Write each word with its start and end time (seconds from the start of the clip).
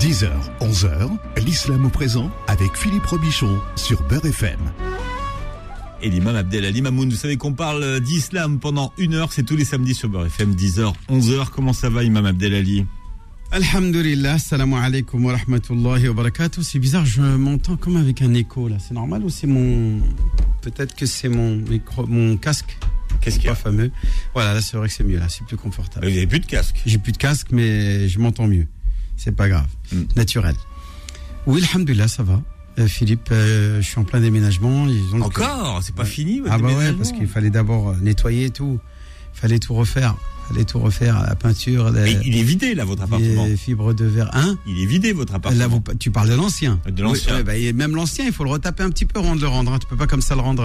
10h, 0.00 0.28
11h, 0.60 1.10
l'islam 1.44 1.86
au 1.86 1.88
présent 1.88 2.30
avec 2.46 2.76
Philippe 2.76 3.04
Robichon 3.06 3.58
sur 3.74 4.00
Beurre 4.04 4.26
FM. 4.26 4.60
Et 6.02 6.08
l'imam 6.08 6.36
Abdelali 6.36 6.82
Mamoun, 6.82 7.10
vous 7.10 7.16
savez 7.16 7.36
qu'on 7.36 7.52
parle 7.52 7.98
d'islam 7.98 8.60
pendant 8.60 8.92
une 8.96 9.14
heure, 9.14 9.32
c'est 9.32 9.42
tous 9.42 9.56
les 9.56 9.64
samedis 9.64 9.94
sur 9.94 10.08
Beurre 10.08 10.26
FM, 10.26 10.54
10h, 10.54 10.92
11h. 11.10 11.48
Comment 11.50 11.72
ça 11.72 11.90
va, 11.90 12.04
imam 12.04 12.24
Abdelali? 12.26 12.86
Alhamdulillah, 13.50 14.38
salam 14.38 14.74
alaikum 14.74 15.24
wa 15.24 15.32
rahmatullahi 15.32 16.06
wa 16.08 16.14
barakatuh. 16.14 16.62
C'est 16.62 16.78
bizarre, 16.78 17.04
je 17.04 17.22
m'entends 17.22 17.76
comme 17.76 17.96
avec 17.96 18.22
un 18.22 18.34
écho 18.34 18.68
là. 18.68 18.76
C'est 18.78 18.94
normal 18.94 19.24
ou 19.24 19.30
c'est 19.30 19.48
mon. 19.48 19.98
Peut-être 20.62 20.94
que 20.94 21.06
c'est 21.06 21.28
mon, 21.28 21.56
micro... 21.56 22.06
mon 22.06 22.36
casque 22.36 22.78
Qu'est-ce 23.20 23.36
qu'il 23.36 23.46
y 23.46 23.48
a 23.48 23.54
Pas 23.54 23.62
fameux. 23.62 23.90
Voilà, 24.32 24.54
là 24.54 24.60
c'est 24.60 24.76
vrai 24.76 24.86
que 24.86 24.94
c'est 24.94 25.02
mieux, 25.02 25.18
là 25.18 25.28
c'est 25.28 25.44
plus 25.44 25.56
confortable. 25.56 26.06
Vous 26.06 26.12
n'avez 26.12 26.26
plus 26.28 26.40
de 26.40 26.46
casque 26.46 26.82
J'ai 26.86 26.98
plus 26.98 27.12
de 27.12 27.16
casque, 27.16 27.48
mais 27.50 28.08
je 28.08 28.18
m'entends 28.20 28.46
mieux. 28.46 28.68
C'est 29.18 29.32
pas 29.36 29.48
grave. 29.50 29.66
Mm. 29.92 30.02
Naturel. 30.16 30.54
Oui, 31.46 31.62
alhamdulillah, 31.70 32.08
ça 32.08 32.22
va. 32.22 32.40
Euh, 32.78 32.86
Philippe, 32.86 33.28
euh, 33.32 33.80
je 33.82 33.86
suis 33.86 33.98
en 33.98 34.04
plein 34.04 34.20
déménagement. 34.20 34.86
Ils 34.88 35.14
ont 35.14 35.20
Encore 35.22 35.80
C'est 35.82 35.94
pas 35.94 36.04
fini 36.04 36.40
Ah 36.48 36.58
bah 36.58 36.68
ouais, 36.68 36.92
parce 36.92 37.10
qu'il 37.12 37.26
fallait 37.26 37.50
d'abord 37.50 37.90
euh, 37.90 37.96
nettoyer 38.00 38.50
tout. 38.50 38.78
Il 39.34 39.40
fallait 39.40 39.58
tout 39.58 39.74
refaire. 39.74 40.14
Il 40.50 40.54
fallait 40.54 40.64
tout 40.64 40.78
refaire, 40.78 41.20
la 41.26 41.34
peinture, 41.34 41.90
Mais 41.92 42.16
il 42.24 42.38
est 42.38 42.42
vidé 42.42 42.74
là, 42.74 42.84
votre 42.84 43.02
appartement. 43.02 43.44
les 43.46 43.56
fibres 43.56 43.92
de 43.92 44.04
verre. 44.06 44.30
Hein 44.32 44.56
Il 44.66 44.80
est 44.82 44.86
vidé, 44.86 45.12
votre 45.12 45.34
appartement. 45.34 45.60
Là, 45.60 45.66
vous- 45.68 45.82
tu 45.98 46.10
parles 46.10 46.30
de 46.30 46.34
l'ancien. 46.36 46.80
De 46.90 47.02
l'ancien. 47.02 47.36
Oui, 47.36 47.42
bah, 47.42 47.52
même 47.74 47.94
l'ancien, 47.94 48.24
il 48.24 48.32
faut 48.32 48.44
le 48.44 48.50
retaper 48.50 48.82
un 48.84 48.90
petit 48.90 49.04
peu 49.04 49.18
avant 49.20 49.36
de 49.36 49.40
le 49.42 49.48
rendre. 49.48 49.72
hein. 49.72 49.78
Tu 49.78 49.86
peux 49.86 49.96
pas 49.96 50.06
comme 50.06 50.22
ça 50.22 50.34
le 50.36 50.40
rendre 50.40 50.64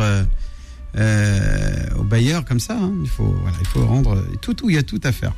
euh, 0.95 1.89
au 1.97 2.03
bailleur 2.03 2.45
comme 2.45 2.59
ça. 2.59 2.77
hein. 2.79 2.93
Il 3.03 3.09
faut, 3.09 3.35
voilà, 3.41 3.57
il 3.59 3.67
faut 3.67 3.85
rendre 3.85 4.23
tout, 4.41 4.53
tout. 4.53 4.69
Il 4.69 4.75
y 4.75 4.79
a 4.79 4.83
tout 4.83 5.01
à 5.03 5.11
faire. 5.11 5.33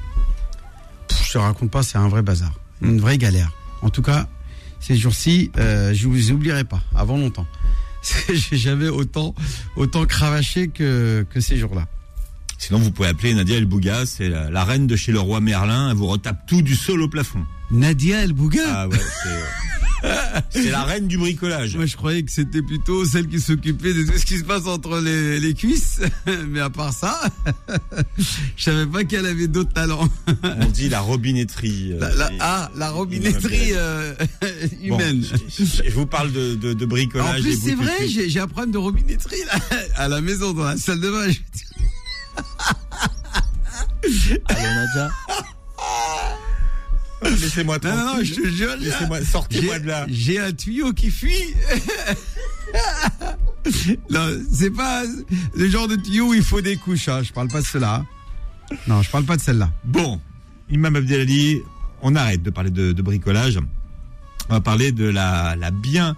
Pff, 1.07 1.25
je 1.27 1.33
te 1.33 1.37
raconte 1.37 1.71
pas, 1.71 1.81
c'est 1.83 1.97
un 1.97 2.07
vrai 2.07 2.21
bazar, 2.21 2.53
une 2.81 2.99
vraie 2.99 3.17
galère. 3.17 3.51
En 3.81 3.89
tout 3.89 4.01
cas, 4.01 4.27
ces 4.79 4.95
jours-ci, 4.95 5.51
euh, 5.57 5.93
je 5.93 6.07
vous 6.07 6.31
oublierai 6.31 6.63
pas. 6.63 6.81
Avant 6.95 7.17
longtemps, 7.17 7.47
j'ai 8.29 8.57
jamais 8.57 8.87
autant, 8.87 9.33
autant 9.75 10.05
cravaché 10.05 10.67
que 10.67 11.25
que 11.29 11.39
ces 11.39 11.57
jours-là. 11.57 11.87
Sinon, 12.57 12.79
vous 12.79 12.91
pouvez 12.91 13.09
appeler 13.09 13.33
Nadia 13.33 13.57
El 13.57 13.65
Bouga, 13.65 14.05
c'est 14.05 14.29
la, 14.29 14.49
la 14.49 14.63
reine 14.63 14.87
de 14.87 14.95
chez 14.95 15.11
le 15.11 15.19
roi 15.19 15.41
Merlin, 15.41 15.89
elle 15.89 15.97
vous 15.97 16.07
retape 16.07 16.47
tout 16.47 16.61
du 16.61 16.75
sol 16.75 17.01
au 17.01 17.07
plafond. 17.09 17.43
Nadia 17.71 18.23
El 18.23 18.33
Bouga? 18.33 18.61
Ah 18.67 18.87
ouais, 18.87 18.97
c'est 18.97 19.74
c'est 20.49 20.69
la 20.71 20.83
reine 20.83 21.07
du 21.07 21.17
bricolage. 21.17 21.75
Moi, 21.75 21.85
je 21.85 21.95
croyais 21.95 22.23
que 22.23 22.31
c'était 22.31 22.61
plutôt 22.61 23.05
celle 23.05 23.27
qui 23.27 23.39
s'occupait 23.39 23.93
de 23.93 24.03
tout 24.03 24.17
ce 24.17 24.25
qui 24.25 24.37
se 24.37 24.43
passe 24.43 24.65
entre 24.67 24.99
les, 24.99 25.39
les 25.39 25.53
cuisses. 25.53 25.99
Mais 26.47 26.59
à 26.59 26.69
part 26.69 26.93
ça, 26.93 27.19
je 28.17 28.63
savais 28.63 28.85
pas 28.85 29.03
qu'elle 29.03 29.25
avait 29.25 29.47
d'autres 29.47 29.73
talents. 29.73 30.07
On 30.43 30.65
dit 30.67 30.89
la 30.89 31.01
robinetterie. 31.01 31.93
euh, 31.93 31.99
La- 31.99 32.13
la- 32.15 32.31
et- 32.31 32.37
ah, 32.39 32.71
la 32.75 32.91
robinetterie 32.91 33.69
euh, 33.73 34.13
Bon, 34.41 34.97
humaine. 34.97 35.23
je, 35.23 35.63
je- 35.65 35.83
je 35.89 35.95
vous 35.95 36.05
parle 36.05 36.31
de, 36.31 36.55
de, 36.55 36.73
de 36.73 36.85
En 36.85 36.87
bricolage. 36.87 37.41
plus, 37.41 37.59
c'est 37.61 37.75
vrai, 37.75 38.07
j'ai 38.07 38.29
j'ai 38.29 38.39
un 38.39 38.47
problème 38.47 38.71
de 38.71 38.77
robinetterie 38.77 39.43
là, 39.47 39.77
à 39.95 40.07
la 40.07 40.21
maison, 40.21 40.53
dans 40.53 40.63
la 40.65 40.77
salle 40.77 40.99
de 41.01 41.09
bain. 41.11 41.27
Je- 44.07 44.35
Allô, 44.45 44.61
Nadia 44.61 45.09
Laissez-moi 47.41 47.77
Non, 47.83 47.95
non, 48.17 48.23
je 48.23 48.33
te 48.35 48.47
jure, 48.49 48.75
Laissez-moi, 48.79 49.23
sortez-moi 49.23 49.79
de 49.79 49.87
là. 49.87 50.05
J'ai 50.09 50.39
un 50.39 50.51
tuyau 50.51 50.93
qui 50.93 51.09
fuit. 51.11 51.33
non, 54.09 54.29
c'est 54.51 54.71
pas 54.71 55.03
le 55.55 55.69
genre 55.69 55.87
de 55.87 55.95
tuyau 55.95 56.29
où 56.29 56.33
il 56.33 56.43
faut 56.43 56.61
des 56.61 56.75
couches. 56.77 57.07
Hein. 57.09 57.23
Je 57.23 57.31
parle 57.33 57.47
pas 57.47 57.61
de 57.61 57.65
cela. 57.65 58.05
Non, 58.87 59.01
je 59.01 59.09
parle 59.09 59.25
pas 59.25 59.37
de 59.37 59.41
celle-là. 59.41 59.71
Bon, 59.83 60.19
Imam 60.69 60.95
Abdelali, 60.95 61.59
on 62.01 62.15
arrête 62.15 62.41
de 62.43 62.49
parler 62.49 62.71
de, 62.71 62.91
de 62.91 63.01
bricolage. 63.01 63.59
On 64.49 64.53
va 64.53 64.61
parler 64.61 64.91
de 64.91 65.05
la, 65.05 65.55
la 65.55 65.71
bien, 65.71 66.15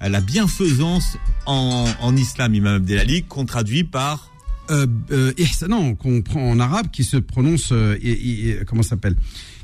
la 0.00 0.20
bienfaisance 0.20 1.16
en, 1.46 1.86
en 2.00 2.16
islam, 2.16 2.54
Imam 2.54 2.76
Abdelali, 2.76 3.24
qu'on 3.24 3.44
traduit 3.46 3.84
par 3.84 4.30
euh, 4.70 4.86
euh, 5.12 5.32
non, 5.68 5.94
qu'on 5.94 6.22
prend 6.22 6.50
en 6.50 6.58
arabe, 6.58 6.88
qui 6.92 7.04
se 7.04 7.16
prononce, 7.18 7.68
euh, 7.72 7.96
i- 8.02 8.10
i- 8.10 8.56
comment 8.66 8.82
ça 8.82 8.90
s'appelle? 8.90 9.16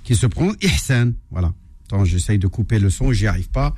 Qui 0.04 0.16
se 0.16 0.26
prononce 0.26 0.56
ihsan. 0.62 1.12
Voilà. 1.30 1.52
Attends, 1.86 2.04
j'essaye 2.04 2.38
de 2.38 2.46
couper 2.46 2.78
le 2.78 2.90
son, 2.90 3.12
j'y 3.12 3.26
arrive 3.26 3.48
pas. 3.50 3.74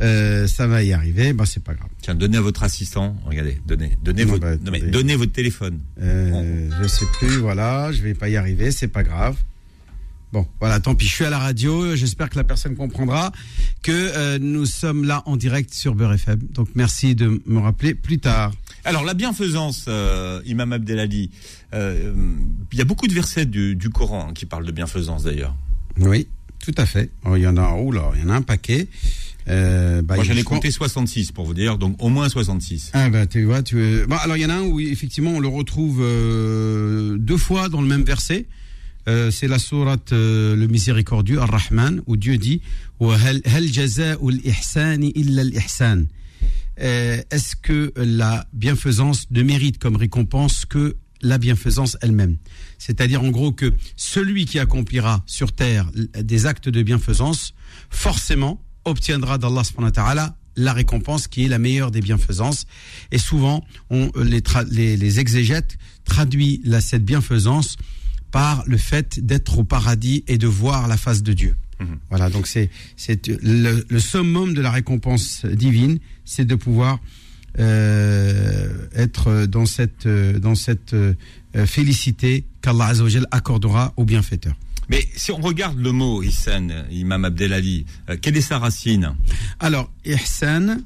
Euh, 0.00 0.46
ça 0.48 0.66
va 0.66 0.82
y 0.82 0.92
arriver, 0.92 1.32
bah 1.32 1.44
c'est 1.46 1.62
pas 1.62 1.74
grave. 1.74 1.88
Tiens, 2.00 2.14
donnez 2.14 2.36
à 2.36 2.40
votre 2.40 2.62
assistant. 2.64 3.16
Regardez, 3.24 3.60
donnez, 3.66 3.96
donnez, 4.02 4.24
Non, 4.24 4.30
votre, 4.32 4.40
bah, 4.42 4.56
non, 4.56 4.70
mais 4.72 4.78
attendez. 4.78 4.90
donnez 4.90 5.16
votre 5.16 5.32
téléphone. 5.32 5.78
Euh, 6.00 6.68
je 6.82 6.88
sais 6.88 7.06
plus, 7.18 7.36
voilà, 7.36 7.92
je 7.92 8.02
vais 8.02 8.14
pas 8.14 8.28
y 8.28 8.36
arriver, 8.36 8.72
c'est 8.72 8.88
pas 8.88 9.02
grave. 9.04 9.36
Bon, 10.32 10.46
voilà, 10.60 10.80
tant 10.80 10.94
pis, 10.94 11.06
je 11.06 11.12
suis 11.12 11.24
à 11.26 11.30
la 11.30 11.38
radio, 11.38 11.94
j'espère 11.94 12.30
que 12.30 12.36
la 12.36 12.44
personne 12.44 12.74
comprendra 12.74 13.32
que 13.82 13.92
euh, 13.92 14.38
nous 14.40 14.64
sommes 14.64 15.04
là 15.04 15.22
en 15.26 15.36
direct 15.36 15.74
sur 15.74 15.94
Beurre 15.94 16.14
FM. 16.14 16.40
Donc 16.52 16.68
merci 16.74 17.14
de 17.14 17.42
me 17.46 17.58
rappeler 17.58 17.94
plus 17.94 18.18
tard. 18.18 18.52
Alors, 18.84 19.04
la 19.04 19.14
bienfaisance, 19.14 19.84
euh, 19.88 20.40
Imam 20.46 20.72
Abdelali, 20.72 21.30
euh, 21.74 22.14
il 22.72 22.78
y 22.78 22.80
a 22.80 22.84
beaucoup 22.84 23.06
de 23.06 23.12
versets 23.12 23.44
du, 23.46 23.76
du 23.76 23.90
Coran 23.90 24.28
hein, 24.30 24.32
qui 24.34 24.46
parlent 24.46 24.66
de 24.66 24.72
bienfaisance 24.72 25.24
d'ailleurs. 25.24 25.54
Oui, 25.98 26.26
tout 26.64 26.74
à 26.78 26.86
fait. 26.86 27.10
Oh, 27.26 27.36
Il 27.36 27.42
y 27.42 27.46
en 27.46 27.58
a, 27.58 27.74
oh 27.76 27.92
là, 27.92 28.10
il 28.16 28.22
y 28.22 28.24
en 28.24 28.30
a 28.30 28.34
un 28.34 28.42
paquet. 28.42 28.88
Euh, 29.48 30.02
bah, 30.02 30.16
Moi, 30.16 30.24
j'en 30.24 30.34
ai 30.34 30.44
compté 30.44 30.70
66 30.70 31.32
pour 31.32 31.44
vous 31.44 31.54
dire, 31.54 31.78
donc 31.78 31.96
au 32.02 32.08
moins 32.08 32.28
66. 32.28 32.90
Ah 32.94 33.10
bah 33.10 33.26
tu 33.26 33.44
vois, 33.44 33.62
tu 33.62 34.04
bon, 34.06 34.16
alors 34.16 34.36
il 34.36 34.42
y 34.42 34.46
en 34.46 34.50
a 34.50 34.54
un 34.54 34.62
où 34.62 34.78
effectivement 34.78 35.32
on 35.32 35.40
le 35.40 35.48
retrouve 35.48 35.98
euh, 36.00 37.16
deux 37.18 37.36
fois 37.36 37.68
dans 37.68 37.80
le 37.82 37.88
même 37.88 38.04
verset. 38.04 38.46
Euh, 39.08 39.30
c'est 39.30 39.48
la 39.48 39.58
sourate 39.58 40.12
euh, 40.12 40.54
le 40.54 40.66
miséricordieux 40.68 41.40
Ar-Rahman 41.40 42.02
où 42.06 42.16
Dieu 42.16 42.38
dit. 42.38 42.60
Euh, 46.80 47.22
Est-ce 47.30 47.56
que 47.56 47.92
la 47.96 48.46
bienfaisance 48.52 49.26
ne 49.30 49.42
mérite 49.42 49.78
comme 49.78 49.96
récompense 49.96 50.64
que 50.64 50.96
la 51.20 51.38
bienfaisance 51.38 51.96
elle-même? 52.00 52.36
C'est-à-dire 52.78 53.22
en 53.22 53.30
gros 53.30 53.52
que 53.52 53.72
celui 53.96 54.44
qui 54.44 54.58
accomplira 54.58 55.22
sur 55.26 55.52
terre 55.52 55.90
des 55.94 56.46
actes 56.46 56.68
de 56.68 56.82
bienfaisance, 56.82 57.54
forcément 57.90 58.62
obtiendra 58.84 59.38
d'Allah 59.38 60.36
la 60.56 60.72
récompense 60.72 61.28
qui 61.28 61.44
est 61.44 61.48
la 61.48 61.58
meilleure 61.58 61.90
des 61.90 62.00
bienfaisances. 62.00 62.66
Et 63.10 63.18
souvent, 63.18 63.64
on, 63.90 64.10
euh, 64.16 64.40
les, 64.70 64.96
les 64.96 65.20
exégètes 65.20 65.78
traduisent 66.04 66.60
la, 66.64 66.80
cette 66.80 67.04
bienfaisance 67.04 67.76
par 68.32 68.64
le 68.66 68.76
fait 68.76 69.24
d'être 69.24 69.58
au 69.58 69.64
paradis 69.64 70.24
et 70.26 70.38
de 70.38 70.48
voir 70.48 70.88
la 70.88 70.96
face 70.96 71.22
de 71.22 71.32
Dieu. 71.32 71.54
Mhm. 71.78 71.98
Voilà, 72.10 72.30
donc 72.30 72.46
c'est 72.48 72.70
le, 73.26 73.84
le 73.88 74.00
summum 74.00 74.54
de 74.54 74.60
la 74.60 74.70
récompense 74.70 75.46
divine, 75.46 75.98
c'est 76.24 76.44
de 76.44 76.56
pouvoir 76.56 76.98
euh, 77.58 78.88
être 78.94 79.46
dans 79.46 79.66
cette 79.66 80.08
dans 80.08 80.54
cette 80.54 80.94
euh, 80.94 81.66
félicité 81.66 82.44
qu'Allah 82.62 82.86
Azzawajal 82.86 83.26
accordera 83.30 83.92
aux 83.96 84.04
bienfaiteurs. 84.04 84.56
Mais 84.88 85.06
si 85.14 85.32
on 85.32 85.40
regarde 85.40 85.78
le 85.78 85.92
mot 85.92 86.22
Ihsan, 86.22 86.68
Imam 86.90 87.24
Abdelali, 87.24 87.84
euh, 88.08 88.16
quelle 88.20 88.36
est 88.36 88.40
sa 88.40 88.58
racine? 88.58 89.14
Alors, 89.60 89.90
ihsan, 90.04 90.78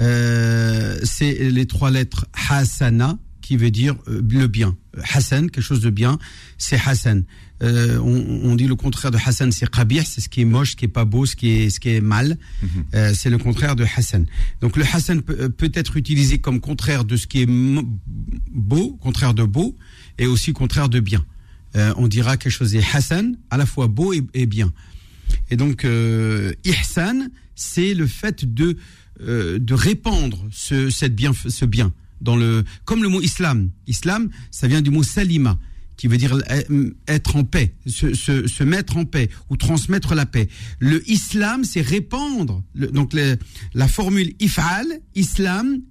euh, 0.00 0.98
c'est 1.02 1.50
les 1.50 1.66
trois 1.66 1.90
lettres 1.90 2.26
hasana 2.50 3.18
qui 3.44 3.56
veut 3.56 3.70
dire 3.70 3.94
euh, 4.08 4.22
le 4.28 4.46
bien. 4.46 4.76
Hassan, 5.12 5.50
quelque 5.50 5.64
chose 5.64 5.80
de 5.80 5.90
bien, 5.90 6.18
c'est 6.58 6.78
Hassan. 6.84 7.24
Euh, 7.62 7.98
on, 7.98 8.50
on 8.50 8.54
dit 8.56 8.66
le 8.66 8.74
contraire 8.74 9.10
de 9.10 9.18
Hassan, 9.24 9.52
c'est 9.52 9.68
qabih, 9.70 10.04
c'est 10.04 10.20
ce 10.20 10.28
qui 10.28 10.40
est 10.40 10.44
moche, 10.44 10.72
ce 10.72 10.76
qui 10.76 10.84
est 10.86 10.88
pas 10.88 11.04
beau, 11.04 11.26
ce 11.26 11.36
qui 11.36 11.48
est, 11.50 11.70
ce 11.70 11.80
qui 11.80 11.90
est 11.90 12.00
mal. 12.00 12.38
Euh, 12.94 13.12
c'est 13.14 13.30
le 13.30 13.38
contraire 13.38 13.76
de 13.76 13.84
Hassan. 13.84 14.26
Donc 14.60 14.76
le 14.76 14.84
Hassan 14.84 15.22
peut, 15.22 15.48
peut 15.48 15.70
être 15.74 15.96
utilisé 15.96 16.38
comme 16.38 16.60
contraire 16.60 17.04
de 17.04 17.16
ce 17.16 17.26
qui 17.26 17.42
est 17.42 17.48
beau, 17.48 18.98
contraire 19.00 19.34
de 19.34 19.44
beau, 19.44 19.76
et 20.18 20.26
aussi 20.26 20.52
contraire 20.52 20.88
de 20.88 21.00
bien. 21.00 21.24
Euh, 21.76 21.92
on 21.96 22.06
dira 22.06 22.36
quelque 22.36 22.52
chose 22.52 22.74
est 22.74 22.84
Hassan, 22.94 23.36
à 23.50 23.56
la 23.56 23.66
fois 23.66 23.88
beau 23.88 24.12
et, 24.12 24.22
et 24.34 24.46
bien. 24.46 24.72
Et 25.50 25.56
donc, 25.56 25.86
ihsan, 26.64 27.28
c'est 27.54 27.94
le 27.94 28.06
fait 28.06 28.44
de 28.44 28.76
de 29.20 29.74
répandre 29.74 30.44
ce 30.50 30.90
cette 30.90 31.14
bien 31.14 31.32
ce 31.32 31.64
bien 31.64 31.92
dans 32.20 32.36
le 32.36 32.64
comme 32.84 33.02
le 33.02 33.08
mot 33.08 33.20
islam. 33.20 33.70
Islam, 33.86 34.28
ça 34.50 34.66
vient 34.68 34.82
du 34.82 34.90
mot 34.90 35.02
salima 35.02 35.58
qui 35.96 36.08
veut 36.08 36.16
dire 36.16 36.36
euh, 36.50 36.90
être 37.06 37.36
en 37.36 37.44
paix, 37.44 37.72
se, 37.86 38.14
se, 38.14 38.48
se 38.48 38.64
mettre 38.64 38.96
en 38.96 39.04
paix 39.04 39.28
ou 39.48 39.56
transmettre 39.56 40.14
la 40.16 40.26
paix. 40.26 40.48
Le 40.80 41.08
islam, 41.08 41.62
c'est 41.62 41.82
répandre. 41.82 42.64
Le- 42.74 42.88
donc 42.88 43.12
le- 43.12 43.36
la 43.74 43.86
formule 43.86 44.32
ifal, 44.40 44.86
islam, 45.14 45.82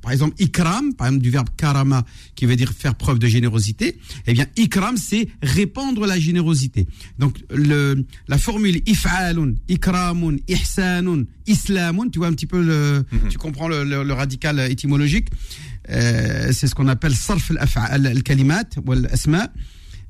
par 0.00 0.12
exemple, 0.12 0.34
ikram, 0.42 0.94
par 0.94 1.08
exemple, 1.08 1.22
du 1.22 1.28
verbe 1.28 1.50
karama, 1.58 2.06
qui 2.34 2.46
veut 2.46 2.56
dire 2.56 2.72
faire 2.72 2.94
preuve 2.94 3.18
de 3.18 3.26
générosité, 3.26 3.98
eh 4.26 4.32
bien, 4.32 4.46
ikram, 4.56 4.96
c'est 4.96 5.28
répandre 5.42 6.06
la 6.06 6.18
générosité. 6.18 6.86
Donc, 7.18 7.36
le, 7.54 8.06
la 8.28 8.38
formule 8.38 8.80
if'alun, 8.86 9.52
ikramun, 9.68 10.36
ihsanun, 10.48 11.24
islamun, 11.46 12.08
tu 12.08 12.18
vois 12.18 12.28
un 12.28 12.32
petit 12.32 12.46
peu 12.46 12.62
le, 12.64 13.04
tu 13.28 13.36
comprends 13.36 13.68
le, 13.68 13.84
le- 13.84 14.04
le 14.04 14.12
radical 14.14 14.58
étymologique. 14.70 15.28
Euh, 15.90 16.52
c'est 16.52 16.66
ce 16.66 16.74
qu'on 16.74 16.88
appelle 16.88 17.14
sarf 17.14 17.50
al-kalimat, 17.76 18.64
ou 18.84 18.92
al-asma, 18.92 19.50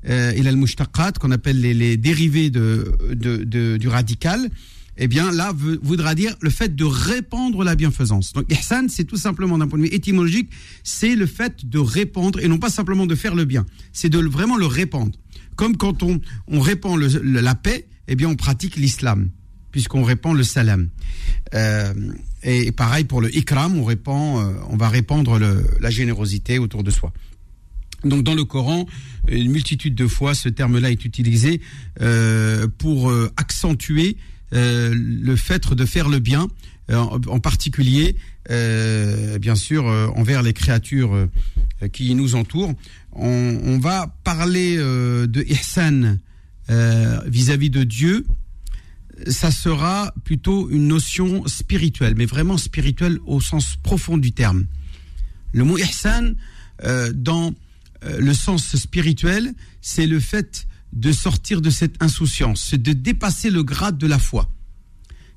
euh, 0.09 0.33
il 0.37 0.47
a 0.47 0.51
le 0.51 0.57
mushtaqat, 0.57 1.13
qu'on 1.13 1.31
appelle 1.31 1.59
les, 1.59 1.97
dérivés 1.97 2.49
du 2.49 3.87
radical. 3.87 4.49
eh 4.97 5.07
bien 5.07 5.31
là 5.31 5.53
voudra 5.53 6.15
dire 6.15 6.35
le 6.41 6.49
fait 6.49 6.75
de 6.75 6.83
répandre 6.83 7.63
la 7.63 7.75
bienfaisance. 7.75 8.33
Donc 8.33 8.51
ihsan, 8.51 8.87
c'est 8.89 9.05
tout 9.05 9.17
simplement 9.17 9.57
d'un 9.57 9.67
point 9.67 9.79
de 9.79 9.85
vue 9.85 9.93
étymologique, 9.93 10.49
c'est 10.83 11.15
le 11.15 11.25
fait 11.25 11.65
de 11.65 11.79
répandre 11.79 12.39
et 12.39 12.47
non 12.47 12.59
pas 12.59 12.69
simplement 12.69 13.05
de 13.05 13.15
faire 13.15 13.35
le 13.35 13.45
bien, 13.45 13.65
c'est 13.93 14.09
de 14.09 14.19
vraiment 14.19 14.57
le 14.57 14.65
répandre. 14.65 15.17
Comme 15.55 15.77
quand 15.77 16.03
on, 16.03 16.19
on 16.47 16.59
répand 16.59 16.99
la 16.99 17.55
paix, 17.55 17.87
eh 18.07 18.15
bien 18.15 18.29
on 18.29 18.35
pratique 18.35 18.75
l'islam 18.75 19.29
puisqu'on 19.71 20.03
répand 20.03 20.35
le 20.35 20.43
salam. 20.43 20.89
Euh, 21.53 21.93
et 22.43 22.71
pareil 22.71 23.03
pour 23.03 23.21
le 23.21 23.35
ikram, 23.35 23.77
on 23.77 23.83
répand, 23.83 24.39
euh, 24.39 24.53
on 24.69 24.77
va 24.77 24.89
répandre 24.89 25.39
la 25.79 25.89
générosité 25.89 26.59
autour 26.59 26.83
de 26.83 26.91
soi. 26.91 27.13
Donc 28.03 28.23
dans 28.23 28.33
le 28.33 28.43
Coran, 28.43 28.87
une 29.27 29.51
multitude 29.51 29.93
de 29.93 30.07
fois, 30.07 30.33
ce 30.33 30.49
terme-là 30.49 30.89
est 30.89 31.05
utilisé 31.05 31.61
euh, 32.01 32.67
pour 32.79 33.13
accentuer 33.37 34.17
le 34.51 35.35
fait 35.37 35.73
de 35.73 35.85
faire 35.85 36.09
le 36.09 36.19
bien, 36.19 36.47
en, 36.91 37.39
particulier, 37.39 38.17
bien 38.49 39.55
sûr, 39.55 39.85
envers 39.85 40.41
les 40.41 40.51
créatures 40.51 41.29
qui 41.93 42.13
nous 42.15 42.35
entourent. 42.35 42.73
On, 43.13 43.79
va 43.79 44.13
parler 44.25 44.75
de 44.75 45.45
ihsan 45.47 46.17
vis-à-vis 46.67 47.69
-vis 47.69 47.71
de 47.71 47.83
Dieu 47.85 48.25
ça 49.27 49.51
sera 49.51 50.13
plutôt 50.23 50.69
une 50.69 50.87
notion 50.87 51.45
spirituelle, 51.47 52.15
mais 52.15 52.25
vraiment 52.25 52.57
spirituelle 52.57 53.19
au 53.25 53.41
sens 53.41 53.75
profond 53.81 54.17
du 54.17 54.31
terme. 54.31 54.65
Le 55.53 55.63
mot 55.63 55.77
ihsan, 55.77 56.33
euh, 56.83 57.11
dans 57.13 57.53
euh, 58.03 58.19
le 58.19 58.33
sens 58.33 58.75
spirituel, 58.75 59.53
c'est 59.81 60.07
le 60.07 60.19
fait 60.19 60.67
de 60.93 61.11
sortir 61.11 61.61
de 61.61 61.69
cette 61.69 62.01
insouciance, 62.01 62.67
c'est 62.69 62.81
de 62.81 62.93
dépasser 62.93 63.49
le 63.49 63.63
grade 63.63 63.97
de 63.97 64.07
la 64.07 64.19
foi. 64.19 64.49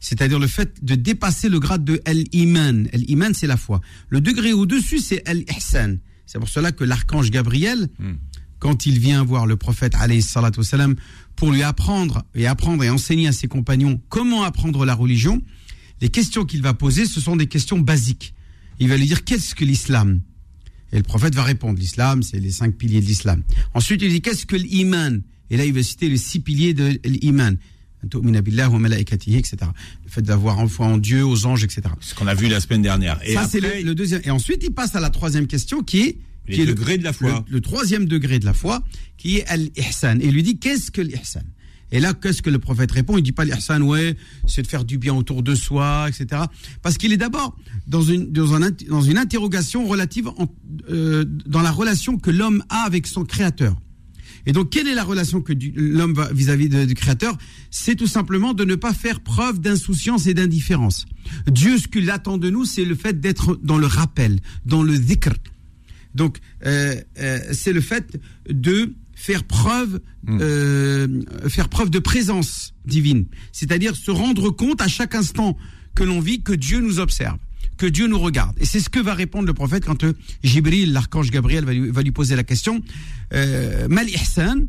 C'est-à-dire 0.01 0.39
le 0.39 0.47
fait 0.47 0.85
de 0.85 0.95
dépasser 0.97 1.49
le 1.49 1.59
grade 1.59 1.85
de 1.85 2.01
al-iman. 2.05 2.89
Al-iman, 2.93 3.33
c'est 3.33 3.47
la 3.47 3.57
foi. 3.57 3.81
Le 4.11 4.21
degré 4.21 4.53
au-dessus, 4.53 4.99
c'est 4.99 5.27
al-ihsan. 5.27 5.97
C'est 6.27 6.39
pour 6.39 6.49
cela 6.49 6.73
que 6.73 6.85
l'archange 6.85 7.31
Gabriel, 7.31 7.89
hmm. 7.99 8.13
quand 8.59 8.87
il 8.87 8.99
vient 8.99 9.23
voir 9.25 9.47
le 9.47 9.57
prophète, 9.57 9.95
alayhi 9.95 10.23
salatu 10.23 10.61
pour 11.37 11.53
lui 11.53 11.63
apprendre 11.63 12.25
et 12.35 12.47
apprendre 12.47 12.85
et 12.85 12.91
enseigner 12.91 13.29
à 13.29 13.33
ses 13.33 13.49
compagnons 13.49 14.01
comment 14.09 14.43
apprendre 14.45 14.85
la 14.85 14.95
religion, 14.95 15.43
les 16.01 16.09
questions 16.09 16.45
qu'il 16.45 16.63
va 16.63 16.75
poser, 16.75 17.07
ce 17.07 17.21
sont 17.21 17.37
des 17.37 17.47
questions 17.47 17.79
basiques. 17.79 18.35
Il 18.81 18.89
va 18.89 18.97
lui 18.97 19.07
dire 19.07 19.25
qu'est-ce 19.25 19.55
que 19.55 19.65
l'islam? 19.65 20.21
Et 20.93 20.97
le 20.97 21.03
prophète 21.03 21.35
va 21.35 21.43
répondre 21.43 21.79
l'islam, 21.79 22.23
c'est 22.23 22.39
les 22.39 22.51
cinq 22.51 22.77
piliers 22.77 23.01
de 23.01 23.07
l'islam. 23.07 23.43
Ensuite, 23.75 24.03
il 24.03 24.11
dit 24.11 24.21
qu'est-ce 24.23 24.47
que 24.47 24.57
l'iman? 24.57 25.23
Et 25.51 25.57
là, 25.57 25.65
il 25.65 25.73
va 25.73 25.83
citer 25.83 26.09
les 26.09 26.17
six 26.17 26.41
piliers 26.41 26.75
de 26.75 27.01
l'iman. 27.05 27.57
etc. 29.39 29.57
Le 30.05 30.11
fait 30.11 30.23
d'avoir 30.23 30.59
en 30.59 30.69
foi 30.69 30.87
en 30.87 30.99
Dieu, 30.99 31.25
aux 31.25 31.47
anges, 31.47 31.65
etc. 31.65 31.83
Ce 32.01 32.15
qu'on 32.15 32.27
a 32.27 32.35
vu 32.35 32.49
la 32.49 32.61
semaine 32.61 32.83
dernière. 32.83 33.19
Et 33.25 33.35
Ça, 33.35 33.49
c'est 33.49 33.61
le, 33.61 33.95
deuxième. 33.95 34.21
Et 34.25 34.31
ensuite, 34.31 34.63
il 34.63 34.73
passe 34.73 34.95
à 34.95 35.01
la 35.01 35.11
troisième 35.11 35.47
question 35.47 35.83
qui 35.83 36.01
est 36.03 36.19
qui 36.51 36.61
est 36.61 36.67
le 36.67 36.75
degré 36.75 36.99
de 36.99 37.05
la 37.05 37.13
foi. 37.13 37.45
Le, 37.49 37.61
troisième 37.61 38.07
degré 38.07 38.39
de 38.39 38.45
la 38.45 38.55
foi, 38.55 38.83
qui 39.17 39.39
est 39.39 39.47
al-ihsan. 39.47 40.21
Et 40.21 40.27
il 40.27 40.35
lui 40.35 40.43
dit, 40.43 40.59
qu'est-ce 40.59 40.91
que 40.91 41.01
l'ihsan? 41.01 41.43
Et 41.93 42.01
là, 42.01 42.13
qu'est-ce 42.13 42.43
que 42.43 42.51
le 42.51 42.59
prophète 42.59 42.91
répond? 42.91 43.17
Il 43.19 43.23
dit 43.23 43.33
pas 43.33 43.45
l'ihsan, 43.45 43.83
ouais, 43.83 44.17
c'est 44.47 44.63
de 44.63 44.67
faire 44.67 44.85
du 44.85 44.99
bien 44.99 45.15
autour 45.15 45.43
de 45.43 45.55
soi, 45.55 46.07
etc. 46.09 46.43
Parce 46.83 46.99
qu'il 46.99 47.13
est 47.13 47.17
d'abord 47.17 47.57
dans 47.87 48.03
une, 48.03 48.33
dans, 48.33 48.55
un, 48.55 48.71
dans 48.89 49.03
une 49.03 49.19
interrogation 49.19 49.87
relative 49.87 50.29
en, 50.29 50.49
euh, 50.91 51.25
dans 51.47 51.63
la 51.63 51.71
relation 51.71 52.19
que 52.19 52.31
l'homme 52.31 52.65
a 52.69 52.85
avec 52.85 53.07
son 53.07 53.25
créateur. 53.25 53.77
Et 54.47 54.53
donc, 54.53 54.71
quelle 54.71 54.89
est 54.89 54.95
la 54.95 55.05
relation 55.05 55.41
que 55.41 55.53
l'homme 55.75 56.15
va 56.15 56.33
vis-à-vis 56.33 56.69
du 56.69 56.95
Créateur? 56.95 57.37
C'est 57.71 57.95
tout 57.95 58.07
simplement 58.07 58.53
de 58.53 58.65
ne 58.65 58.75
pas 58.75 58.93
faire 58.93 59.21
preuve 59.21 59.61
d'insouciance 59.61 60.27
et 60.27 60.35
d'indifférence. 60.35 61.07
Dieu, 61.47 61.79
ce 61.79 61.89
qu'il 61.89 62.11
attend 62.11 62.37
de 62.37 62.51
nous, 62.51 62.65
c'est 62.65 62.85
le 62.85 62.95
fait 62.95 63.21
d'être 63.21 63.59
dans 63.63 63.79
le 63.79 63.87
rappel, 63.87 64.41
dans 64.67 64.83
le 64.83 64.99
dhikr, 64.99 65.33
donc, 66.15 66.39
euh, 66.65 66.95
euh, 67.19 67.39
c'est 67.53 67.73
le 67.73 67.81
fait 67.81 68.19
de 68.49 68.95
faire 69.15 69.45
preuve, 69.45 70.01
hmm. 70.27 70.39
euh, 70.41 71.23
faire 71.49 71.69
preuve 71.69 71.91
de 71.91 71.99
présence 71.99 72.75
divine, 72.85 73.27
c'est-à-dire 73.53 73.97
se 73.97 74.11
rendre 74.11 74.51
compte 74.51 74.81
à 74.81 74.89
chaque 74.89 75.15
instant 75.15 75.57
que 75.95 76.05
l'on 76.05 76.21
vit 76.21 76.43
que 76.43 76.53
Dieu 76.53 76.81
nous 76.81 77.01
observe, 77.01 77.39
que 77.79 77.87
Dieu 77.87 78.07
nous 78.07 78.19
regarde. 78.19 78.57
Et 78.59 78.65
c'est 78.65 78.81
ce 78.81 78.89
que 78.89 79.01
va 79.01 79.15
répondre 79.15 79.47
le 79.47 79.55
prophète 79.55 79.85
quand 79.85 80.05
Jibril, 80.43 80.93
l'archange 80.93 81.31
Gabriel, 81.31 81.65
va 81.65 82.03
lui, 82.03 82.13
poser 82.13 82.37
la 82.37 82.45
question. 82.45 82.81
Mal 83.31 84.09
ihsan, 84.09 84.67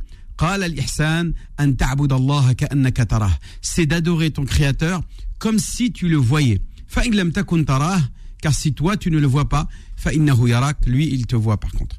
c'est 3.62 3.86
d'adorer 3.86 4.32
ton 4.32 4.46
créateur 4.46 5.02
comme 5.40 5.60
si 5.60 5.92
tu 5.92 6.08
le 6.08 6.18
voyais 6.18 6.62
car 8.46 8.54
si 8.54 8.76
toi 8.76 8.96
tu 8.96 9.10
ne 9.10 9.18
le 9.18 9.26
vois 9.26 9.50
pas, 9.50 9.68
lui 10.86 11.08
il 11.12 11.26
te 11.26 11.36
voit 11.36 11.60
par 11.60 11.72
contre. 11.72 11.96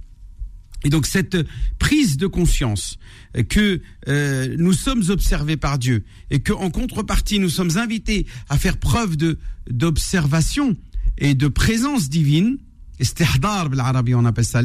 Et 0.84 0.90
donc 0.90 1.04
cette 1.04 1.36
prise 1.80 2.18
de 2.18 2.28
conscience 2.28 3.00
que 3.48 3.82
euh, 4.06 4.54
nous 4.56 4.72
sommes 4.72 5.02
observés 5.08 5.56
par 5.56 5.76
Dieu 5.76 6.04
et 6.30 6.38
qu'en 6.38 6.70
contrepartie 6.70 7.40
nous 7.40 7.48
sommes 7.48 7.76
invités 7.78 8.26
à 8.48 8.58
faire 8.58 8.76
preuve 8.76 9.16
de 9.16 9.40
d'observation 9.68 10.76
et 11.18 11.34
de 11.34 11.48
présence 11.48 12.08
divine, 12.08 12.58
on 13.00 13.04
ça, 14.44 14.62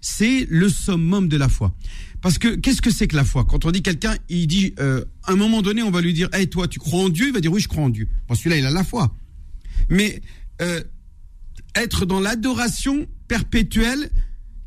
c'est 0.00 0.46
le 0.48 0.68
summum 0.70 1.28
de 1.28 1.36
la 1.36 1.50
foi. 1.50 1.74
Parce 2.22 2.38
que 2.38 2.56
qu'est-ce 2.56 2.80
que 2.80 2.90
c'est 2.90 3.08
que 3.08 3.14
la 3.14 3.24
foi? 3.24 3.44
Quand 3.44 3.66
on 3.66 3.70
dit 3.70 3.82
quelqu'un, 3.82 4.16
il 4.30 4.46
dit, 4.46 4.74
euh, 4.80 5.04
à 5.24 5.32
un 5.32 5.36
moment 5.36 5.60
donné, 5.60 5.82
on 5.82 5.90
va 5.90 6.00
lui 6.00 6.14
dire, 6.14 6.30
hey 6.32 6.48
toi, 6.48 6.66
tu 6.66 6.78
crois 6.78 7.02
en 7.02 7.10
Dieu 7.10 7.26
Il 7.28 7.34
va 7.34 7.40
dire, 7.40 7.52
oui, 7.52 7.60
je 7.60 7.68
crois 7.68 7.84
en 7.84 7.90
Dieu. 7.90 8.08
Bon, 8.26 8.34
celui-là, 8.34 8.56
il 8.56 8.64
a 8.64 8.70
la 8.70 8.84
foi. 8.84 9.14
Mais 9.88 10.22
euh, 10.60 10.82
être 11.74 12.06
dans 12.06 12.20
l'adoration 12.20 13.06
perpétuelle 13.28 14.10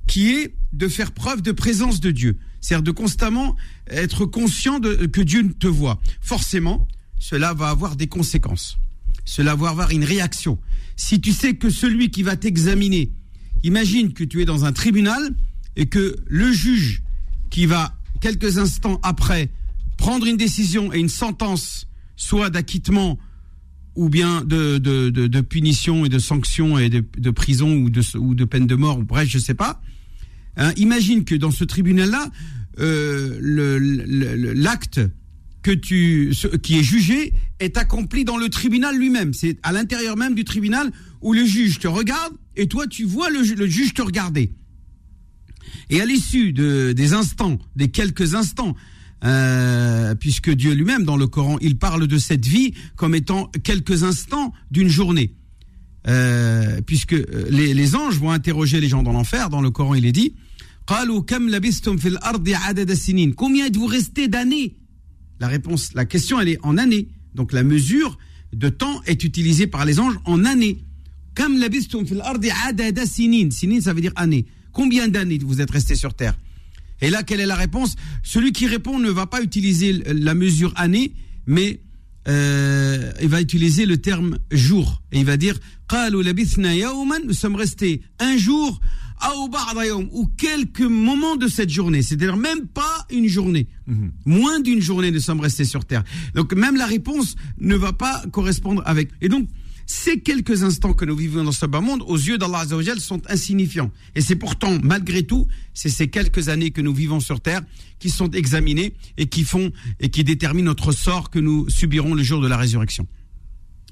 qui 0.08 0.30
est 0.30 0.56
de 0.74 0.88
faire 0.88 1.12
preuve 1.12 1.42
de 1.42 1.52
présence 1.52 2.00
de 2.00 2.12
Dieu. 2.12 2.38
C'est-à-dire 2.60 2.84
de 2.84 2.92
constamment 2.92 3.56
être 3.88 4.26
conscient 4.26 4.80
de, 4.80 5.06
que 5.06 5.22
Dieu 5.22 5.54
te 5.54 5.68
voit. 5.68 6.00
Forcément, 6.22 6.88
cela 7.20 7.54
va 7.54 7.70
avoir 7.70 7.96
des 7.96 8.08
conséquences. 8.08 8.78
Cela 9.26 9.56
va 9.56 9.70
avoir 9.70 9.92
une 9.92 10.04
réaction. 10.04 10.60
Si 10.96 11.22
tu 11.22 11.32
sais 11.32 11.56
que 11.56 11.70
celui 11.70 12.12
qui 12.12 12.24
va 12.24 12.36
t'examiner, 12.36 13.12
imagine 13.64 14.14
que 14.14 14.24
tu 14.24 14.42
es 14.42 14.46
dans 14.46 14.66
un 14.66 14.72
tribunal 14.72 15.32
et 15.76 15.88
que 15.88 16.18
le 16.28 16.52
juge 16.52 17.04
qui 17.50 17.66
va 17.66 17.98
quelques 18.22 18.58
instants 18.58 19.00
après 19.04 19.50
prendre 19.98 20.26
une 20.26 20.38
décision 20.38 20.92
et 20.94 21.00
une 21.00 21.10
sentence, 21.10 21.88
soit 22.16 22.50
d'acquittement 22.50 23.20
ou 23.96 24.10
bien 24.10 24.42
de, 24.42 24.78
de, 24.78 25.10
de, 25.10 25.42
punition 25.42 26.06
et 26.06 26.10
de 26.10 26.20
sanctions 26.20 26.78
et 26.80 26.90
de, 26.90 27.04
de, 27.18 27.30
prison 27.32 27.74
ou 27.74 27.90
de, 27.90 28.02
ou 28.18 28.36
de 28.36 28.46
peine 28.46 28.68
de 28.68 28.76
mort, 28.76 29.00
ou 29.00 29.04
bref, 29.04 29.28
je 29.30 29.38
sais 29.38 29.54
pas. 29.54 29.82
Hein, 30.58 30.72
imagine 30.78 31.24
que 31.26 31.36
dans 31.36 31.52
ce 31.52 31.64
tribunal-là, 31.64 32.30
euh, 32.80 33.38
l'acte 34.56 35.02
qui 35.64 36.30
est 36.30 36.84
jugé 36.84 37.34
est 37.60 37.78
accompli 37.78 38.26
dans 38.26 38.38
le 38.38 38.50
tribunal 38.50 38.98
lui-même. 38.98 39.34
C'est 39.34 39.58
à 39.64 39.72
l'intérieur 39.72 40.18
même 40.18 40.36
du 40.36 40.44
tribunal 40.44 40.92
où 41.22 41.34
le 41.34 41.46
juge 41.46 41.80
te 41.80 41.88
regarde 41.88 42.34
et 42.56 42.68
toi 42.68 42.88
tu 42.88 43.04
vois 43.04 43.30
le, 43.30 43.42
le 43.42 43.68
juge 43.68 43.94
te 43.94 44.02
regarder. 44.02 44.54
Et 45.90 46.02
à 46.02 46.06
l'issue 46.06 46.54
de, 46.54 46.94
des 46.94 47.14
instants, 47.14 47.60
des 47.76 47.90
quelques 47.90 48.34
instants 48.34 48.76
euh, 49.24 50.16
puisque 50.16 50.50
Dieu 50.50 50.74
lui-même, 50.74 51.04
dans 51.04 51.18
le 51.18 51.28
Coran, 51.28 51.58
il 51.62 51.78
parle 51.78 52.08
de 52.08 52.18
cette 52.18 52.46
vie 52.46 52.74
comme 52.96 53.14
étant 53.14 53.52
quelques 53.64 54.04
instants 54.04 54.54
d'une 54.72 54.90
journée. 54.90 55.34
Euh, 56.08 56.82
puisque 56.82 57.14
euh, 57.14 57.46
les, 57.50 57.96
anges 57.96 58.18
vont 58.18 58.32
interroger 58.32 58.80
les 58.82 58.88
gens 58.88 59.04
dans 59.04 59.12
l'enfer, 59.14 59.50
dans 59.50 59.62
le 59.62 59.70
Coran 59.70 59.94
il 59.94 60.08
est 60.08 60.12
dit, 60.12 60.34
combien 63.36 63.68
êtes-vous 63.68 63.86
resté 63.86 64.28
d'années? 64.28 64.78
La 65.40 65.48
réponse, 65.48 65.94
la 65.94 66.06
question 66.06 66.40
elle 66.40 66.50
est 66.50 66.60
en 66.64 66.78
années. 66.78 67.08
Donc 67.36 67.54
la 67.54 67.64
mesure 67.64 68.18
de 68.54 68.70
temps 68.70 69.02
est 69.06 69.24
utilisée 69.24 69.68
par 69.68 69.86
les 69.86 70.00
anges 70.00 70.18
en 70.26 70.44
années. 70.44 70.84
Sinin, 73.52 73.82
ça 73.82 73.94
veut 73.94 74.02
dire 74.02 74.14
année. 74.16 74.46
Combien 74.72 75.08
d'années 75.08 75.38
vous 75.38 75.62
êtes 75.62 75.72
resté 75.72 75.96
sur 75.96 76.14
terre? 76.14 76.38
Et 77.02 77.10
là, 77.10 77.24
quelle 77.24 77.40
est 77.40 77.46
la 77.46 77.56
réponse? 77.56 77.96
Celui 78.24 78.52
qui 78.52 78.68
répond 78.68 79.00
ne 79.00 79.10
va 79.10 79.26
pas 79.26 79.42
utiliser 79.42 80.04
la 80.06 80.36
mesure 80.36 80.74
année, 80.76 81.14
mais 81.48 81.82
euh, 82.28 83.12
il 83.22 83.28
va 83.28 83.42
utiliser 83.42 83.86
le 83.86 83.98
terme 83.98 84.38
jour. 84.52 85.02
Et 85.12 85.20
il 85.20 85.26
va 85.26 85.38
dire 85.38 85.58
nous 87.26 87.34
sommes 87.34 87.56
restés 87.56 88.02
un 88.20 88.38
jour 88.38 88.80
ou 90.12 90.28
quelques 90.38 90.82
moments 90.82 91.36
de 91.36 91.48
cette 91.48 91.70
journée, 91.70 92.02
c'est-à-dire 92.02 92.38
même 92.38 92.68
pas 92.68 93.06
une 93.12 93.28
journée, 93.28 93.68
mhm. 93.88 94.12
moins 94.26 94.60
d'une 94.60 94.82
journée 94.82 95.12
nous 95.12 95.20
sommes 95.20 95.40
restés 95.40 95.66
sur 95.66 95.86
terre. 95.86 96.04
Donc 96.34 96.54
même 96.54 96.76
la 96.76 96.86
réponse 96.86 97.36
ne 97.60 97.76
va 97.76 97.94
pas 97.94 98.24
correspondre 98.32 98.82
avec. 98.86 99.10
Et 99.22 99.30
donc 99.30 99.48
ces 99.86 100.20
quelques 100.20 100.64
instants 100.64 100.94
que 100.94 101.06
nous 101.06 101.16
vivons 101.16 101.44
dans 101.44 101.52
ce 101.52 101.66
bas 101.66 101.82
monde, 101.82 102.04
aux 102.08 102.18
yeux 102.18 102.38
d'Allah 102.38 102.60
Azzawajal, 102.60 103.00
sont 103.00 103.22
insignifiants. 103.30 103.92
Et 104.16 104.22
c'est 104.22 104.36
pourtant, 104.36 104.78
malgré 104.84 105.24
tout, 105.24 105.48
c'est 105.74 105.90
ces 105.90 106.10
quelques 106.10 106.50
années 106.50 106.72
que 106.72 106.82
nous 106.82 106.94
vivons 106.94 107.20
sur 107.20 107.42
Terre 107.42 107.62
qui 108.00 108.10
sont 108.10 108.32
examinées 108.32 108.94
et 109.18 109.28
qui 109.28 109.44
font 109.44 109.72
et 110.00 110.10
qui 110.10 110.24
déterminent 110.24 110.66
notre 110.66 110.92
sort 110.92 111.30
que 111.30 111.40
nous 111.40 111.70
subirons 111.70 112.14
le 112.14 112.24
jour 112.24 112.42
de 112.42 112.48
la 112.48 112.58
résurrection. 112.58 113.08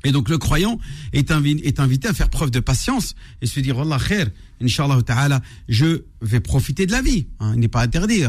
Et 0.06 0.12
donc 0.12 0.30
le 0.30 0.38
croyant 0.38 0.80
est, 1.12 1.32
invité 1.32 2.08
à 2.08 2.14
faire 2.14 2.30
preuve 2.30 2.52
de 2.52 2.60
patience 2.60 3.16
et 3.42 3.46
se 3.46 3.60
dire 3.60 3.80
Allah 3.80 4.00
khair, 4.00 4.30
inshallah 4.62 5.02
ta'ala, 5.02 5.42
je 5.68 6.04
vais 6.22 6.40
profiter 6.40 6.86
de 6.86 6.92
la 6.92 7.02
vie. 7.02 7.28
Hein, 7.40 7.52
il 7.56 7.60
n'est 7.60 7.68
pas 7.68 7.82
interdit. 7.82 8.24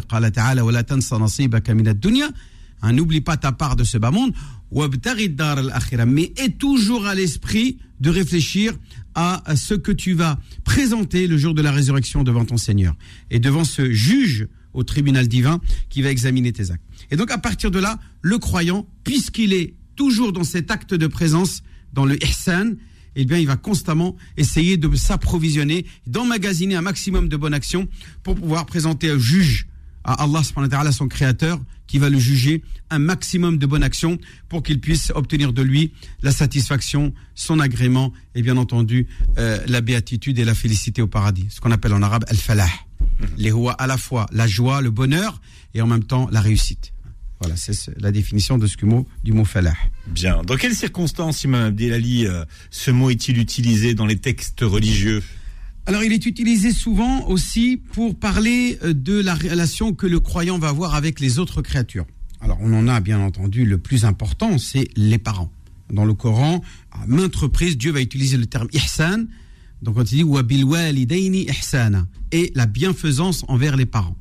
Hein, 2.82 2.92
N'oublie 2.92 3.20
pas 3.20 3.36
ta 3.36 3.52
part 3.52 3.76
de 3.76 3.84
ce 3.84 3.98
bas 3.98 4.10
monde. 4.10 4.32
Mais 4.72 6.32
aie 6.36 6.50
toujours 6.50 7.06
à 7.06 7.14
l'esprit 7.14 7.78
de 8.00 8.10
réfléchir 8.10 8.74
à 9.14 9.42
ce 9.56 9.74
que 9.74 9.92
tu 9.92 10.14
vas 10.14 10.38
présenter 10.64 11.26
le 11.26 11.36
jour 11.36 11.54
de 11.54 11.62
la 11.62 11.72
résurrection 11.72 12.22
devant 12.22 12.44
ton 12.44 12.56
Seigneur 12.56 12.94
et 13.30 13.40
devant 13.40 13.64
ce 13.64 13.90
juge 13.90 14.48
au 14.72 14.84
tribunal 14.84 15.26
divin 15.26 15.60
qui 15.88 16.00
va 16.00 16.10
examiner 16.10 16.52
tes 16.52 16.70
actes. 16.70 16.84
Et 17.10 17.16
donc 17.16 17.30
à 17.30 17.38
partir 17.38 17.70
de 17.70 17.78
là, 17.80 17.98
le 18.22 18.38
croyant, 18.38 18.86
puisqu'il 19.02 19.52
est 19.52 19.74
toujours 19.96 20.32
dans 20.32 20.44
cet 20.44 20.70
acte 20.70 20.94
de 20.94 21.06
présence, 21.08 21.62
dans 21.92 22.04
le 22.04 22.22
ihsan, 22.24 22.76
eh 23.16 23.24
bien, 23.24 23.38
il 23.38 23.46
va 23.46 23.56
constamment 23.56 24.16
essayer 24.36 24.76
de 24.76 24.94
s'approvisionner, 24.94 25.84
d'emmagasiner 26.06 26.76
un 26.76 26.82
maximum 26.82 27.28
de 27.28 27.36
bonnes 27.36 27.54
actions 27.54 27.88
pour 28.22 28.36
pouvoir 28.36 28.66
présenter 28.66 29.10
un 29.10 29.18
juge 29.18 29.66
à 30.04 30.24
Allah, 30.24 30.92
son 30.92 31.08
créateur, 31.08 31.60
qui 31.90 31.98
va 31.98 32.08
le 32.08 32.18
juger 32.18 32.62
un 32.90 33.00
maximum 33.00 33.58
de 33.58 33.66
bonnes 33.66 33.82
actions 33.82 34.18
pour 34.48 34.62
qu'il 34.62 34.80
puisse 34.80 35.10
obtenir 35.14 35.52
de 35.52 35.60
lui 35.60 35.92
la 36.22 36.30
satisfaction, 36.30 37.12
son 37.34 37.58
agrément 37.58 38.12
et 38.36 38.42
bien 38.42 38.56
entendu 38.56 39.08
euh, 39.38 39.58
la 39.66 39.80
béatitude 39.80 40.38
et 40.38 40.44
la 40.44 40.54
félicité 40.54 41.02
au 41.02 41.08
paradis. 41.08 41.46
Ce 41.50 41.60
qu'on 41.60 41.72
appelle 41.72 41.92
en 41.92 42.02
arabe 42.02 42.24
al-falah. 42.28 42.68
Mhm. 43.20 43.28
Les 43.38 43.52
à 43.78 43.86
la 43.88 43.98
fois 43.98 44.26
la 44.30 44.46
joie, 44.46 44.80
le 44.80 44.90
bonheur 44.90 45.40
et 45.74 45.82
en 45.82 45.88
même 45.88 46.04
temps 46.04 46.28
la 46.30 46.40
réussite. 46.40 46.92
Voilà, 47.40 47.56
c'est 47.56 47.74
la 47.98 48.12
définition 48.12 48.56
de 48.58 48.66
ce 48.66 48.76
mot, 48.84 49.08
du 49.24 49.32
mot 49.32 49.44
falah. 49.44 49.74
Bien. 50.06 50.42
Dans 50.44 50.56
quelles 50.56 50.74
circonstances, 50.74 51.42
Imam 51.42 51.62
Abdelali, 51.68 52.26
euh, 52.26 52.44
ce 52.70 52.90
mot 52.90 53.10
est-il 53.10 53.38
utilisé 53.38 53.94
dans 53.94 54.06
les 54.06 54.18
textes 54.18 54.60
religieux? 54.60 55.22
Alors, 55.90 56.04
il 56.04 56.12
est 56.12 56.24
utilisé 56.24 56.70
souvent 56.70 57.26
aussi 57.26 57.76
pour 57.76 58.14
parler 58.14 58.78
euh, 58.84 58.94
de 58.94 59.20
la 59.20 59.34
relation 59.34 59.92
que 59.92 60.06
le 60.06 60.20
croyant 60.20 60.56
va 60.56 60.68
avoir 60.68 60.94
avec 60.94 61.18
les 61.18 61.40
autres 61.40 61.62
créatures. 61.62 62.06
Alors, 62.40 62.58
on 62.60 62.72
en 62.74 62.86
a 62.86 63.00
bien 63.00 63.18
entendu 63.18 63.64
le 63.64 63.76
plus 63.76 64.04
important, 64.04 64.56
c'est 64.56 64.86
les 64.94 65.18
parents. 65.18 65.50
Dans 65.92 66.04
le 66.04 66.14
Coran, 66.14 66.62
à 66.92 67.04
maintes 67.08 67.34
reprises, 67.34 67.76
Dieu 67.76 67.90
va 67.90 68.00
utiliser 68.00 68.36
le 68.36 68.46
terme 68.46 68.68
ihsan. 68.72 69.24
Donc, 69.82 69.96
quand 69.96 70.12
il 70.12 70.18
dit 70.18 70.22
walidaini 70.22 71.48
ihsana 71.50 72.06
et 72.30 72.52
la 72.54 72.66
bienfaisance 72.66 73.44
envers 73.48 73.74
les 73.74 73.84
parents. 73.84 74.16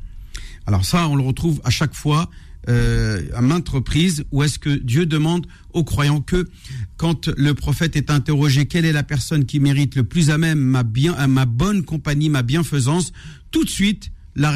Alors 0.66 0.86
ça, 0.86 1.08
on 1.08 1.16
le 1.16 1.24
retrouve 1.24 1.62
à 1.66 1.70
chaque 1.70 1.94
fois 1.94 2.32
euh, 2.68 3.24
à 3.34 3.42
maintes 3.42 3.70
reprises 3.70 4.26
où 4.32 4.44
est-ce 4.44 4.60
que 4.60 4.70
Dieu 4.70 5.06
demande 5.06 5.48
aux 5.74 5.84
croyants 5.84 6.20
que 6.20 6.50
quand 6.98 7.30
le 7.30 7.54
prophète 7.54 7.96
est 7.96 8.12
interrogé 8.12 8.66
quelle 8.66 8.84
est 8.86 8.92
la 8.92 9.04
personne 9.04 9.46
qui 9.46 9.62
mérite 9.62 9.96
le 9.96 10.04
plus 10.04 10.30
à 10.30 10.38
même 10.38 10.60
ma 10.60 10.84
bien 10.84 11.16
ma 11.28 11.46
bonne 11.46 11.84
compagnie 11.84 12.30
ma 12.30 12.42
bienfaisance 12.42 13.14
tout 13.52 13.64
de 13.64 13.70
suite 13.70 14.12
la, 14.36 14.52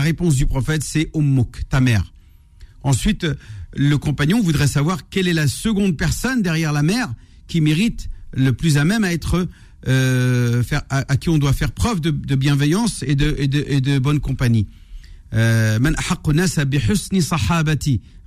réponse 0.00 0.34
du 0.34 0.46
prophète 0.46 0.82
c'est 0.82 1.10
Ummuk 1.14 1.68
ta 1.68 1.80
mère. 1.80 2.12
Ensuite 2.82 3.26
le 3.74 3.98
compagnon 3.98 4.40
voudrait 4.40 4.66
savoir 4.66 5.08
quelle 5.08 5.28
est 5.28 5.34
la 5.34 5.48
seconde 5.48 5.96
personne 5.96 6.42
derrière 6.42 6.72
la 6.72 6.82
mère 6.82 7.12
qui 7.46 7.60
mérite 7.60 8.08
le 8.32 8.52
plus 8.52 8.76
à 8.78 8.84
même 8.84 9.04
à 9.04 9.12
être 9.12 9.48
euh, 9.88 10.62
à, 10.90 11.16
qui 11.16 11.28
on 11.28 11.38
doit 11.38 11.52
faire 11.52 11.70
preuve 11.70 12.00
de, 12.00 12.10
bienveillance 12.34 13.04
et 13.06 13.14
de, 13.14 13.36
et 13.38 13.46
de, 13.46 13.98
bonne 13.98 14.18
compagnie. 14.20 14.66
euh, 14.66 14.85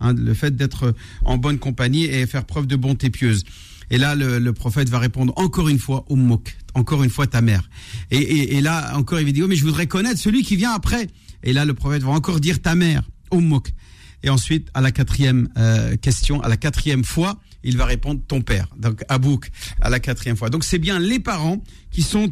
le 0.02 0.34
fait 0.34 0.56
d'être 0.56 0.94
en 1.26 1.38
bonne 1.38 1.60
compagnie 1.60 2.06
et 2.06 2.26
faire 2.28 2.46
preuve 2.46 2.68
de 2.68 2.76
bonté 2.76 3.10
pieuse. 3.10 3.44
Et 3.92 3.98
là, 3.98 4.16
le, 4.16 4.54
prophète 4.54 4.90
va 4.90 5.00
répondre 5.00 5.34
encore 5.36 5.68
une 5.70 5.80
fois, 5.80 6.06
Ummuk, 6.10 6.56
encore 6.76 7.04
une 7.04 7.10
fois 7.10 7.28
ta 7.28 7.42
mère. 7.42 7.68
Et, 8.12 8.62
là, 8.62 8.96
encore, 8.96 9.20
il 9.20 9.26
va 9.26 9.32
dire, 9.32 9.46
oh, 9.46 9.48
mais 9.48 9.56
je 9.56 9.64
voudrais 9.66 9.88
connaître 9.88 10.20
celui 10.20 10.44
qui 10.44 10.56
vient 10.56 10.72
après. 10.72 11.08
Et 11.44 11.54
là, 11.54 11.66
le 11.66 11.74
prophète 11.74 12.04
va 12.04 12.12
encore 12.12 12.40
dire 12.40 12.62
ta 12.62 12.76
mère, 12.76 13.04
Ummuk. 13.34 13.74
Et 14.22 14.30
ensuite, 14.30 14.68
à 14.74 14.82
la 14.82 14.92
quatrième 14.92 15.50
euh, 15.58 15.96
question, 15.96 16.42
à 16.42 16.50
la 16.50 16.58
quatrième 16.58 17.04
fois, 17.04 17.40
il 17.64 17.78
va 17.78 17.86
répondre 17.86 18.22
ton 18.28 18.42
père. 18.42 18.68
Donc 18.78 19.04
Abouk 19.10 19.50
à 19.82 19.90
la 19.90 20.00
quatrième 20.00 20.38
fois. 20.38 20.50
Donc 20.50 20.64
c'est 20.64 20.78
bien 20.78 21.00
les 21.00 21.20
parents 21.20 21.64
qui 21.92 22.02
sont 22.02 22.32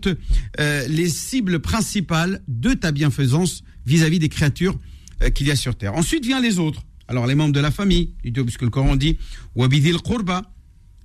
euh, 0.60 0.88
les 0.88 1.10
cibles 1.10 1.60
principales 1.60 2.42
de 2.48 2.74
ta 2.74 2.92
bienfaisance 2.92 3.64
vis-à-vis 3.88 4.20
des 4.20 4.30
créatures 4.30 4.78
euh, 5.24 5.30
qu'il 5.30 5.48
y 5.48 5.52
a 5.52 5.56
sur 5.56 5.76
terre. 5.76 5.96
Ensuite 5.96 6.26
vient 6.26 6.42
les 6.42 6.60
autres. 6.60 6.84
Alors 7.08 7.26
les 7.26 7.36
membres 7.36 7.54
de 7.54 7.60
la 7.62 7.72
famille, 7.72 8.12
puisque 8.22 8.62
le 8.62 8.70
Coran 8.70 8.96
dit 8.96 9.18
wabidil 9.56 9.98
qurba. 10.02 10.42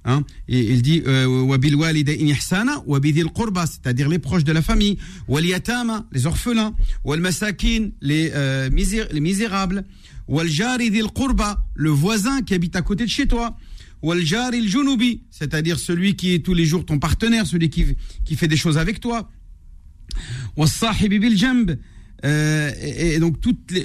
Hein, 0.05 0.25
et 0.49 0.59
il 0.59 0.83
dit 0.83 1.01
euh, 1.07 1.27
wabil 1.27 1.77
ihsana 1.77 2.83
wabidil 2.87 3.31
qurba, 3.33 3.67
c'est-à-dire 3.67 4.09
les 4.09 4.19
proches 4.19 4.43
de 4.43 4.51
la 4.51 4.61
famille, 4.61 4.99
wal 5.29 5.47
yatama, 5.47 6.07
les 6.11 6.27
orphelins, 6.27 6.75
wal 7.05 7.21
masakin, 7.21 7.91
les, 8.01 8.33
euh, 8.35 8.69
les 8.69 9.21
misérables, 9.21 9.85
wal 10.27 10.49
jari 10.49 10.91
qurba, 11.15 11.65
le 11.75 11.91
voisin 11.91 12.43
qui 12.43 12.53
habite 12.53 12.75
à 12.75 12.83
côté 12.83 13.05
de 13.05 13.11
chez 13.11 13.29
toi, 13.29 13.57
wal 14.03 14.27
jari 14.27 14.69
junubi, 14.69 15.23
c'est-à-dire 15.31 15.79
celui 15.79 16.17
qui 16.17 16.35
est 16.35 16.45
tous 16.45 16.55
les 16.55 16.67
jours 16.67 16.85
ton 16.85 16.99
partenaire, 16.99 17.47
celui 17.47 17.71
qui, 17.71 17.97
qui 18.25 18.35
fait 18.35 18.49
des 18.49 18.57
choses 18.57 18.79
avec 18.79 18.99
toi, 18.99 19.31
wal 20.57 20.69
sahibi 20.69 21.21
bil 21.21 21.39
jamb, 21.39 21.77
euh, 22.25 22.71
et, 22.81 23.19
donc 23.19 23.41
toutes 23.41 23.71
les 23.71 23.85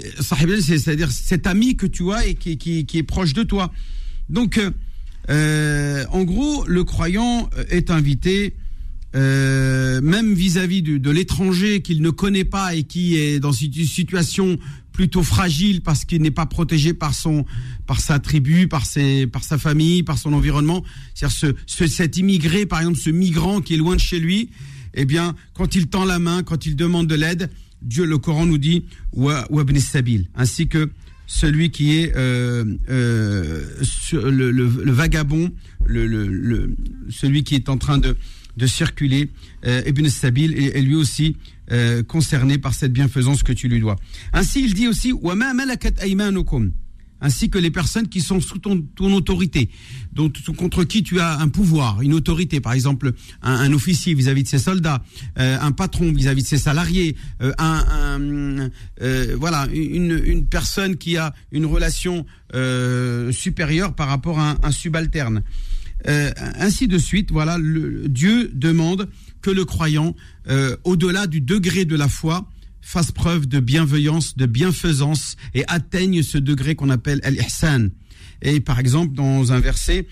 c'est-à-dire 0.62 1.12
cet 1.12 1.48
ami 1.48 1.76
que 1.76 1.88
tu 1.88 2.12
as 2.12 2.28
et 2.28 2.36
qui, 2.36 2.58
qui, 2.58 2.98
est 2.98 3.04
proche 3.04 3.34
de 3.34 3.44
toi. 3.44 3.72
Donc, 4.30 4.58
euh, 4.58 4.72
euh 5.30 6.06
en 6.12 6.24
gros, 6.24 6.66
le 6.68 6.84
croyant 6.84 7.50
est 7.70 7.90
invité, 7.90 8.56
euh, 9.16 10.02
même 10.02 10.34
vis-à-vis 10.34 10.82
de, 10.82 11.10
l'étranger 11.10 11.82
qu'il 11.82 12.02
ne 12.02 12.10
connaît 12.12 12.46
pas 12.46 12.76
et 12.76 12.84
qui 12.84 13.16
est 13.16 13.40
dans 13.40 13.52
une 13.52 13.74
situation 13.74 14.60
plutôt 14.92 15.24
fragile 15.24 15.82
parce 15.82 16.06
qu'il 16.06 16.22
n'est 16.22 16.32
pas 16.32 16.46
protégé 16.46 16.94
par 16.94 17.14
son, 17.14 17.46
par 17.86 18.00
sa 18.00 18.20
tribu, 18.20 18.68
par 18.68 18.86
ses, 18.86 19.28
par 19.28 19.44
sa 19.44 19.58
famille, 19.58 20.04
par 20.04 20.18
son 20.18 20.34
environnement. 20.34 20.84
C'est-à-dire 21.14 21.38
ce, 21.38 21.48
ce, 21.66 21.88
cet 21.88 22.18
immigré, 22.18 22.66
par 22.66 22.80
exemple, 22.80 22.98
ce 22.98 23.10
migrant 23.10 23.62
qui 23.62 23.76
est 23.76 23.78
loin 23.78 23.96
de 23.96 24.02
chez 24.02 24.20
lui, 24.20 24.50
eh 24.94 25.06
bien, 25.06 25.36
quand 25.54 25.76
il 25.76 25.88
tend 25.88 26.06
la 26.06 26.20
main, 26.20 26.44
quand 26.44 26.66
il 26.66 26.76
demande 26.76 27.08
de 27.08 27.16
l'aide, 27.16 27.50
Dieu, 27.82 28.06
le 28.06 28.18
Coran 28.18 28.46
nous 28.46 28.58
dit 28.58 28.86
wa 29.14 29.48
sabil, 29.80 30.28
ainsi 30.36 30.68
que 30.68 30.90
celui 31.28 31.70
qui 31.70 32.00
est 32.00 32.16
euh, 32.16 32.64
euh, 32.90 33.62
le, 34.14 34.92
vagabond, 34.92 35.52
celui 37.10 37.44
qui 37.44 37.56
est 37.56 37.70
en 37.70 37.78
train 37.78 37.98
de, 37.98 38.16
circuler, 38.66 39.30
euh, 39.66 39.82
Ibn 39.86 40.08
Sabil 40.08 40.58
est, 40.58 40.82
lui 40.82 40.96
aussi 40.96 41.36
concerné 42.08 42.58
par 42.58 42.74
cette 42.74 42.94
bienfaisance 42.94 43.44
que 43.44 43.52
tu 43.52 43.68
lui 43.68 43.82
dois. 43.82 43.98
Ainsi, 44.32 44.64
il 44.64 44.74
dit 44.74 44.88
aussi 44.88 45.12
wa 45.12 45.36
ma 45.36 45.54
malakat 45.54 45.92
aymanukum 46.00 46.72
ainsi 47.22 47.50
que 47.50 47.58
les 47.58 47.72
personnes 47.72 48.08
qui 48.08 48.22
sont 48.22 48.40
sous 48.40 48.60
ton, 48.60 48.84
autorité, 49.00 49.70
contre 50.58 50.84
qui 50.84 51.04
tu 51.04 51.20
as 51.20 51.40
un 51.40 51.48
pouvoir, 51.48 52.02
une 52.02 52.14
autorité, 52.14 52.60
par 52.60 52.74
exemple 52.74 53.14
un, 53.42 53.72
officier 53.74 54.14
vis-à-vis 54.14 54.44
de 54.44 54.48
ses 54.48 54.60
soldats, 54.60 55.04
euh, 55.40 55.58
un 55.60 55.72
patron 55.72 56.12
vis-à-vis 56.12 56.44
de 56.44 56.48
ses 56.48 56.58
salariés, 56.58 57.16
euh, 57.42 57.52
euh, 59.02 59.36
voilà 59.40 59.68
une, 59.74 60.46
personne 60.46 60.98
qui 60.98 61.18
a 61.18 61.34
une 61.52 61.66
relation 61.66 62.26
supérieure 63.32 63.94
par 63.94 64.08
rapport 64.08 64.40
à 64.40 64.58
un, 64.64 64.72
subalterne. 64.72 65.44
ainsi 66.06 66.88
de 66.88 66.98
suite, 66.98 67.32
voilà, 67.32 67.58
Dieu 67.60 68.52
demande 68.54 69.10
que 69.42 69.52
le 69.52 69.66
croyant, 69.66 70.16
au-delà 70.84 71.28
du 71.28 71.42
degré 71.42 71.86
de 71.86 71.96
la 71.96 72.08
foi, 72.08 72.50
fasse 72.88 73.12
preuve 73.12 73.48
de 73.48 73.60
bienveillance, 73.60 74.38
de 74.38 74.46
bienfaisance 74.46 75.36
et 75.54 75.66
atteigne 75.68 76.24
ce 76.24 76.38
degré 76.38 76.76
qu'on 76.76 76.90
appelle 76.90 77.20
al-ihsan. 77.24 77.90
Et 78.42 78.62
par 78.62 78.80
exemple, 78.80 79.14
dans 79.14 79.52
un 79.52 79.60
verset, 79.60 80.08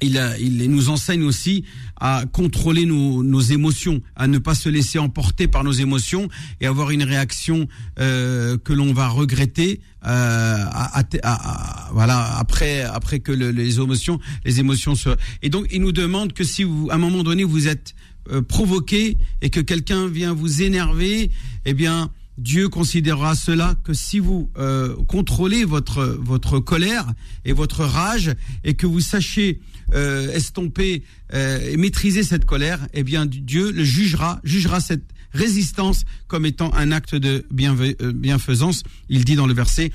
il, 0.00 0.20
il, 0.38 0.70
nous 0.70 0.88
enseigne 0.88 1.24
aussi 1.24 1.64
à 2.00 2.26
contrôler 2.32 2.86
nos, 2.86 3.24
nos, 3.24 3.40
émotions, 3.40 4.00
à 4.14 4.28
ne 4.28 4.38
pas 4.38 4.54
se 4.54 4.68
laisser 4.68 5.00
emporter 5.00 5.48
par 5.48 5.64
nos 5.64 5.72
émotions 5.72 6.28
et 6.60 6.66
avoir 6.66 6.92
une 6.92 7.02
réaction 7.02 7.66
euh, 7.98 8.56
que 8.56 8.72
l'on 8.72 8.92
va 8.92 9.08
regretter 9.08 9.80
euh, 10.06 10.64
à, 10.64 11.90
voilà 11.92 12.38
après 12.38 12.80
après 12.82 13.20
que 13.20 13.32
les 13.32 13.80
émotions 13.80 14.18
les 14.46 14.60
émotions 14.60 14.94
se 14.94 15.10
et 15.42 15.50
donc 15.50 15.66
il 15.70 15.82
nous 15.82 15.92
demande 15.92 16.32
que 16.32 16.42
si 16.42 16.64
vous 16.64 16.88
à 16.90 16.94
un 16.94 16.98
moment 16.98 17.22
donné 17.22 17.44
vous 17.44 17.68
êtes 17.68 17.94
euh, 18.30 18.42
provoqué 18.42 19.16
et 19.42 19.50
que 19.50 19.60
quelqu'un 19.60 20.08
vient 20.08 20.32
vous 20.32 20.62
énerver, 20.62 21.30
eh 21.64 21.74
bien, 21.74 22.10
Dieu 22.38 22.68
considérera 22.68 23.34
cela 23.34 23.74
que 23.84 23.92
si 23.92 24.18
vous 24.18 24.50
euh, 24.56 24.96
contrôlez 25.08 25.64
votre 25.64 26.04
votre 26.20 26.58
colère 26.58 27.06
et 27.44 27.52
votre 27.52 27.84
rage 27.84 28.34
et 28.64 28.74
que 28.74 28.86
vous 28.86 29.00
sachiez 29.00 29.60
euh, 29.94 30.32
estomper 30.32 31.02
euh, 31.34 31.70
et 31.70 31.76
maîtriser 31.76 32.22
cette 32.22 32.46
colère, 32.46 32.86
eh 32.94 33.02
bien 33.02 33.26
Dieu 33.26 33.72
le 33.72 33.84
jugera, 33.84 34.40
jugera 34.42 34.80
cette 34.80 35.04
résistance 35.32 36.04
comme 36.28 36.46
étant 36.46 36.72
un 36.74 36.92
acte 36.92 37.14
de 37.14 37.44
euh, 37.60 38.12
bienfaisance. 38.12 38.82
Il 39.08 39.24
dit 39.24 39.36
dans 39.36 39.46
le 39.46 39.54
verset 39.54 39.92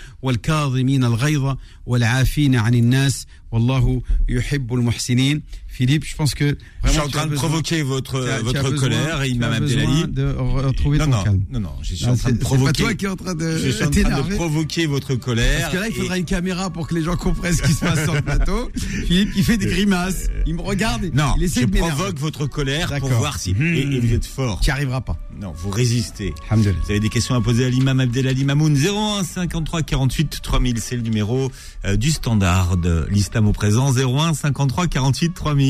Philippe, 5.75 6.05
je 6.05 6.15
pense 6.15 6.33
que. 6.35 6.57
je 6.85 6.89
suis 6.89 6.99
en 7.01 7.09
train 7.09 7.25
de 7.25 7.31
besoin, 7.31 7.49
provoquer 7.49 7.81
votre, 7.81 8.25
as, 8.25 8.39
votre 8.39 8.69
colère 8.75 9.23
et 9.23 9.29
Imam 9.29 9.51
Abdelali. 9.51 10.07
de 10.07 10.33
retrouver 10.33 10.99
non, 10.99 11.03
ton 11.03 11.11
non, 11.11 11.23
calme. 11.23 11.43
Non, 11.49 11.59
non, 11.59 11.71
je 11.81 11.95
suis 11.95 12.05
non, 12.05 12.13
en 12.13 12.15
ah, 12.15 12.17
train 12.17 12.31
de 12.31 12.37
provoquer. 12.37 12.71
C'est 12.77 12.83
pas 12.83 12.87
toi 12.87 12.93
qui 12.93 13.05
es 13.05 13.07
en 13.09 13.15
train 13.17 13.35
de. 13.35 13.57
Je 13.57 13.69
suis 13.71 13.83
en 13.83 13.89
train 13.91 14.21
de 14.21 14.35
provoquer 14.35 14.85
votre 14.85 15.15
colère. 15.15 15.59
Parce 15.63 15.73
que 15.73 15.79
là, 15.79 15.87
il 15.89 15.95
faudra 15.95 16.15
et... 16.15 16.19
une 16.21 16.25
caméra 16.25 16.69
pour 16.69 16.87
que 16.87 16.95
les 16.95 17.03
gens 17.03 17.17
comprennent 17.17 17.57
ce 17.57 17.61
qui 17.61 17.73
se 17.73 17.81
passe 17.81 18.05
sur 18.05 18.13
le 18.13 18.21
plateau. 18.21 18.71
Philippe, 19.05 19.31
il 19.35 19.43
fait 19.43 19.57
des 19.57 19.65
grimaces. 19.65 20.29
Euh, 20.29 20.43
il 20.47 20.55
me 20.55 20.61
regarde. 20.61 21.11
Non, 21.13 21.33
il 21.35 21.43
essaie 21.43 21.63
je 21.63 21.65
de 21.65 21.77
provoque 21.77 22.19
votre 22.19 22.45
colère 22.45 22.97
pour 22.99 23.09
voir 23.09 23.37
si. 23.37 23.53
Mmh. 23.53 23.61
Et, 23.61 23.79
et, 23.81 23.85
hmm. 23.85 23.99
vous 23.99 24.13
êtes 24.13 24.25
fort. 24.25 24.61
Qui 24.61 24.71
arrivera 24.71 25.01
pas. 25.01 25.17
Non, 25.41 25.51
vous 25.53 25.71
résistez. 25.71 26.33
Vous 26.51 26.69
avez 26.89 27.01
des 27.01 27.09
questions 27.09 27.35
à 27.35 27.41
poser 27.41 27.65
à 27.65 27.69
l'imam 27.69 27.99
Abdelali 27.99 28.45
Mamoun. 28.45 28.77
01 28.77 29.25
53 29.25 29.81
48 29.81 30.39
3000, 30.41 30.79
c'est 30.79 30.95
le 30.95 31.01
numéro 31.01 31.51
euh, 31.83 31.97
du 31.97 32.11
standard 32.11 32.77
de 32.77 33.05
l'islam 33.09 33.49
au 33.49 33.51
présent. 33.51 33.91
01 33.93 34.33
53 34.33 34.87
48 34.87 35.33
3000. 35.33 35.64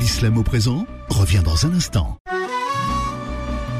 L'islam 0.00 0.38
au 0.38 0.42
présent 0.42 0.86
revient 1.10 1.42
dans 1.44 1.66
un 1.66 1.74
instant. 1.74 2.16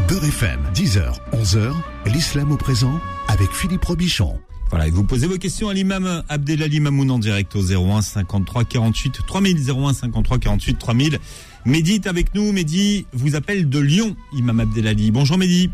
Beurre 0.07 0.25
FM, 0.25 0.61
10h, 0.75 1.15
11h, 1.33 1.73
l'islam 2.13 2.53
au 2.53 2.59
présent 2.59 3.01
avec 3.29 3.51
Philippe 3.51 3.85
Robichon. 3.87 4.39
Voilà, 4.69 4.87
et 4.87 4.91
vous 4.91 5.05
posez 5.05 5.27
vos 5.27 5.39
questions 5.39 5.71
à 5.71 5.75
l'imam 5.75 6.23
Abdelali 6.29 6.81
Mamoun 6.81 7.11
en 7.11 7.19
direct 7.19 7.57
au 7.57 7.63
01 7.63 8.03
53 8.03 8.65
48 8.65 9.21
3000 9.27 9.71
01 9.71 9.95
53 9.95 10.39
48 10.39 10.79
3000. 10.79 11.19
Mehdi 11.65 11.95
est 11.95 12.07
avec 12.07 12.35
nous, 12.35 12.53
Mehdi 12.53 13.07
vous 13.15 13.35
appelle 13.35 13.71
de 13.71 13.79
Lyon, 13.79 14.15
imam 14.35 14.61
Abdelali. 14.61 15.11
Bonjour 15.11 15.39
Mehdi. 15.39 15.71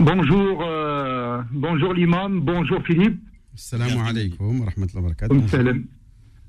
Bonjour, 0.00 0.62
euh, 0.62 1.42
bonjour 1.52 1.92
l'imam, 1.92 2.40
bonjour 2.40 2.80
Philippe. 2.86 3.20
Salam 3.54 3.90
alaikum 4.06 4.60
wa 4.60 4.66
rahmatullahi 4.66 5.04
wa 5.04 5.14
barakatuh. 5.28 5.97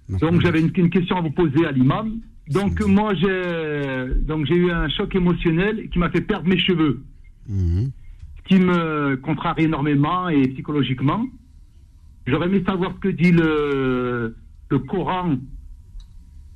Donc 0.10 0.42
j'avais 0.42 0.60
une, 0.62 0.72
une 0.76 0.90
question 0.90 1.18
à 1.18 1.22
vous 1.22 1.32
poser 1.32 1.66
à 1.66 1.72
l'imam. 1.72 2.20
Donc 2.50 2.82
moi 2.86 3.14
j'ai 3.14 4.08
donc 4.26 4.46
j'ai 4.48 4.56
eu 4.56 4.72
un 4.72 4.90
choc 4.90 5.14
émotionnel 5.16 5.88
qui 5.92 6.00
m'a 6.00 6.10
fait 6.10 6.22
perdre 6.22 6.48
mes 6.48 6.58
cheveux, 6.58 7.04
Mhm. 7.48 7.92
ce 8.38 8.48
qui 8.56 8.60
me 8.62 9.16
contrarie 9.18 9.66
énormément 9.66 10.30
et 10.30 10.48
psychologiquement. 10.50 11.26
J'aurais 12.28 12.48
aimé 12.48 12.64
savoir 12.68 12.94
ce 12.96 13.00
que 13.00 13.10
dit 13.10 13.32
le 13.32 14.36
le 14.70 14.80
Coran 14.80 15.36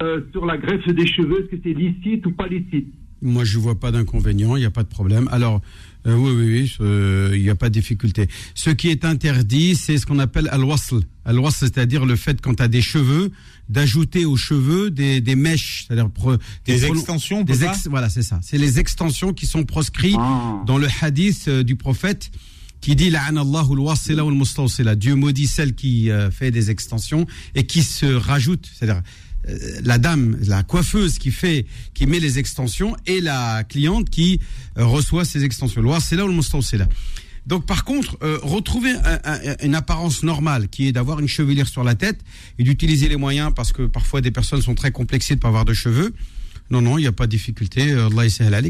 euh, 0.01 0.21
sur 0.31 0.45
la 0.45 0.57
greffe 0.57 0.87
des 0.87 1.05
cheveux, 1.07 1.41
est-ce 1.41 1.55
que 1.55 1.61
c'est 1.63 1.73
licite 1.73 2.25
ou 2.25 2.31
pas 2.31 2.47
licite? 2.47 2.91
Moi, 3.21 3.43
je 3.45 3.57
vois 3.57 3.75
pas 3.79 3.91
d'inconvénient, 3.91 4.55
il 4.57 4.59
n'y 4.59 4.65
a 4.65 4.71
pas 4.71 4.83
de 4.83 4.89
problème. 4.89 5.29
Alors, 5.31 5.61
euh, 6.05 6.15
oui, 6.15 6.31
oui, 6.35 6.45
oui, 6.61 6.75
euh, 6.81 7.31
il 7.33 7.41
n'y 7.43 7.49
a 7.49 7.55
pas 7.55 7.69
de 7.69 7.73
difficulté. 7.73 8.27
Ce 8.55 8.69
qui 8.69 8.89
est 8.89 9.05
interdit, 9.05 9.75
c'est 9.75 9.97
ce 9.97 10.05
qu'on 10.05 10.19
appelle 10.19 10.49
al-wasl. 10.51 10.99
Al-wasl, 11.25 11.55
c'est-à-dire 11.59 12.05
le 12.05 12.15
fait, 12.15 12.41
quand 12.41 12.55
tu 12.55 12.63
as 12.63 12.67
des 12.67 12.81
cheveux, 12.81 13.31
d'ajouter 13.69 14.25
aux 14.25 14.35
cheveux 14.35 14.91
des, 14.91 15.21
des 15.21 15.35
mèches, 15.35 15.85
c'est-à-dire 15.87 16.09
pro- 16.09 16.35
Des 16.65 16.79
prolo- 16.79 16.93
extensions, 16.97 17.43
des 17.43 17.63
ex- 17.63 17.87
voilà, 17.87 18.09
c'est 18.09 18.23
ça. 18.23 18.39
C'est 18.43 18.57
les 18.57 18.79
extensions 18.79 19.31
qui 19.33 19.47
sont 19.47 19.63
proscrites 19.63 20.17
Ah. 20.19 20.61
dans 20.67 20.77
le 20.77 20.87
hadith 21.01 21.45
euh, 21.47 21.63
du 21.63 21.75
prophète 21.77 22.29
qui 22.81 22.97
dit. 22.97 23.09
Dieu 24.95 25.15
maudit 25.15 25.47
celle 25.47 25.73
qui 25.73 26.09
fait 26.31 26.51
des 26.51 26.69
extensions 26.69 27.25
et 27.55 27.65
qui 27.65 27.81
se 27.81 28.05
rajoute, 28.05 28.69
c'est-à-dire 28.73 29.01
la 29.83 29.97
dame, 29.97 30.37
la 30.45 30.63
coiffeuse 30.63 31.17
qui 31.17 31.31
fait, 31.31 31.65
qui 31.93 32.05
met 32.07 32.19
les 32.19 32.39
extensions 32.39 32.95
et 33.05 33.19
la 33.21 33.63
cliente 33.63 34.09
qui 34.09 34.39
euh, 34.77 34.85
reçoit 34.85 35.25
ces 35.25 35.43
extensions. 35.43 35.81
Al-wasila 35.81 36.25
wal 36.25 36.33
mustawsila. 36.33 36.87
Donc 37.45 37.65
par 37.65 37.83
contre, 37.83 38.17
euh, 38.23 38.39
retrouver 38.41 38.91
un- 38.91 39.19
un- 39.25 39.55
une 39.63 39.75
apparence 39.75 40.23
normale 40.23 40.69
qui 40.69 40.87
est 40.87 40.93
d'avoir 40.93 41.19
une 41.19 41.27
chevelure 41.27 41.67
sur 41.67 41.83
la 41.83 41.93
tête 41.95 42.19
et 42.57 42.63
d'utiliser 42.63 43.09
les 43.09 43.17
moyens 43.17 43.51
parce 43.53 43.73
que 43.73 43.83
parfois 43.83 44.21
des 44.21 44.31
personnes 44.31 44.61
sont 44.61 44.75
très 44.75 44.91
complexées 44.91 45.35
de 45.35 45.41
pas 45.41 45.49
avoir 45.49 45.65
de 45.65 45.73
cheveux. 45.73 46.13
Non, 46.69 46.81
non, 46.81 46.97
il 46.97 47.01
n'y 47.01 47.07
a 47.07 47.11
pas 47.11 47.25
de 47.25 47.31
difficulté. 47.31 47.91
Euh, 47.91 48.07
Allah. 48.07 48.61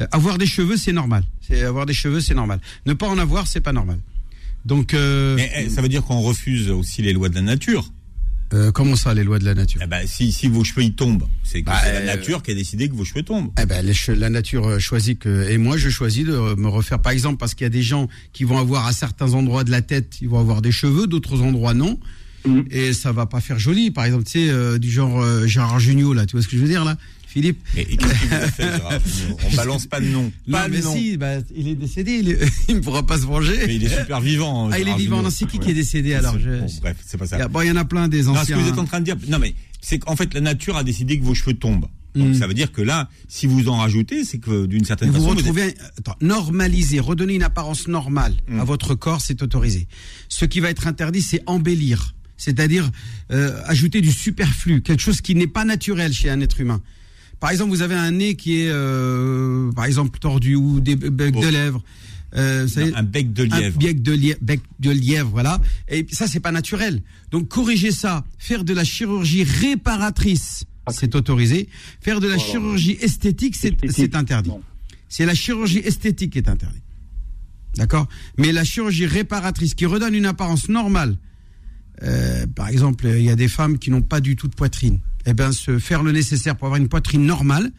Euh, 0.00 0.06
Avoir 0.10 0.36
des 0.38 0.46
cheveux, 0.46 0.76
c'est 0.76 0.92
normal. 0.92 1.22
C'est 1.40 1.62
avoir 1.62 1.86
des 1.86 1.94
cheveux, 1.94 2.20
c'est 2.20 2.34
normal. 2.34 2.60
Ne 2.86 2.94
pas 2.94 3.06
en 3.08 3.16
avoir, 3.18 3.46
c'est 3.46 3.60
pas 3.60 3.72
normal. 3.72 4.00
Donc, 4.64 4.92
euh, 4.92 5.36
Mais 5.36 5.50
eh, 5.56 5.68
ça 5.70 5.80
veut 5.80 5.88
dire 5.88 6.02
qu'on 6.02 6.20
refuse 6.20 6.70
aussi 6.70 7.00
les 7.02 7.12
lois 7.12 7.28
de 7.28 7.36
la 7.36 7.42
nature. 7.42 7.92
Euh, 8.54 8.72
comment 8.72 8.96
ça, 8.96 9.12
les 9.14 9.24
lois 9.24 9.38
de 9.38 9.44
la 9.44 9.54
nature 9.54 9.80
Eh 9.84 9.86
ben, 9.86 10.06
si, 10.06 10.32
si 10.32 10.48
vos 10.48 10.64
cheveux 10.64 10.82
ils 10.84 10.94
tombent, 10.94 11.26
c'est 11.42 11.62
que 11.62 11.66
Bah, 11.66 11.78
c'est 11.82 11.92
la 11.92 11.98
euh, 12.00 12.06
nature 12.06 12.42
qui 12.42 12.52
a 12.52 12.54
décidé 12.54 12.88
que 12.88 12.94
vos 12.94 13.04
cheveux 13.04 13.22
tombent. 13.22 13.50
Eh 13.60 13.66
ben, 13.66 13.84
les 13.84 13.92
che- 13.94 14.10
la 14.16 14.30
nature 14.30 14.66
euh, 14.68 14.78
choisit 14.78 15.18
que, 15.18 15.48
et 15.50 15.58
moi 15.58 15.76
je 15.76 15.88
choisis 15.90 16.24
de 16.24 16.32
me 16.54 16.68
refaire, 16.68 17.00
par 17.00 17.12
exemple, 17.12 17.38
parce 17.38 17.54
qu'il 17.54 17.64
y 17.64 17.66
a 17.66 17.70
des 17.70 17.82
gens 17.82 18.08
qui 18.32 18.44
vont 18.44 18.58
avoir 18.58 18.86
à 18.86 18.92
certains 18.92 19.34
endroits 19.34 19.64
de 19.64 19.70
la 19.70 19.82
tête, 19.82 20.14
ils 20.22 20.28
vont 20.28 20.38
avoir 20.38 20.62
des 20.62 20.72
cheveux, 20.72 21.06
d'autres 21.06 21.42
endroits 21.42 21.74
non, 21.74 21.98
Mhm. 22.46 22.64
et 22.70 22.92
ça 22.92 23.10
va 23.10 23.24
pas 23.24 23.40
faire 23.40 23.58
joli. 23.58 23.90
Par 23.90 24.04
exemple, 24.04 24.24
tu 24.24 24.32
sais, 24.32 24.50
euh, 24.50 24.78
du 24.78 24.90
genre 24.90 25.20
euh, 25.22 25.46
Gérard 25.46 25.80
Junior 25.80 26.12
là, 26.12 26.26
tu 26.26 26.32
vois 26.36 26.42
ce 26.42 26.48
que 26.48 26.56
je 26.56 26.62
veux 26.62 26.68
dire 26.68 26.84
là, 26.84 26.96
Philippe 27.34 27.58
Mais 27.74 27.84
qu'est-ce 27.84 27.98
vous 28.44 28.50
fait, 28.52 28.62
Gérard 28.62 28.92
On 29.52 29.56
balance 29.56 29.86
pas 29.86 30.00
de 30.00 30.06
nom. 30.06 30.30
Pas 30.50 30.68
Non, 30.68 30.74
mais 30.74 30.80
nom. 30.82 30.94
si, 30.94 31.16
bah, 31.16 31.34
il 31.54 31.66
est 31.68 31.74
décédé, 31.74 32.12
il, 32.22 32.28
est- 32.30 32.38
il 32.68 32.76
ne 32.76 32.80
pourra 32.80 33.04
pas 33.04 33.18
se 33.18 33.26
venger. 33.26 33.58
Mais 33.66 33.74
il 33.74 33.84
est 33.84 33.88
super 33.98 34.20
vivant. 34.20 34.70
ah, 34.72 34.78
il 34.78 34.88
est 34.88 34.96
vivant, 34.96 35.20
non, 35.20 35.30
c'est 35.30 35.46
qui 35.46 35.58
qui 35.58 35.70
est 35.70 35.74
décédé 35.74 36.14
alors 36.14 36.38
je- 36.38 36.60
Bon, 36.60 36.66
bref, 36.80 36.96
c'est 37.04 37.18
pas 37.18 37.24
Il 37.24 37.26
y, 37.26 37.30
ça. 37.30 37.44
a, 37.44 37.48
bon, 37.48 37.60
il 37.62 37.66
y 37.68 37.70
en 37.72 37.76
a 37.76 37.84
plein 37.84 38.06
des 38.08 38.22
Non, 38.22 38.34
ce 38.36 38.38
anciens. 38.40 38.56
que 38.56 38.62
vous 38.62 38.68
êtes 38.68 38.78
en 38.78 38.84
train 38.84 39.00
de 39.00 39.04
dire, 39.04 39.16
non 39.28 39.38
mais 39.40 39.54
c'est 39.80 39.98
qu'en 39.98 40.14
fait 40.16 40.32
la 40.32 40.40
nature 40.40 40.76
a 40.76 40.84
décidé 40.84 41.18
que 41.18 41.24
vos 41.24 41.34
cheveux 41.34 41.54
tombent. 41.54 41.86
Donc 42.14 42.28
Mm. 42.28 42.34
ça 42.34 42.46
veut 42.46 42.54
dire 42.54 42.70
que 42.70 42.80
là, 42.80 43.10
si 43.26 43.48
vous 43.48 43.68
en 43.68 43.78
rajoutez, 43.78 44.24
c'est 44.24 44.38
que 44.38 44.66
d'une 44.66 44.84
certaine 44.84 45.08
vous 45.08 45.14
façon, 45.16 45.30
vous 45.30 45.34
retrouvez, 45.36 45.62
un- 45.64 45.72
attends, 45.98 46.14
normaliser, 46.20 47.00
redonner 47.00 47.34
une 47.34 47.42
apparence 47.42 47.88
normale 47.88 48.34
à 48.56 48.62
votre 48.62 48.94
corps, 48.94 49.20
c'est 49.20 49.42
autorisé. 49.42 49.88
Ce 50.28 50.44
qui 50.44 50.60
va 50.60 50.70
être 50.70 50.86
interdit, 50.86 51.20
c'est 51.22 51.42
embellir, 51.46 52.14
c'est-à-dire 52.36 52.88
euh, 53.32 53.60
ajouter 53.66 54.00
du 54.00 54.12
superflu, 54.12 54.80
quelque 54.80 55.00
chose 55.02 55.20
qui 55.22 55.34
n'est 55.34 55.48
pas 55.48 55.64
naturel 55.64 56.12
chez 56.12 56.30
un 56.30 56.40
être 56.40 56.60
humain. 56.60 56.80
Par 57.44 57.50
exemple, 57.50 57.72
vous 57.72 57.82
avez 57.82 57.94
un 57.94 58.10
nez 58.10 58.36
qui 58.36 58.62
est, 58.62 58.70
euh, 58.70 59.70
par 59.72 59.84
exemple, 59.84 60.18
tordu 60.18 60.54
ou 60.54 60.80
des 60.80 60.96
becs 60.96 61.34
Oh. 61.36 61.42
de 61.42 61.48
lèvres. 61.48 61.84
Euh, 62.36 62.66
un 62.96 63.02
bec 63.02 63.34
de 63.34 63.42
un 63.52 63.60
lièvre. 63.60 63.78
bec 63.78 64.00
de, 64.00 64.12
lièvre, 64.12 64.38
bec 64.40 64.60
de 64.80 64.90
lièvre, 64.90 65.28
voilà. 65.28 65.60
Et 65.90 66.06
ça, 66.10 66.26
c'est 66.26 66.40
pas 66.40 66.52
naturel. 66.52 67.02
Donc, 67.32 67.48
corriger 67.48 67.90
ça, 67.92 68.24
faire 68.38 68.64
de 68.64 68.72
la 68.72 68.82
chirurgie 68.82 69.44
réparatrice, 69.44 70.64
c'est 70.90 71.14
autorisé. 71.14 71.68
Faire 72.00 72.20
de 72.20 72.28
la 72.28 72.36
Voilà. 72.36 72.50
chirurgie 72.50 72.96
esthétique, 73.02 73.56
c'est 73.56 74.14
interdit. 74.16 74.50
C'est 75.10 75.26
la 75.26 75.34
chirurgie 75.34 75.80
esthétique 75.80 76.32
qui 76.32 76.38
est 76.38 76.48
interdite. 76.48 76.82
D'accord? 77.76 78.08
Mais 78.38 78.52
la 78.52 78.64
chirurgie 78.64 79.04
réparatrice 79.04 79.74
qui 79.74 79.84
redonne 79.84 80.14
une 80.14 80.24
apparence 80.24 80.70
normale, 80.70 81.18
euh, 82.04 82.46
par 82.46 82.68
exemple, 82.68 83.06
il 83.06 83.22
y 83.24 83.28
a 83.30 83.36
des 83.36 83.48
femmes 83.48 83.78
qui 83.78 83.90
n'ont 83.90 84.00
pas 84.00 84.22
du 84.22 84.34
tout 84.34 84.48
de 84.48 84.54
poitrine. 84.54 84.98
Eh 85.26 85.34
bien, 85.34 85.52
se 85.52 85.78
faire 85.78 86.02
le 86.02 86.12
nécessaire 86.12 86.56
pour 86.56 86.66
avoir 86.66 86.80
une 86.80 86.88
poitrine 86.88 87.24
normale, 87.24 87.70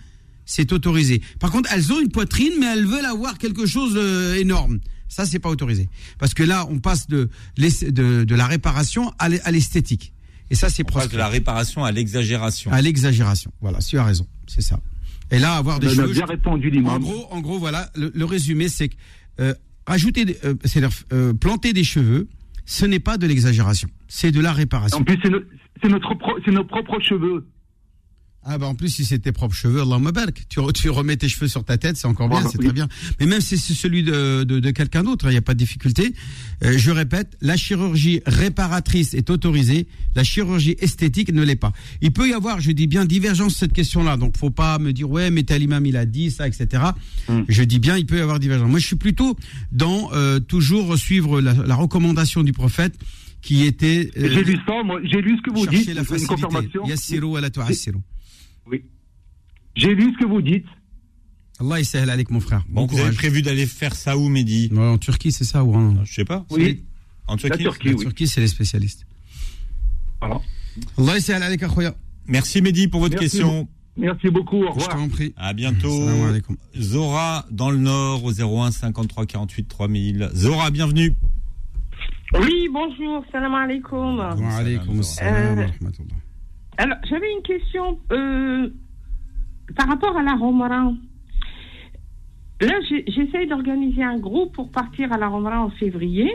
c'est 0.46 0.72
autorisé. 0.74 1.22
Par 1.40 1.52
contre, 1.52 1.70
elles 1.74 1.92
ont 1.94 2.00
une 2.02 2.10
poitrine, 2.10 2.54
mais 2.60 2.68
elles 2.74 2.86
veulent 2.86 3.06
avoir 3.06 3.38
quelque 3.38 3.66
chose 3.66 3.94
d'énorme. 4.36 4.80
Ça, 5.08 5.26
c'est 5.26 5.40
pas 5.40 5.50
autorisé. 5.50 5.88
Parce 6.18 6.34
que 6.34 6.44
là, 6.44 6.68
on 6.70 6.80
passe 6.80 7.08
de, 7.08 7.30
de, 7.58 8.24
de 8.24 8.36
la 8.36 8.48
réparation 8.48 9.14
à 9.20 9.30
l'e- 9.30 9.40
à 9.44 9.52
l'esthétique. 9.52 10.12
Et 10.50 10.56
ça, 10.56 10.70
c'est 10.70 10.84
proscrit. 10.84 11.14
de 11.14 11.18
la 11.18 11.28
réparation 11.28 11.84
à 11.84 11.92
l'exagération. 11.92 12.72
À 12.72 12.82
l'exagération. 12.82 13.52
Voilà, 13.62 13.80
tu 13.80 13.98
as 13.98 14.04
raison. 14.04 14.28
C'est 14.48 14.62
ça. 14.62 14.80
Et 15.32 15.40
là, 15.40 15.56
avoir 15.56 15.80
des 15.80 15.88
a 15.88 15.94
cheveux. 15.96 16.14
bien 16.14 16.26
répondu 16.26 16.68
En 16.68 16.72
l'imam. 16.72 17.02
gros, 17.02 17.28
en 17.32 17.42
gros, 17.42 17.58
voilà, 17.60 17.90
le, 17.96 18.12
le 18.14 18.26
résumé, 18.26 18.70
c'est 18.70 18.90
que 18.90 18.96
euh, 19.40 19.54
rajouter, 19.88 20.26
des- 20.26 20.38
euh, 20.46 20.54
c'est-à-dire 20.66 20.96
euh, 21.14 21.34
planter 21.34 21.74
des 21.74 21.84
cheveux, 21.84 22.28
ce 22.66 22.86
n'est 22.86 23.00
pas 23.00 23.18
de 23.18 23.28
l'exagération, 23.28 23.90
c'est 24.08 24.32
de 24.32 24.40
la 24.42 24.52
réparation. 24.54 25.00
En 25.00 25.04
plus, 25.04 25.18
c'est 25.24 25.30
no- 25.30 25.40
c'est 25.82 25.90
notre 25.90 26.14
pro- 26.16 26.40
nos 26.52 26.64
propres 26.66 27.00
cheveux. 27.00 27.46
Ah 28.48 28.60
bah 28.60 28.68
en 28.68 28.76
plus, 28.76 28.90
si 28.90 29.06
c'est 29.06 29.18
tes 29.18 29.32
propres 29.32 29.56
cheveux, 29.56 29.82
Allah 29.82 29.98
barak. 30.12 30.44
Tu, 30.50 30.60
tu 30.76 30.90
remets 30.92 31.18
tes 31.18 31.28
cheveux 31.28 31.48
sur 31.48 31.64
ta 31.64 31.80
tête, 31.80 31.98
c'est 31.98 32.06
encore 32.06 32.30
bien, 32.30 32.38
Voilà, 32.42 32.52
c'est 32.52 32.60
oui. 32.60 32.66
très 32.66 32.74
bien. 32.74 32.88
Mais 33.20 33.26
même 33.26 33.42
si 33.42 33.58
c'est 33.58 33.74
celui 33.74 34.04
de, 34.04 34.44
de, 34.44 34.60
de 34.60 34.70
quelqu'un 34.72 35.04
d'autre, 35.04 35.26
il 35.30 35.32
n'y 35.32 35.38
a 35.38 35.42
pas 35.42 35.56
de 35.56 35.60
difficulté. 35.60 36.14
Euh, 36.64 36.78
je 36.78 36.92
répète, 36.92 37.36
la 37.42 37.58
chirurgie 37.58 38.22
réparatrice 38.28 39.16
est 39.16 39.32
autorisée, 39.32 39.88
la 40.16 40.24
chirurgie 40.24 40.76
esthétique 40.80 41.34
ne 41.34 41.42
l'est 41.42 41.56
pas. 41.56 41.74
Il 42.02 42.12
peut 42.14 42.30
y 42.30 42.34
avoir, 42.34 42.62
je 42.62 42.70
dis 42.72 42.86
bien, 42.86 43.06
divergence 43.06 43.54
sur 43.54 43.60
cette 43.62 43.74
question-là. 43.74 44.16
Donc, 44.16 44.38
faut 44.38 44.52
pas 44.52 44.78
me 44.78 44.94
dire, 44.94 45.10
ouais, 45.10 45.32
mais 45.32 45.42
tel 45.42 45.64
imam, 45.64 45.84
il 45.88 45.98
a 45.98 46.06
dit 46.06 46.30
ça, 46.30 46.48
etc. 46.48 46.84
Mm. 47.28 47.40
Je 47.50 47.64
dis 47.64 47.80
bien, 47.80 47.98
il 47.98 48.06
peut 48.06 48.18
y 48.18 48.22
avoir 48.22 48.40
divergence. 48.40 48.70
Moi, 48.70 48.78
je 48.80 48.86
suis 48.86 48.96
plutôt 48.96 49.36
dans 49.72 50.12
euh, 50.14 50.40
toujours 50.40 50.96
suivre 51.00 51.42
la, 51.42 51.54
la 51.54 51.76
recommandation 51.76 52.44
du 52.44 52.52
prophète 52.54 52.94
qui 53.42 53.64
était... 53.64 54.12
euh, 54.18 54.30
J'ai 54.32 54.44
lu 54.44 54.58
ça, 54.68 54.84
moi, 54.84 55.00
j'ai 55.04 55.20
lu 55.22 55.36
ce 55.38 55.42
que 55.42 55.50
vous 55.50 55.66
dites, 55.66 55.88
la 55.88 56.02
une 56.02 56.06
facilité. 56.06 56.28
confirmation. 56.44 56.84
Oui. 58.70 58.84
J'ai 59.76 59.94
lu 59.94 60.14
ce 60.14 60.20
que 60.20 60.26
vous 60.26 60.42
dites. 60.42 60.66
Allah 61.60 61.80
essaie 61.80 62.00
avec 62.10 62.30
mon 62.32 62.40
frère. 62.40 62.64
Bon, 62.68 62.82
Bon 62.82 62.88
vous 62.88 62.94
avez 62.96 63.04
courage. 63.04 63.16
prévu 63.18 63.42
d'aller 63.42 63.66
faire 63.66 63.96
ça 63.96 64.18
où, 64.18 64.28
Mehdi 64.28 64.70
Ouais, 64.74 64.80
en 64.88 64.98
Turquie, 64.98 65.32
c'est 65.32 65.44
ça 65.46 65.64
ou 65.64 65.74
en, 65.76 66.04
Je 66.04 66.14
sais 66.14 66.26
pas. 66.26 66.46
Oui, 66.50 66.84
En 67.28 67.34
la 67.34 67.38
Turquie 67.40 67.64
Turquie, 67.64 67.90
en 67.90 67.98
oui. 67.98 68.04
Turquie, 68.04 68.28
c'est 68.28 68.42
les 68.42 68.48
spécialistes. 68.48 69.06
Voilà. 70.20 70.42
Allah 70.98 71.18
essaie 71.18 71.34
avec 71.34 71.64
Akhoya. 71.64 71.96
Merci 72.28 72.62
Mehdi 72.62 72.88
pour 72.88 73.00
votre 73.02 73.16
Merci 73.16 73.38
question. 73.38 73.68
Merci 73.98 74.30
beaucoup, 74.30 74.58
au 74.58 74.64
Je 74.66 74.70
revoir. 74.72 74.90
t'en 74.90 75.08
prie. 75.08 75.34
À 75.38 75.54
bientôt. 75.54 75.90
Salam 76.06 76.24
alaikum. 76.30 76.58
Zora 76.78 77.46
dans 77.52 77.70
le 77.72 77.78
Nord 77.78 78.26
au 78.26 78.32
01 78.34 78.72
53 78.72 79.26
48 79.26 79.68
3000. 79.70 80.30
Zora, 80.34 80.70
bienvenue. 80.72 81.14
Oui, 82.34 82.68
bonjour, 82.74 83.24
salam 83.32 83.54
alaikum. 83.54 84.18
Wa 84.18 84.32
alaykoum 84.58 85.00
assalam 85.00 85.60
Euh, 85.60 85.62
wa 85.62 85.68
rahmatullah. 85.72 86.16
Alors, 86.78 86.98
j'avais 87.10 87.32
une 87.32 87.42
question 87.44 88.00
euh, 88.12 88.70
par 89.76 89.88
rapport 89.88 90.18
à 90.18 90.24
la 90.24 90.34
Romara. 90.36 90.92
Là, 92.62 92.74
j'essaye 93.08 93.48
d'organiser 93.48 94.04
un 94.04 94.18
groupe 94.18 94.54
pour 94.54 94.72
partir 94.72 95.12
à 95.12 95.18
la 95.18 95.28
Romara 95.28 95.62
en 95.62 95.70
février. 95.72 96.32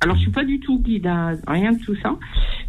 Alors, 0.00 0.16
je 0.16 0.22
suis 0.22 0.30
pas 0.30 0.44
du 0.44 0.60
tout 0.60 0.80
guide, 0.80 1.06
hein, 1.06 1.32
rien 1.46 1.72
de 1.72 1.78
tout 1.82 1.96
ça. 2.02 2.16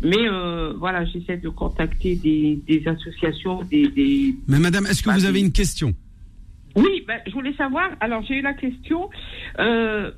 Mais 0.04 0.28
euh, 0.30 0.74
voilà, 0.78 1.04
j'essaie 1.06 1.38
de 1.38 1.50
contacter 1.50 2.16
des, 2.16 2.60
des 2.68 2.88
associations, 2.88 3.64
des, 3.64 3.88
des- 3.90 4.36
Mais 4.48 4.60
madame, 4.60 4.86
est-ce 4.86 5.02
que 5.04 5.10
Bah, 5.10 5.16
vous 5.16 5.26
avez 5.26 5.42
une 5.42 5.52
question? 5.52 5.94
Oui, 6.76 7.04
ben, 7.08 7.20
je 7.26 7.32
voulais 7.32 7.54
savoir. 7.56 7.90
Alors, 8.00 8.22
j'ai 8.24 8.36
eu 8.36 8.42
la 8.42 8.54
question. 8.54 9.10
euh, 9.60 10.12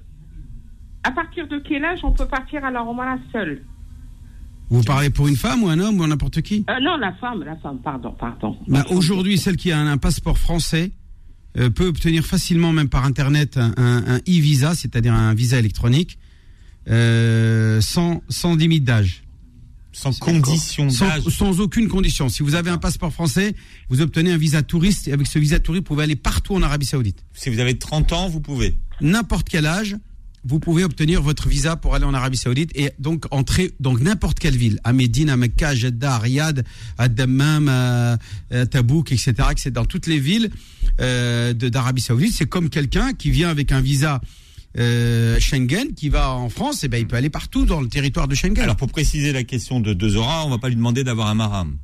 à 1.03 1.11
partir 1.11 1.47
de 1.47 1.57
quel 1.59 1.85
âge 1.85 1.99
on 2.03 2.11
peut 2.11 2.27
partir 2.27 2.65
à 2.65 2.71
la 2.71 2.81
Romara 2.81 3.17
seule 3.31 3.61
Vous 4.69 4.83
parlez 4.83 5.09
pour 5.09 5.27
une 5.27 5.37
femme 5.37 5.63
ou 5.63 5.69
un 5.69 5.79
homme 5.79 5.99
ou 5.99 6.07
n'importe 6.07 6.41
qui 6.41 6.65
Euh, 6.69 6.79
Non, 6.81 6.97
la 6.97 7.13
femme, 7.13 7.43
la 7.43 7.55
femme, 7.57 7.79
pardon, 7.83 8.13
pardon. 8.19 8.57
Bah, 8.67 8.85
Aujourd'hui, 8.89 9.37
celle 9.37 9.55
qui 9.57 9.71
a 9.71 9.79
un, 9.79 9.87
un 9.87 9.97
passeport 9.97 10.37
français 10.37 10.91
euh, 11.57 11.69
peut 11.69 11.87
obtenir 11.87 12.25
facilement, 12.25 12.73
même 12.73 12.89
par 12.89 13.05
Internet, 13.05 13.57
un, 13.57 14.17
e-visa, 14.27 14.75
c'est-à-dire 14.75 15.13
un 15.13 15.33
visa 15.33 15.57
électronique, 15.57 16.19
euh, 16.89 17.81
sans, 17.81 18.21
sans 18.29 18.55
limite 18.55 18.83
d'âge. 18.83 19.23
Sans 19.93 20.17
condition 20.19 20.89
Sans, 20.91 21.07
d'âge. 21.07 21.23
sans 21.23 21.59
aucune 21.59 21.87
condition. 21.87 22.29
Si 22.29 22.43
vous 22.43 22.53
avez 22.53 22.69
un 22.69 22.77
passeport 22.77 23.11
français, 23.11 23.55
vous 23.89 24.01
obtenez 24.01 24.31
un 24.31 24.37
visa 24.37 24.61
touriste 24.61 25.07
et 25.07 25.13
avec 25.13 25.25
ce 25.25 25.39
visa 25.39 25.59
touriste, 25.59 25.83
vous 25.85 25.95
pouvez 25.95 26.03
aller 26.03 26.15
partout 26.15 26.53
en 26.53 26.61
Arabie 26.61 26.85
Saoudite. 26.85 27.25
Si 27.33 27.49
vous 27.49 27.59
avez 27.59 27.79
30 27.79 28.13
ans, 28.13 28.29
vous 28.29 28.41
pouvez. 28.41 28.77
N'importe 29.01 29.47
quel 29.49 29.65
âge, 29.65 29.95
vous 30.47 30.59
pouvez 30.59 30.83
obtenir 30.83 31.21
votre 31.21 31.49
visa 31.49 31.75
pour 31.75 31.93
aller 31.93 32.05
en 32.05 32.13
Arabie 32.13 32.37
Saoudite 32.37 32.71
et 32.73 32.91
donc 32.99 33.25
entrer 33.31 33.73
dans 33.79 33.97
n'importe 33.97 34.39
quelle 34.39 34.55
ville, 34.55 34.79
à 34.85 34.93
Médine, 34.93 35.29
à 35.29 35.35
Mecca, 35.35 35.69
à 35.69 35.75
Jeddah, 35.75 36.15
à 36.15 36.19
Riyad, 36.19 36.63
à 36.97 37.09
Dammam, 37.09 37.67
à, 37.67 38.17
Tabouk, 38.65 39.11
etc., 39.11 39.33
etc. 39.51 39.71
Dans 39.71 39.85
toutes 39.85 40.07
les 40.07 40.19
villes 40.19 40.49
euh, 41.01 41.53
d'Arabie 41.53 42.01
Saoudite, 42.01 42.33
c'est 42.33 42.47
comme 42.47 42.69
quelqu'un 42.69 43.13
qui 43.13 43.29
vient 43.29 43.49
avec 43.49 43.73
un 43.73 43.81
visa 43.81 44.21
euh, 44.77 45.37
Schengen, 45.39 45.93
qui 45.95 46.07
va 46.07 46.31
en 46.31 46.49
France, 46.49 46.83
et 46.83 46.87
ben 46.87 46.97
il 46.97 47.07
peut 47.07 47.17
aller 47.17 47.29
partout 47.29 47.65
dans 47.65 47.81
le 47.81 47.89
territoire 47.89 48.29
de 48.29 48.35
Schengen. 48.35 48.63
Alors 48.63 48.77
pour 48.77 48.87
préciser 48.87 49.33
la 49.33 49.43
question 49.43 49.81
de, 49.81 49.93
de 49.93 50.09
Zora, 50.09 50.45
on 50.45 50.49
va 50.49 50.59
pas 50.59 50.69
lui 50.69 50.77
demander 50.77 51.03
d'avoir 51.03 51.27
un 51.27 51.35
maram. 51.35 51.77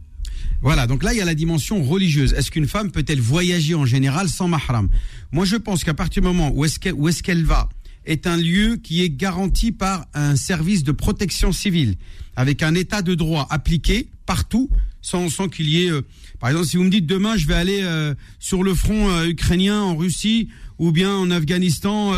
Voilà, 0.62 0.88
donc 0.88 1.04
là, 1.04 1.12
il 1.12 1.18
y 1.18 1.22
a 1.22 1.26
la 1.26 1.36
dimension 1.36 1.84
religieuse. 1.84 2.34
Est-ce 2.34 2.50
qu'une 2.50 2.68
femme 2.68 2.92
peut-elle 2.92 3.20
voyager 3.20 3.76
en 3.76 3.86
général 3.86 4.30
sans 4.30 4.48
mahram? 4.48 4.88
Moi, 5.34 5.44
je 5.44 5.58
pense 5.58 5.84
qu'à 5.84 5.94
partir 5.94 6.22
du 6.22 6.28
moment 6.30 6.52
où 6.54 6.64
est-ce 6.64 6.80
qu'elle, 6.80 6.94
où 6.94 7.10
est-ce 7.10 7.22
qu'elle 7.22 7.44
va 7.44 7.68
est 8.06 8.28
un 8.28 8.38
lieu 8.38 8.78
qui 8.82 9.02
est 9.02 9.10
garanti 9.10 9.72
par 9.72 10.06
un 10.14 10.36
service 10.36 10.84
de 10.84 10.92
protection 10.92 11.52
civile, 11.52 11.96
avec 12.36 12.64
un 12.64 12.76
état 12.76 13.02
de 13.02 13.16
droit 13.16 13.48
appliqué 13.50 14.10
partout, 14.26 14.70
sans, 15.02 15.50
qu'il 15.50 15.70
y 15.70 15.86
ait... 15.86 15.92
euh, 15.92 16.02
par 16.40 16.50
exemple, 16.50 16.68
si 16.68 16.78
vous 16.78 16.84
me 16.84 16.90
dites 16.90 17.06
demain, 17.06 17.38
je 17.38 17.48
vais 17.48 17.54
aller 17.54 17.82
euh, 17.84 18.14
sur 18.40 18.64
le 18.64 18.74
front 18.74 19.10
euh, 19.10 19.28
ukrainien 19.28 19.82
en 19.82 19.96
Russie, 19.96 20.50
ou 20.80 20.92
bien 20.92 21.14
en 21.16 21.30
Afghanistan, 21.30 22.14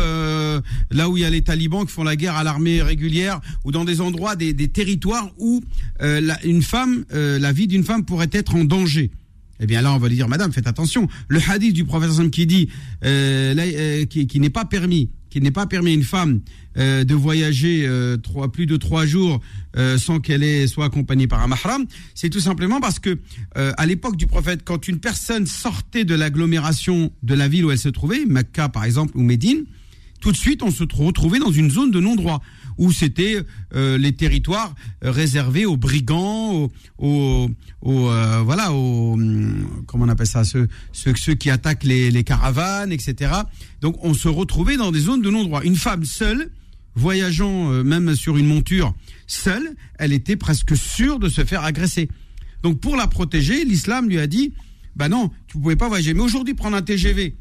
là 0.90 1.08
où 1.10 1.16
il 1.16 1.20
y 1.20 1.26
a 1.26 1.30
les 1.30 1.42
talibans 1.42 1.84
qui 1.84 1.92
font 1.92 2.02
la 2.02 2.16
guerre 2.16 2.36
à 2.36 2.42
l'armée 2.42 2.80
régulière, 2.80 3.40
ou 3.64 3.70
dans 3.70 3.84
des 3.84 4.00
endroits, 4.00 4.34
des, 4.34 4.54
territoires 4.68 5.30
où 5.38 5.62
la, 6.00 6.42
une 6.44 6.62
femme, 6.62 7.04
la 7.12 7.52
vie 7.52 7.68
d'une 7.68 7.84
femme 7.84 8.04
pourrait 8.04 8.30
être 8.32 8.56
en 8.56 8.64
danger. 8.64 9.10
Eh 9.60 9.66
bien 9.66 9.82
là, 9.82 9.92
on 9.92 9.98
va 9.98 10.08
lui 10.08 10.16
dire, 10.16 10.26
Madame, 10.26 10.52
faites 10.52 10.66
attention. 10.66 11.06
Le 11.28 11.38
hadith 11.46 11.74
du 11.74 11.84
sallam 11.88 12.30
qui 12.30 12.46
dit, 12.46 12.70
qui 14.08 14.40
n'est 14.40 14.50
pas 14.50 14.64
permis, 14.64 15.10
qui 15.36 15.42
n'est 15.42 15.50
pas 15.50 15.66
permis 15.66 15.90
à 15.90 15.92
une 15.92 16.02
femme 16.02 16.40
euh, 16.78 17.04
de 17.04 17.14
voyager 17.14 17.84
euh, 17.86 18.16
plus 18.50 18.64
de 18.64 18.78
trois 18.78 19.04
jours 19.04 19.42
euh, 19.76 19.98
sans 19.98 20.18
qu'elle 20.18 20.66
soit 20.66 20.86
accompagnée 20.86 21.26
par 21.26 21.42
un 21.42 21.46
mahram, 21.46 21.84
c'est 22.14 22.30
tout 22.30 22.40
simplement 22.40 22.80
parce 22.80 22.98
que 22.98 23.18
à 23.54 23.84
l'époque 23.84 24.16
du 24.16 24.26
prophète, 24.26 24.62
quand 24.64 24.88
une 24.88 24.98
personne 24.98 25.46
sortait 25.46 26.06
de 26.06 26.14
l'agglomération 26.14 27.12
de 27.22 27.34
la 27.34 27.48
ville 27.48 27.66
où 27.66 27.70
elle 27.70 27.78
se 27.78 27.90
trouvait, 27.90 28.24
Mecca 28.24 28.70
par 28.70 28.84
exemple 28.84 29.12
ou 29.14 29.20
Médine, 29.22 29.64
tout 30.22 30.32
de 30.32 30.36
suite 30.38 30.62
on 30.62 30.70
se 30.70 30.84
trou- 30.84 31.08
retrouvait 31.08 31.38
dans 31.38 31.52
une 31.52 31.70
zone 31.70 31.90
de 31.90 32.00
non-droit 32.00 32.40
où 32.78 32.92
c'était 32.92 33.38
euh, 33.74 33.98
les 33.98 34.12
territoires 34.12 34.74
réservés 35.02 35.66
aux 35.66 35.76
brigands, 35.76 36.70
aux, 36.98 37.50
aux, 37.82 38.10
euh, 38.10 38.42
voilà, 38.44 38.72
aux 38.72 39.14
hum, 39.14 39.84
comment 39.86 40.04
on 40.04 40.08
appelle 40.08 40.26
ça, 40.26 40.44
ceux, 40.44 40.68
ceux, 40.92 41.14
ceux 41.16 41.34
qui 41.34 41.50
attaquent 41.50 41.84
les, 41.84 42.24
caravanes, 42.24 42.92
etc. 42.92 43.32
Donc 43.80 43.96
on 44.02 44.14
se 44.14 44.28
retrouvait 44.28 44.76
dans 44.76 44.92
des 44.92 45.00
zones 45.00 45.22
de 45.22 45.30
non-droit. 45.30 45.62
Une 45.64 45.76
femme 45.76 46.04
seule, 46.04 46.50
voyageant 46.94 47.70
euh, 47.72 47.82
même 47.84 48.14
sur 48.14 48.36
une 48.36 48.46
monture 48.46 48.94
seule, 49.26 49.74
elle 49.98 50.12
était 50.12 50.36
presque 50.36 50.76
sûre 50.76 51.18
de 51.18 51.28
se 51.28 51.44
faire 51.44 51.64
agresser. 51.64 52.08
Donc 52.62 52.80
pour 52.80 52.96
la 52.96 53.06
protéger, 53.06 53.64
l'islam 53.64 54.08
lui 54.08 54.18
a 54.18 54.26
dit, 54.26 54.52
bah 54.96 55.08
non, 55.08 55.30
tu 55.46 55.58
pouvais 55.58 55.76
pas 55.76 55.88
voyager. 55.88 56.14
Mais 56.14 56.22
aujourd'hui, 56.22 56.54
prendre 56.54 56.76
un 56.76 56.82
TGV, 56.82 57.36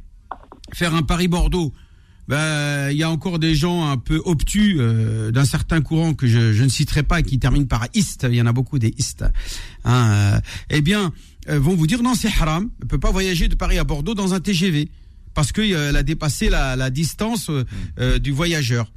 faire 0.74 0.94
un 0.94 1.04
Paris-Bordeaux, 1.04 1.74
ben, 2.28 2.90
il 2.92 2.98
y 2.98 3.04
a 3.04 3.10
encore 3.10 3.40
des 3.40 3.56
gens 3.56 3.90
un 3.90 3.98
peu 3.98 4.22
obtus 4.26 4.78
euh, 4.80 5.32
d'un 5.32 5.46
certain 5.46 5.82
courant 5.82 6.14
que 6.14 6.28
je, 6.28 6.54
je 6.54 6.64
ne 6.64 6.70
citerai 6.70 7.04
pas, 7.04 7.22
qui 7.22 7.40
termine 7.40 7.68
par 7.68 7.88
ist. 7.94 8.26
Il 8.30 8.36
y 8.36 8.42
en 8.42 8.48
a 8.48 8.54
beaucoup 8.54 8.80
des 8.80 8.94
ist. 8.98 9.24
Hein, 9.84 10.12
euh, 10.12 10.40
eh 10.70 10.82
bien, 10.82 11.12
euh, 11.50 11.60
vont 11.60 11.76
vous 11.76 11.88
dire 11.88 12.02
non, 12.02 12.16
c'est 12.16 12.30
haram. 12.40 12.70
On 12.84 12.88
peut 12.88 13.00
pas 13.00 13.12
voyager 13.12 13.48
de 13.48 13.56
Paris 13.56 13.78
à 13.78 13.84
Bordeaux 13.84 14.16
dans 14.16 14.34
un 14.34 14.40
TGV 14.40 14.90
parce 15.36 15.52
qu'elle 15.52 15.96
a 15.96 16.02
dépassé 16.02 16.50
la, 16.50 16.76
la 16.76 16.90
distance 16.90 17.50
euh, 17.50 17.66
euh, 18.00 18.18
du 18.18 18.32
voyageur. 18.32 18.92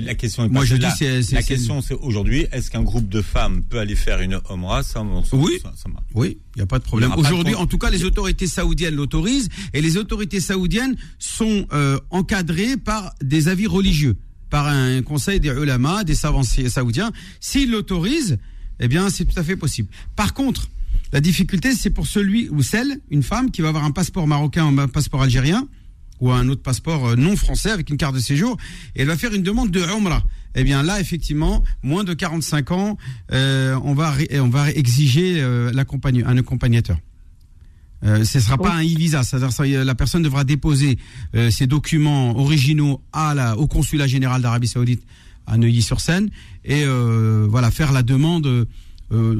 La 0.00 0.14
question 0.14 0.44
est 0.44 0.48
Moi, 0.48 0.64
je 0.64 0.76
dis, 0.76 0.86
c'est- 0.96 1.32
La 1.32 1.42
question, 1.42 1.82
c'est 1.82 1.92
aujourd'hui, 1.94 2.46
est-ce 2.50 2.70
qu'un 2.70 2.82
groupe 2.82 3.08
de 3.08 3.20
femmes 3.20 3.62
peut 3.62 3.78
aller 3.78 3.94
faire 3.94 4.20
une 4.20 4.40
Omra 4.48 4.82
Ça, 4.82 5.02
on- 5.02 5.22
Oui. 5.32 5.58
ça- 5.62 5.72
ça 5.76 5.88
marche. 5.90 6.04
Oui, 6.14 6.38
il 6.54 6.58
n'y 6.58 6.62
a 6.62 6.66
pas 6.66 6.78
de 6.78 6.84
problème. 6.84 7.10
De 7.10 7.16
Aujourd'hui, 7.16 7.54
en 7.54 7.66
tout 7.66 7.76
cas, 7.78 7.90
les 7.90 8.04
autorités 8.04 8.46
saoudiennes 8.46 8.94
l'autorisent 8.94 9.48
et 9.74 9.82
les 9.82 9.98
autorités 9.98 10.40
saoudiennes 10.40 10.96
sont 11.18 11.66
euh, 11.72 11.98
encadrées 12.10 12.76
par 12.78 13.14
des 13.22 13.48
avis 13.48 13.66
religieux, 13.66 14.16
par 14.48 14.66
un 14.66 15.02
conseil 15.02 15.40
des 15.40 15.48
ulama, 15.50 16.04
des 16.04 16.14
savants 16.14 16.42
saoudiens. 16.42 17.12
S'ils 17.40 17.70
l'autorisent, 17.70 18.38
eh 18.80 18.88
bien, 18.88 19.10
c'est 19.10 19.26
tout 19.26 19.38
à 19.38 19.44
fait 19.44 19.56
possible. 19.56 19.88
Par 20.16 20.32
contre, 20.32 20.68
la 21.12 21.20
difficulté, 21.20 21.74
c'est 21.74 21.90
pour 21.90 22.06
celui 22.06 22.48
ou 22.48 22.62
celle, 22.62 22.98
une 23.10 23.22
femme 23.22 23.50
qui 23.50 23.60
va 23.60 23.68
avoir 23.68 23.84
un 23.84 23.90
passeport 23.90 24.26
marocain 24.26 24.64
ou 24.64 24.80
un 24.80 24.88
passeport 24.88 25.22
algérien 25.22 25.68
ou 26.22 26.30
un 26.30 26.48
autre 26.48 26.62
passeport 26.62 27.08
euh, 27.08 27.16
non 27.16 27.36
français 27.36 27.70
avec 27.70 27.90
une 27.90 27.98
carte 27.98 28.14
de 28.14 28.20
séjour, 28.20 28.56
et 28.96 29.02
elle 29.02 29.08
va 29.08 29.18
faire 29.18 29.34
une 29.34 29.42
demande 29.42 29.70
de 29.70 29.82
Umrah. 29.82 30.22
Eh 30.54 30.64
bien 30.64 30.82
là, 30.82 31.00
effectivement, 31.00 31.62
moins 31.82 32.04
de 32.04 32.14
45 32.14 32.70
ans, 32.70 32.98
euh, 33.32 33.78
on 33.84 33.94
va 33.94 34.14
on 34.34 34.48
va 34.48 34.70
exiger 34.70 35.40
euh, 35.42 35.72
un 35.72 36.36
accompagnateur. 36.38 36.98
Euh, 38.04 38.24
ce 38.24 38.40
sera 38.40 38.58
pas 38.58 38.72
un 38.72 38.82
e-visa, 38.82 39.22
c'est-à-dire 39.22 39.84
la 39.84 39.94
personne 39.94 40.22
devra 40.22 40.44
déposer 40.44 40.98
ses 41.50 41.66
documents 41.68 42.36
originaux 42.36 43.00
au 43.56 43.66
consulat 43.68 44.08
général 44.08 44.42
d'Arabie 44.42 44.66
Saoudite 44.66 45.02
à 45.46 45.56
Neuilly-sur-Seine 45.56 46.28
et 46.64 46.84
voilà 46.84 47.70
faire 47.70 47.92
la 47.92 48.02
demande 48.02 48.66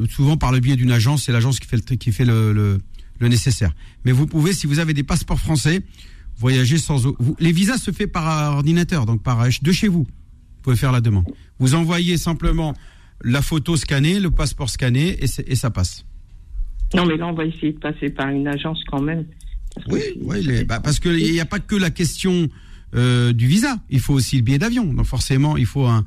souvent 0.09 0.37
par 0.37 0.53
le 0.53 0.61
biais 0.61 0.77
d'une 0.77 0.91
agence, 0.91 1.23
c'est 1.23 1.33
l'agence 1.33 1.59
qui 1.59 1.67
fait 1.67 1.97
qui 1.97 2.13
fait 2.13 2.23
le 2.23 2.79
nécessaire. 3.19 3.73
Mais 4.05 4.13
vous 4.13 4.27
pouvez, 4.27 4.53
si 4.53 4.65
vous 4.65 4.79
avez 4.79 4.93
des 4.93 5.03
passeports 5.03 5.39
français, 5.39 5.81
voyager 6.37 6.77
sans 6.77 6.97
vous, 6.97 7.35
les 7.39 7.51
visas 7.51 7.77
se 7.77 7.91
fait 7.91 8.07
par 8.07 8.55
ordinateur, 8.55 9.05
donc 9.05 9.21
par 9.23 9.45
de 9.61 9.71
chez 9.71 9.87
vous. 9.87 10.03
Vous 10.03 10.61
pouvez 10.61 10.75
faire 10.75 10.91
la 10.91 11.01
demande. 11.01 11.25
Vous 11.59 11.75
envoyez 11.75 12.17
simplement 12.17 12.73
la 13.23 13.41
photo 13.41 13.75
scannée, 13.77 14.19
le 14.19 14.31
passeport 14.31 14.69
scanné 14.69 15.17
et, 15.23 15.55
ça 15.55 15.69
passe. 15.69 16.05
Non, 16.95 17.05
mais 17.05 17.17
là, 17.17 17.27
on 17.27 17.33
va 17.33 17.45
essayer 17.45 17.73
de 17.73 17.79
passer 17.79 18.09
par 18.09 18.29
une 18.29 18.47
agence 18.47 18.79
quand 18.89 19.01
même. 19.01 19.25
Parce 19.75 19.87
Oui, 19.89 20.01
oui, 20.21 20.43
les- 20.43 20.63
bah, 20.63 20.79
parce 20.79 20.99
qu'il 20.99 21.31
n'y 21.31 21.39
a 21.39 21.45
pas 21.45 21.59
que 21.59 21.75
la 21.75 21.89
question 21.89 22.47
euh, 22.95 23.33
du 23.33 23.47
visa, 23.47 23.77
il 23.89 23.99
faut 23.99 24.13
aussi 24.13 24.37
le 24.37 24.43
billet 24.43 24.59
d'avion. 24.59 24.85
Donc 24.93 25.05
forcément, 25.05 25.57
il 25.57 25.65
faut 25.65 25.85
un, 25.87 26.05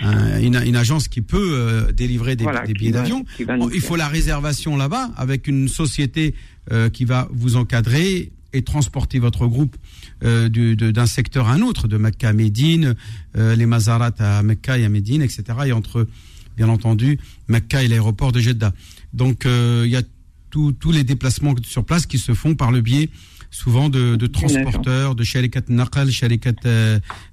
un- 0.00 0.40
une, 0.40 0.54
une 0.64 0.76
agence 0.76 1.08
qui 1.08 1.20
peut 1.20 1.50
euh, 1.52 1.90
délivrer 1.92 2.36
des, 2.36 2.44
Voilà, 2.44 2.60
des 2.60 2.72
qui 2.74 2.78
billets 2.78 2.92
d'avion. 2.92 3.24
nous 3.58 3.70
il 3.74 3.80
faut 3.80 3.96
la 3.96 4.06
réservation 4.08 4.76
là-bas 4.76 5.10
avec 5.16 5.48
une 5.48 5.66
société 5.68 6.34
euh, 6.70 6.88
qui 6.90 7.04
va 7.04 7.28
vous 7.32 7.56
encadrer 7.56 8.30
et 8.52 8.62
transporter 8.62 9.18
votre 9.18 9.46
groupe 9.46 9.76
euh, 10.24 10.48
d'un 10.48 11.06
secteur 11.06 11.48
à 11.48 11.52
un 11.52 11.62
autre, 11.62 11.86
de 11.88 11.96
Mecca 11.96 12.30
à 12.30 12.32
Médine, 12.32 12.94
euh, 13.36 13.54
les 13.56 13.66
Mazarat 13.66 14.12
à 14.18 14.42
Mecca 14.42 14.78
et 14.78 14.84
à 14.84 14.88
Médine, 14.88 15.22
etc. 15.22 15.42
Et 15.66 15.72
entre, 15.72 16.06
bien 16.56 16.68
entendu, 16.68 17.18
Mecca 17.48 17.82
et 17.82 17.88
l'aéroport 17.88 18.32
de 18.32 18.40
Jeddah. 18.40 18.72
Donc, 19.12 19.44
euh, 19.46 19.82
il 19.84 19.90
y 19.90 19.96
a 19.96 20.02
tous 20.50 20.72
tous 20.72 20.92
les 20.92 21.04
déplacements 21.04 21.54
sur 21.62 21.84
place 21.84 22.06
qui 22.06 22.16
se 22.18 22.32
font 22.32 22.54
par 22.54 22.72
le 22.72 22.80
biais 22.80 23.10
souvent 23.50 23.88
de, 23.90 24.16
de 24.16 24.26
transporteurs, 24.26 25.14
de 25.14 25.24
sharikat 25.24 25.62
naqal, 25.68 26.10
sharikat 26.10 26.52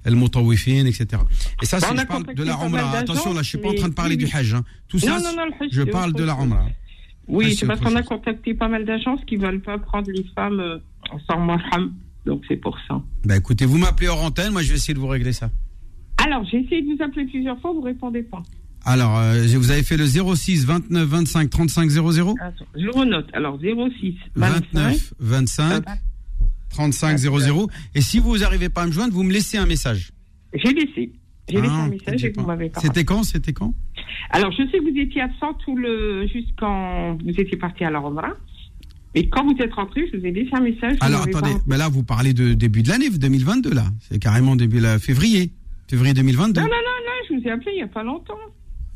al-mutawifin, 0.04 0.86
etc. 0.86 1.22
Et 1.62 1.66
ça, 1.66 1.78
Bah, 1.80 1.88
c'est 1.90 2.00
je 2.00 2.06
parle 2.06 2.24
de 2.34 2.42
la 2.42 2.56
d'agences, 2.56 2.94
Attention, 2.94 3.34
là, 3.34 3.42
je 3.42 3.48
suis 3.48 3.58
pas 3.58 3.68
en 3.70 3.74
train 3.74 3.88
de 3.88 3.94
parler 3.94 4.16
du 4.16 4.26
Hajj. 4.32 4.54
hein. 4.54 4.64
Tout 4.88 4.98
ça, 4.98 5.18
Non, 5.18 5.22
non, 5.24 5.36
non, 5.36 5.56
Hajj, 5.60 5.68
je 5.72 5.82
parle 5.82 6.12
de 6.12 6.24
la. 6.24 6.34
Umrah. 6.34 6.68
Oui, 7.28 7.48
Ah, 7.50 7.56
c'est 7.58 7.66
parce 7.66 7.80
qu'on 7.80 7.96
a 7.96 8.02
contacté 8.02 8.54
pas 8.54 8.68
mal 8.68 8.84
d'agences 8.84 9.20
qui 9.26 9.36
veulent 9.36 9.60
pas 9.60 9.78
prendre 9.78 10.10
les 10.10 10.24
femmes 10.34 10.80
sans 11.28 11.38
marham. 11.40 11.92
Donc 12.24 12.42
c'est 12.48 12.56
pour 12.56 12.76
ça. 12.88 13.00
Bah 13.24 13.36
écoutez, 13.36 13.64
vous 13.66 13.78
m'appelez 13.78 14.08
hors 14.08 14.22
antenne, 14.24 14.52
moi 14.52 14.62
je 14.62 14.68
vais 14.70 14.74
essayer 14.76 14.94
de 14.94 14.98
vous 14.98 15.06
régler 15.06 15.32
ça. 15.32 15.50
Alors, 16.18 16.44
j'ai 16.50 16.58
essayé 16.58 16.82
de 16.82 16.86
vous 16.96 17.02
appeler 17.02 17.26
plusieurs 17.26 17.60
fois, 17.60 17.72
vous 17.72 17.82
répondez 17.82 18.22
pas. 18.22 18.42
Alors, 18.84 19.18
euh, 19.18 19.44
vous 19.56 19.70
avez 19.70 19.82
fait 19.82 19.96
le 19.96 20.06
06 20.06 20.64
29 20.64 21.06
25 21.06 21.50
35 21.50 21.90
00 21.90 22.34
Attends, 22.40 22.64
je 22.76 22.88
renote. 22.88 23.28
Alors, 23.32 23.58
06 23.60 24.14
25 24.34 24.72
29 24.74 25.14
25 25.20 25.84
35 26.70 27.16
00 27.18 27.68
et 27.94 28.00
si 28.00 28.18
vous 28.18 28.38
n'arrivez 28.38 28.68
pas 28.68 28.82
à 28.82 28.86
me 28.86 28.92
joindre, 28.92 29.12
vous 29.12 29.22
me 29.22 29.32
laissez 29.32 29.56
un 29.58 29.66
message. 29.66 30.10
J'ai 30.54 30.72
laissé. 30.72 31.12
J'ai 31.48 31.60
laissé 31.60 31.68
Ah, 31.70 31.82
un 31.84 31.88
peut-être 31.90 32.06
message 32.06 32.24
et 32.24 32.32
vous 32.36 32.46
m'avez 32.46 32.70
pas. 32.70 32.80
C'était 32.80 33.04
quand 33.04 33.22
C'était 33.22 33.52
quand? 33.52 33.74
Alors, 34.30 34.50
je 34.52 34.62
sais 34.70 34.78
que 34.78 34.90
vous 34.90 34.98
étiez 34.98 35.20
absent 35.20 35.54
tout 35.64 35.76
le 35.76 36.26
jusqu'en 36.26 37.14
vous 37.16 37.30
étiez 37.40 37.56
parti 37.56 37.84
à 37.84 37.90
la 37.90 37.98
Roma. 38.00 38.34
Et 39.16 39.28
quand 39.28 39.44
vous 39.44 39.56
êtes 39.60 39.72
rentré, 39.72 40.02
je 40.12 40.18
vous 40.18 40.24
ai 40.26 40.30
laissé 40.30 40.50
un 40.52 40.60
message. 40.60 40.96
Alors 41.00 41.22
attendez, 41.22 41.52
pas- 41.54 41.60
ben 41.66 41.76
là 41.78 41.88
vous 41.88 42.02
parlez 42.04 42.32
de 42.34 42.52
début 42.54 42.82
de 42.82 42.88
l'année 42.90 43.08
2022 43.10 43.72
là. 43.74 43.86
C'est 44.00 44.18
carrément 44.18 44.54
début 44.56 44.78
la 44.78 44.98
février. 44.98 45.50
Février 45.88 46.14
2022. 46.14 46.60
Non, 46.60 46.66
non, 46.66 46.72
non, 46.72 46.76
non, 46.76 47.12
je 47.28 47.34
vous 47.42 47.48
ai 47.48 47.50
appelé 47.50 47.70
il 47.72 47.76
n'y 47.76 47.82
a 47.82 47.86
pas 47.88 48.02
longtemps. 48.02 48.34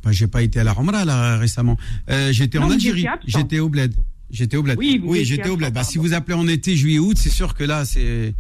Ben, 0.05 0.13
j'ai 0.13 0.27
pas 0.29 0.43
été 0.43 0.61
à 0.61 0.65
la 0.65 0.73
Romra 0.73 1.05
là 1.05 1.39
récemment. 1.39 1.77
Euh, 2.11 2.33
j'étais 2.33 2.59
Non, 2.59 2.67
en 2.67 2.71
Algérie. 2.71 3.07
J'étais 3.27 3.59
au 3.61 3.69
bled. 3.69 3.93
J'étais 4.31 4.57
au 4.57 4.63
bled. 4.63 4.79
Oui, 4.79 4.99
vous 5.03 5.15
étiez 5.15 5.25
j'étais 5.25 5.49
au 5.49 5.57
bled. 5.57 5.73
Bah, 5.75 5.83
si 5.85 5.99
vous 5.99 6.13
appelez 6.15 6.37
en 6.37 6.47
été, 6.47 6.77
juillet, 6.77 6.99
août, 6.99 7.17
c'est 7.19 7.31
sûr 7.31 7.55
que 7.55 7.65
là 7.65 7.85
c'est 7.85 8.35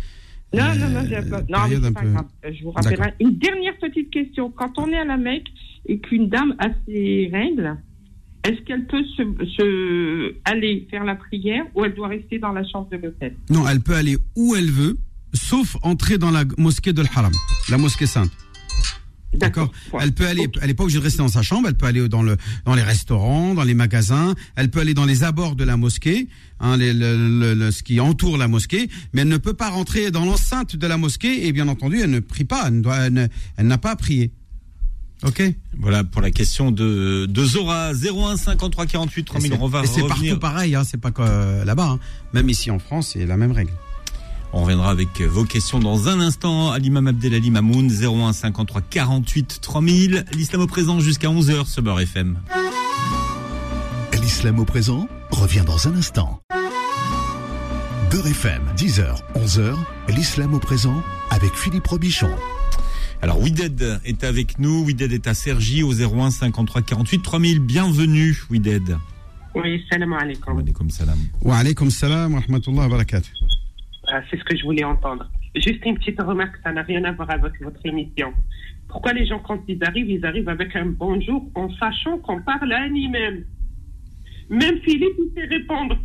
Non, 0.53 0.61
Euh, 0.64 0.75
non, 0.75 0.88
non, 0.88 1.31
pas. 1.31 1.43
Non, 1.43 1.59
c'est 1.69 1.93
pas 1.93 2.01
peu- 2.01 2.09
grave. 2.11 2.27
Euh, 2.45 2.51
Je 2.59 2.62
vous 2.64 2.71
rappellerai. 2.73 3.14
Une 3.21 3.38
dernière 3.38 3.77
petite 3.79 4.11
question. 4.11 4.51
Quand 4.51 4.79
on 4.79 4.88
est 4.90 4.99
à 4.99 5.05
la 5.05 5.16
Mecque 5.16 5.49
et 5.87 5.99
qu'une 6.01 6.29
dame 6.29 6.55
a 6.59 6.69
ses 6.87 7.31
règles, 7.33 7.77
est-ce 8.44 8.61
qu'elle 8.62 8.87
peut 8.87 9.05
se, 9.16 9.22
se- 9.57 10.35
aller 10.44 10.87
faire 10.90 11.05
la 11.05 11.14
prière 11.14 11.64
ou 11.74 11.85
elle 11.85 11.94
doit 11.94 12.09
rester 12.09 12.38
dans 12.38 12.53
la 12.53 12.64
chambre 12.66 12.88
de 12.90 12.96
l'hôtel 12.96 13.37
Non, 13.50 13.68
elle 13.68 13.81
peut 13.81 13.94
aller 13.94 14.16
où 14.37 14.55
elle 14.57 14.70
veut, 14.70 14.96
sauf 15.35 15.76
entrer 15.83 16.16
dans 16.18 16.31
la 16.31 16.44
mosquée 16.59 16.92
de 16.92 17.03
l'Haram, 17.03 17.33
la 17.68 17.79
mosquée 17.79 18.07
sainte. 18.07 18.31
D'accord. 19.33 19.70
Elle 20.00 20.12
peut 20.12 20.26
aller, 20.26 20.48
elle 20.61 20.66
n'est 20.66 20.74
pas 20.74 20.83
obligée 20.83 20.98
de 20.98 21.05
rester 21.05 21.18
dans 21.18 21.29
sa 21.29 21.42
chambre. 21.42 21.68
Elle 21.68 21.76
peut 21.76 21.87
aller 21.87 22.09
dans 22.09 22.22
le, 22.22 22.37
dans 22.64 22.74
les 22.74 22.83
restaurants, 22.83 23.55
dans 23.55 23.62
les 23.62 23.74
magasins. 23.74 24.35
Elle 24.57 24.70
peut 24.72 24.81
aller 24.81 24.92
dans 24.92 25.05
les 25.05 25.22
abords 25.22 25.55
de 25.55 25.62
la 25.62 25.76
mosquée, 25.76 26.26
hein, 26.59 26.76
les- 26.76 26.92
le, 26.92 27.70
ce 27.70 27.85
qui 27.85 28.00
entoure 28.00 28.38
la 28.38 28.48
mosquée. 28.48 28.88
Mais 29.12 29.20
elle 29.22 29.29
ne 29.29 29.37
peut 29.37 29.55
pas 29.55 29.68
rentrer 29.70 30.11
dans 30.11 30.24
l'enceinte 30.24 30.74
de 30.74 30.85
la 30.88 30.96
mosquée. 30.96 31.46
Et 31.46 31.53
bien 31.53 31.68
entendu, 31.68 32.00
elle 32.03 32.11
ne 32.11 32.18
prie 32.18 32.42
pas. 32.42 32.66
Elle 32.66 33.29
n'a 33.68 33.79
pas 33.79 33.92
à 33.92 33.96
prier. 33.96 34.33
Ok. 35.22 35.42
Voilà 35.78 36.02
pour 36.04 36.22
la 36.22 36.30
question 36.30 36.70
de, 36.70 37.26
de 37.26 37.44
Zora 37.44 37.92
01 37.92 38.37
53 38.37 38.87
48 38.87 39.24
3000. 39.24 39.59
On 39.61 39.68
va 39.68 39.83
Et 39.83 39.87
c'est 39.87 40.06
partout 40.06 40.38
pareil. 40.38 40.74
Hein, 40.74 40.83
c'est 40.85 41.00
pas 41.00 41.11
que 41.11 41.22
euh, 41.22 41.64
là-bas. 41.64 41.88
hein. 41.90 41.98
Même 42.33 42.48
ici 42.48 42.70
en 42.70 42.78
France, 42.78 43.11
c'est 43.12 43.26
la 43.26 43.37
même 43.37 43.52
règle. 43.52 43.72
On 44.52 44.62
reviendra 44.62 44.90
avec 44.90 45.20
vos 45.20 45.44
questions 45.44 45.78
dans 45.78 46.09
un 46.09 46.20
instant. 46.20 46.70
À 46.72 46.78
l'imam 46.78 47.06
Abdelali 47.06 47.50
Mamoun 47.50 47.88
01 47.90 48.33
53 48.33 48.80
48 48.83 49.59
3000. 49.61 50.24
L'islam 50.33 50.62
au 50.62 50.66
présent 50.66 50.98
jusqu'à 51.00 51.28
11h 51.28 51.66
sur 51.66 51.83
Beurre 51.83 52.00
FM. 52.00 52.38
L'islam 54.20 54.59
au 54.59 54.64
présent 54.64 55.06
revient 55.30 55.64
dans 55.66 55.87
un 55.88 55.94
instant. 55.96 56.40
Beurre 58.11 58.26
FM, 58.26 58.62
10h, 58.76 59.16
11h, 59.37 59.74
l'islam 60.09 60.54
au 60.54 60.59
présent 60.59 61.02
avec 61.30 61.54
Philippe 61.54 61.87
Robichon. 61.87 62.30
Alors 63.22 63.38
Wided 63.40 64.00
est 64.04 64.24
avec 64.24 64.59
nous. 64.59 64.85
Wided 64.85 65.12
est 65.12 65.26
à 65.26 65.35
Sergi 65.35 65.83
au 65.83 65.92
01 65.92 66.30
53 66.30 66.83
48 66.83 67.22
3000. 67.22 67.61
Bienvenue 67.61 68.35
Wided. 68.50 68.96
Oui, 69.54 69.85
salam 69.90 70.12
alaikum. 70.14 70.59
Alaykoum 70.59 70.88
salam. 70.88 71.18
Wa 71.42 71.59
alaykum 71.59 71.90
salam 71.90 72.35
wa 72.35 72.40
rahmatullah 72.40 72.83
wa 72.83 72.88
barakatuh. 72.88 73.30
Ah, 74.09 74.22
c'est 74.30 74.38
ce 74.38 74.44
que 74.44 74.56
je 74.56 74.62
voulais 74.64 74.85
entendre. 74.85 75.28
Juste 75.54 75.85
une 75.85 75.98
petite 75.98 76.20
remarque, 76.20 76.56
ça 76.64 76.72
n'a 76.72 76.83
rien 76.83 77.04
à 77.04 77.12
voir 77.12 77.30
avec 77.30 77.61
votre 77.62 77.85
émission. 77.85 78.33
Pourquoi 78.88 79.12
les 79.12 79.26
gens, 79.26 79.38
quand 79.40 79.61
ils 79.68 79.83
arrivent, 79.85 80.11
ils 80.11 80.24
arrivent 80.24 80.48
avec 80.48 80.74
un 80.74 80.87
bonjour 80.87 81.44
en 81.54 81.68
sachant 81.74 82.18
qu'on 82.18 82.40
parle 82.40 82.72
à 82.72 82.83
un 82.83 82.94
imam 82.94 83.44
Même 84.48 84.80
Philippe, 84.83 85.16
il 85.18 85.33
sait 85.35 85.46
répondre. 85.46 85.98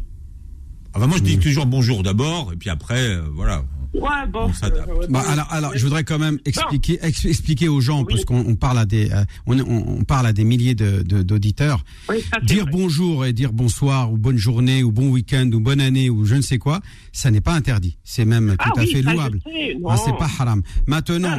Ah 0.94 1.00
bah 1.00 1.08
moi 1.08 1.18
je 1.18 1.24
dis 1.24 1.38
toujours 1.38 1.66
bonjour 1.66 2.04
d'abord 2.04 2.54
et 2.54 2.56
puis 2.56 2.70
après 2.70 3.18
euh, 3.18 3.22
voilà. 3.34 3.64
Ouais, 4.02 4.28
bon. 4.32 4.52
Euh, 4.64 4.70
Bah, 5.10 5.24
alors, 5.30 5.48
alors, 5.52 5.72
je 5.76 5.84
voudrais 5.84 6.04
quand 6.04 6.20
même 6.20 6.40
expliquer, 6.46 7.00
ex- 7.02 7.26
expliquer 7.26 7.68
aux 7.70 7.82
gens, 7.82 8.00
Oui. 8.02 8.06
parce 8.10 8.26
qu'on 8.26 8.40
on 8.46 8.56
parle 8.56 8.80
à 8.80 8.86
des, 8.86 9.10
euh, 9.12 9.24
on, 9.46 9.60
on- 9.60 10.04
parle 10.04 10.28
à 10.28 10.34
des 10.34 10.44
milliers 10.44 10.76
de- 10.76 11.02
de- 11.02 11.24
d'auditeurs. 11.24 11.84
oui, 12.10 12.18
Dire 12.44 12.64
vrai. 12.64 12.72
bonjour 12.72 13.26
et 13.26 13.34
dire 13.34 13.54
bonsoir 13.54 14.12
ou 14.12 14.18
bonne 14.18 14.38
journée 14.38 14.84
ou 14.84 14.92
bon 14.92 15.10
week-end 15.10 15.50
ou 15.54 15.60
bonne 15.60 15.82
année 15.82 16.10
ou 16.10 16.26
je 16.26 16.36
ne 16.36 16.42
sais 16.42 16.58
quoi, 16.58 16.82
ça 17.14 17.32
n'est 17.32 17.42
pas 17.42 17.54
interdit. 17.54 17.98
C'est 18.04 18.26
même 18.26 18.52
tout 18.52 18.56
Ah 18.60 18.72
à 18.76 18.82
oui, 18.82 18.92
fait 18.92 19.02
louable. 19.02 19.40
Ah, 19.88 19.98
c'est 20.04 20.18
pas 20.18 20.30
haram. 20.40 20.62
Maintenant, 20.88 21.38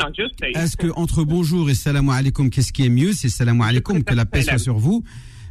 est-ce 0.54 0.76
que 0.76 0.88
entre 0.96 1.24
bonjour 1.24 1.68
et 1.70 1.74
salam 1.74 2.08
alaikum, 2.08 2.50
qu'est-ce 2.50 2.72
qui 2.72 2.84
est 2.84 2.88
mieux? 2.90 3.12
C'est 3.12 3.28
salam 3.28 3.60
alaikum, 3.60 4.02
que 4.02 4.14
la 4.14 4.24
paix 4.26 4.42
soit 4.42 4.58
sur 4.58 4.78
vous. 4.78 5.04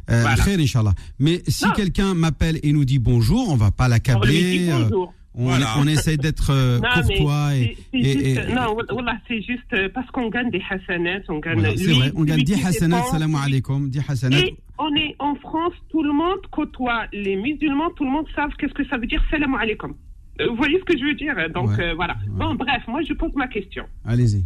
Euh, 0.08 0.22
Voilà. 0.22 0.94
Mais 1.18 1.42
si 1.48 1.64
quelqu'un 1.74 2.14
m'appelle 2.14 2.60
et 2.62 2.72
nous 2.72 2.84
dit 2.84 2.98
bonjour, 3.00 3.48
on 3.50 3.56
va 3.56 3.70
pas 3.72 3.88
l'accabler. 3.88 4.68
euh, 4.70 4.88
on, 5.36 5.44
Voilà. 5.44 5.74
on 5.78 5.86
essaie 5.86 6.16
d'être 6.16 6.50
euh, 6.50 6.80
courtois 6.80 7.54
et, 7.56 7.76
et- 7.92 8.02
juste- 8.02 8.48
et- 8.48 8.54
non, 8.54 8.76
voilà, 8.90 9.18
c'est 9.28 9.42
juste 9.42 9.70
euh, 9.74 9.88
parce 9.94 10.10
qu'on 10.10 10.28
gagne 10.30 10.50
des 10.50 10.62
hasanats, 10.68 11.20
on 11.28 11.38
gagne. 11.38 11.58
Voilà, 11.60 11.76
c'est 11.76 11.84
lui, 11.84 11.98
vrai. 11.98 12.12
On 12.16 12.24
gagne 12.24 12.36
celui 12.40 12.44
10 12.44 12.54
qui 12.54 12.66
hasanat, 12.66 12.96
dépend, 12.96 13.10
salam 13.10 13.34
alaikum, 13.34 13.88
10 13.90 14.00
hasanat. 14.08 14.38
Et 14.40 14.56
on 14.78 14.94
est 14.96 15.14
en 15.18 15.34
France, 15.36 15.74
tout 15.90 16.02
le 16.02 16.12
monde 16.12 16.40
côtoie 16.50 17.04
les 17.12 17.36
musulmans, 17.36 17.90
tout 17.96 18.04
le 18.04 18.10
monde 18.10 18.26
savent 18.34 18.50
qu'est-ce 18.58 18.74
que 18.74 18.86
ça 18.88 18.96
veut 18.98 19.06
dire 19.06 19.22
salam 19.30 19.54
alaikum. 19.54 19.94
Euh, 20.40 20.48
Vous 20.50 20.56
voyez 20.56 20.78
ce 20.80 20.84
que 20.84 20.98
je 20.98 21.04
veux 21.04 21.14
dire 21.14 21.34
Donc 21.54 21.68
Ouais. 21.70 21.80
euh, 21.84 21.94
voilà. 21.94 22.16
Bon, 22.28 22.54
bref, 22.54 22.82
moi 22.88 23.00
je 23.06 23.12
pose 23.14 23.32
ma 23.36 23.46
question. 23.48 23.84
Allez-y. 24.04 24.44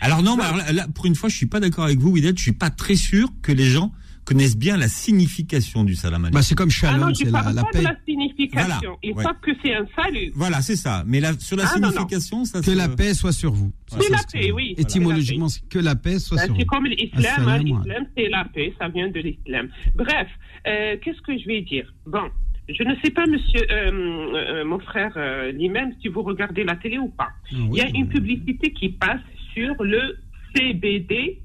Alors 0.00 0.22
non, 0.22 0.36
mais 0.36 0.42
alors 0.44 0.56
là, 0.56 0.72
là, 0.72 0.86
pour 0.94 1.06
une 1.06 1.14
fois 1.14 1.28
je 1.28 1.36
suis 1.36 1.46
pas 1.46 1.60
d'accord 1.60 1.84
avec 1.84 1.98
vous 1.98 2.10
Wided. 2.10 2.36
Je 2.36 2.42
suis 2.42 2.52
pas 2.52 2.70
très 2.70 2.96
sûr 2.96 3.28
que 3.42 3.52
les 3.52 3.66
gens 3.66 3.92
connaissent 4.24 4.56
bien 4.56 4.76
la 4.76 4.88
signification 4.88 5.84
du 5.84 5.94
salam 5.94 6.24
alaikum. 6.24 6.34
Bah, 6.38 6.42
c'est 6.42 6.54
comme 6.54 6.68
Ah 6.70 6.72
shalom, 6.72 7.00
non, 7.00 7.08
je 7.08 7.24
c'est 7.24 7.30
la, 7.30 7.52
la 7.52 7.62
pas 7.62 7.70
paix. 7.72 7.78
de 7.80 7.84
la 7.84 7.96
signification. 8.06 8.66
Voilà, 8.66 8.96
Ils 9.02 9.12
ouais. 9.12 9.22
savent 9.24 9.40
que 9.42 9.50
c'est 9.62 9.74
un 9.74 9.86
salut. 9.96 10.32
Voilà, 10.34 10.62
c'est 10.62 10.76
ça. 10.76 11.02
Mais 11.06 11.20
sur 11.38 11.56
la 11.56 11.64
Ah, 11.66 11.78
non, 11.78 11.88
non. 11.88 11.92
signification, 11.92 12.44
ça 12.44 12.60
Que 12.60 12.70
la 12.70 12.88
paix 12.88 13.14
soit 13.14 13.32
sur 13.32 13.52
vous. 13.52 13.72
C'est 13.88 14.10
la 14.10 14.18
que- 14.18 14.32
paix, 14.32 14.52
oui. 14.52 14.74
Étymologiquement, 14.78 15.48
c'est 15.48 15.66
que 15.68 15.78
la 15.78 15.94
paix 15.96 16.18
soit 16.18 16.38
sur 16.38 16.54
c'est 16.56 16.62
vous. 16.62 16.66
comme 16.66 16.86
l'islam, 16.86 17.48
hein, 17.48 17.58
l'islam 17.58 18.06
c'est 18.16 18.28
la 18.28 18.44
paix, 18.44 18.72
ça 18.78 18.88
vient 18.88 19.08
de 19.10 19.20
l'islam. 19.20 19.68
Bref, 19.94 20.28
euh, 20.66 20.96
qu'est-ce 21.02 21.20
que 21.22 21.36
je 21.38 21.46
vais 21.46 21.62
dire? 21.62 21.92
Bon, 22.06 22.28
je 22.68 22.82
ne 22.84 22.94
sais 23.04 23.10
pas, 23.10 23.26
monsieur, 23.26 23.66
euh, 23.70 23.90
euh, 24.34 24.64
mon 24.64 24.78
frère 24.78 25.12
euh, 25.16 25.50
l'imam, 25.52 25.90
si 26.00 26.08
vous 26.08 26.22
regardez 26.22 26.64
la 26.64 26.76
télé 26.76 26.98
ou 26.98 27.08
pas. 27.08 27.28
Ah 27.30 27.56
Il 27.72 27.74
y 27.76 27.80
a 27.80 27.84
oui. 27.86 27.90
une 27.94 28.08
publicité 28.08 28.72
qui 28.72 28.90
passe 28.90 29.20
sur 29.52 29.82
le 29.82 30.16
CBD, 30.54 31.40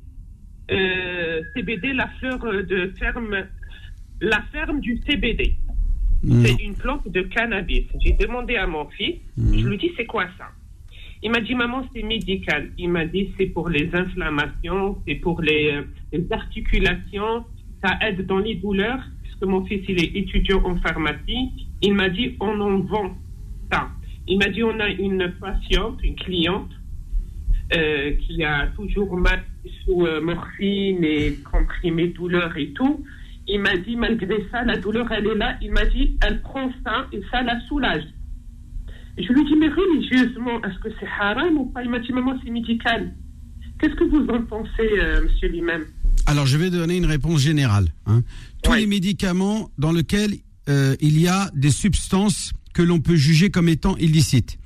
euh, 0.71 1.41
CBD, 1.53 1.93
la 1.93 2.07
fleur 2.19 2.39
de 2.39 2.91
ferme, 2.99 3.45
la 4.21 4.41
ferme 4.51 4.79
du 4.81 4.97
CBD. 5.07 5.55
Mm. 6.23 6.45
C'est 6.45 6.63
une 6.63 6.75
plante 6.75 7.07
de 7.07 7.21
cannabis. 7.21 7.85
J'ai 8.03 8.13
demandé 8.13 8.55
à 8.55 8.67
mon 8.67 8.85
fils, 8.89 9.17
Mhm. 9.37 9.59
je 9.59 9.67
lui 9.67 9.77
dis 9.77 9.91
c'est 9.95 10.05
quoi 10.05 10.25
ça? 10.37 10.47
Il 11.23 11.31
m'a 11.31 11.39
dit 11.41 11.55
maman 11.55 11.83
c'est 11.93 12.03
médical. 12.03 12.71
Il 12.77 12.89
m'a 12.89 13.05
dit 13.05 13.31
c'est 13.37 13.47
pour 13.47 13.69
les 13.69 13.89
inflammations, 13.93 14.97
c'est 15.07 15.15
pour 15.15 15.41
les, 15.41 15.71
euh, 15.73 15.83
les 16.11 16.25
articulations, 16.31 17.45
ça 17.83 17.97
aide 18.01 18.25
dans 18.25 18.39
les 18.39 18.55
douleurs. 18.55 19.03
Puisque 19.23 19.43
mon 19.43 19.63
fils 19.65 19.83
il 19.87 20.03
est 20.03 20.15
étudiant 20.15 20.63
en 20.65 20.75
pharmacie, 20.77 21.51
il 21.81 21.93
m'a 21.93 22.09
dit 22.09 22.35
on 22.39 22.59
en 22.59 22.79
vend 22.79 23.15
ça. 23.71 23.89
Il 24.27 24.37
m'a 24.39 24.49
dit 24.49 24.63
on 24.63 24.79
a 24.79 24.89
une 24.89 25.31
patiente, 25.39 25.99
une 26.03 26.15
cliente 26.15 26.71
euh, 27.75 28.11
qui 28.21 28.43
a 28.43 28.67
toujours 28.75 29.15
mal 29.17 29.43
sous 29.83 30.05
euh, 30.05 30.21
morphine 30.21 31.03
et 31.03 31.37
comprimés 31.51 32.07
douleur 32.09 32.55
et 32.57 32.71
tout. 32.73 33.03
Il 33.47 33.61
m'a 33.61 33.77
dit, 33.77 33.95
malgré 33.95 34.45
ça, 34.51 34.63
la 34.65 34.77
douleur, 34.77 35.09
elle 35.11 35.25
est 35.27 35.35
là. 35.35 35.57
Il 35.61 35.71
m'a 35.71 35.85
dit, 35.85 36.17
elle 36.21 36.41
prend 36.41 36.71
ça 36.83 37.07
et 37.13 37.21
ça 37.31 37.41
la 37.43 37.59
soulage. 37.67 38.03
Je 39.17 39.31
lui 39.33 39.45
dis, 39.45 39.55
mais 39.55 39.69
religieusement, 39.69 40.61
est-ce 40.63 40.77
que 40.79 40.89
c'est 40.99 41.07
haram 41.19 41.57
ou 41.57 41.65
pas? 41.65 41.83
Il 41.83 41.89
m'a 41.89 41.99
dit, 41.99 42.11
maman, 42.11 42.37
c'est 42.43 42.51
médical. 42.51 43.13
Qu'est-ce 43.79 43.95
que 43.95 44.03
vous 44.03 44.27
en 44.29 44.41
pensez, 44.43 44.89
euh, 44.99 45.23
monsieur 45.23 45.47
l'imam? 45.47 45.83
Alors, 46.25 46.45
je 46.45 46.57
vais 46.57 46.69
donner 46.69 46.97
une 46.97 47.05
réponse 47.05 47.41
générale. 47.41 47.87
hein. 48.05 48.21
Tous 48.63 48.71
Ouais. 48.71 48.81
les 48.81 48.85
médicaments 48.87 49.69
dans 49.77 49.91
lesquels 49.93 50.33
euh, 50.67 50.95
il 50.99 51.19
y 51.19 51.27
a 51.27 51.49
des 51.55 51.71
substances 51.71 52.51
que 52.73 52.81
l'on 52.81 52.99
peut 52.99 53.15
juger 53.15 53.49
comme 53.49 53.69
étant 53.69 53.95
illicites. 53.97 54.57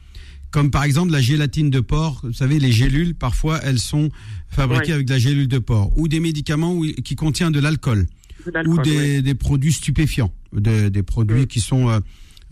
Comme 0.52 0.70
par 0.70 0.84
exemple 0.84 1.12
la 1.12 1.22
gélatine 1.22 1.70
de 1.70 1.80
porc, 1.80 2.22
vous 2.24 2.34
savez, 2.34 2.60
les 2.60 2.72
gélules, 2.72 3.16
parfois 3.16 3.60
elles 3.64 3.80
sont 3.80 4.10
fabriquées 4.50 4.92
avec 4.94 5.06
de 5.08 5.14
la 5.14 5.20
gélule 5.20 5.48
de 5.48 5.60
porc. 5.60 5.98
Ou 5.98 6.08
des 6.08 6.20
médicaments 6.20 6.74
où- 6.76 6.86
qui 6.86 7.16
contiennent 7.16 7.54
de 7.54 7.60
l'alcool. 7.60 8.08
De 8.46 8.68
Ou 8.68 8.78
des, 8.82 9.34
produits 9.36 9.72
stupéfiants. 9.74 10.34
de- 10.54 10.90
des 10.90 11.04
produits 11.04 11.44
Mm. 11.44 11.48
qui 11.48 11.60
sont 11.62 11.90
euh, 11.90 12.00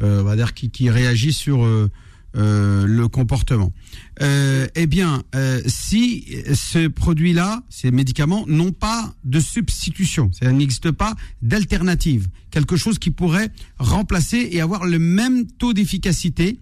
euh, 0.01 0.21
on 0.21 0.23
va 0.23 0.35
dire 0.37 0.53
qui, 0.53 0.69
qui 0.69 0.89
réagit 0.89 1.33
sur 1.33 1.63
euh, 1.65 1.89
le 2.35 3.07
comportement. 3.07 3.73
Eh 4.21 4.85
bien, 4.87 5.23
si 5.65 6.25
ce 6.53 6.87
produit-là, 6.87 7.63
ces 7.69 7.89
médicaments 7.91 8.45
n'ont 8.47 8.71
pas 8.71 9.13
de 9.25 9.39
substitution, 9.39 10.29
ça 10.31 10.51
n'existe 10.51 10.91
pas 10.91 11.15
d'alternative, 11.41 12.27
quelque 12.51 12.77
chose 12.77 12.99
qui 12.99 13.09
pourrait 13.11 13.49
remplacer 13.79 14.47
et 14.51 14.61
avoir 14.61 14.85
le 14.85 14.99
même 14.99 15.47
taux 15.47 15.73
d'efficacité, 15.73 16.59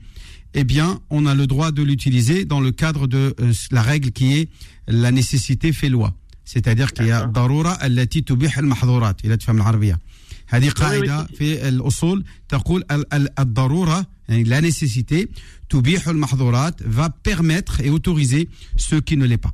eh 0.56 0.64
bien, 0.64 1.00
on 1.11 1.26
a 1.26 1.35
le 1.35 1.46
droit 1.46 1.70
de 1.72 1.82
l'utiliser 1.82 2.44
dans 2.44 2.61
le 2.61 2.72
cadre 2.72 3.06
de 3.06 3.35
euh, 3.40 3.52
la 3.70 3.82
règle 3.82 4.11
qui 4.11 4.26
est 4.38 4.48
la 4.88 5.11
nécessité 5.11 5.72
fait 5.72 5.88
loi. 5.88 6.14
C'est-à-dire 6.44 6.92
qu'il 6.92 7.06
y 7.06 7.12
a 7.12 7.24
ضرورة 7.26 7.72
التي 7.87 8.20
تبيح 8.20 8.58
المحظورات 8.58 9.24
إذا 9.24 9.37
تفهم 9.37 9.56
العربية. 9.56 9.98
هذه 10.48 10.68
قاعدة 10.70 11.26
في 11.38 11.68
الأصول 11.68 12.24
تقول 12.48 12.85
ال- 12.90 13.14
ال- 13.14 13.38
الضرورة 13.38 14.06
يعني 14.28 14.44
la 14.44 14.61
nécessité 14.61 15.26
تبيح 15.70 16.08
المحظورات 16.08 16.82
va 16.82 17.08
permettre 17.11 17.80
et 17.80 17.90
autoriser 17.90 18.48
ce 18.76 18.96
qui 18.96 19.16
ne 19.16 19.24
l'est 19.26 19.38
pas. 19.38 19.52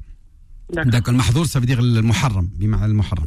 D'accord. 0.73 0.93
D'accord, 0.93 1.13
le 1.13 1.19
mahdour, 1.19 1.47
ça 1.47 1.61
veut 1.61 1.67
dire 1.67 1.81
le 1.81 2.03
muharram, 2.03 2.49
بمعنى 2.59 2.85
المحرم. 2.87 3.27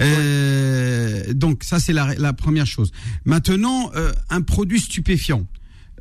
Euh, 0.00 1.32
donc 1.34 1.62
ça 1.64 1.78
c'est 1.80 1.92
la, 1.92 2.14
la 2.14 2.32
première 2.32 2.66
chose. 2.66 2.90
Maintenant, 3.24 3.90
euh, 3.96 4.12
un 4.30 4.42
produit 4.42 4.80
stupéfiant. 4.80 5.46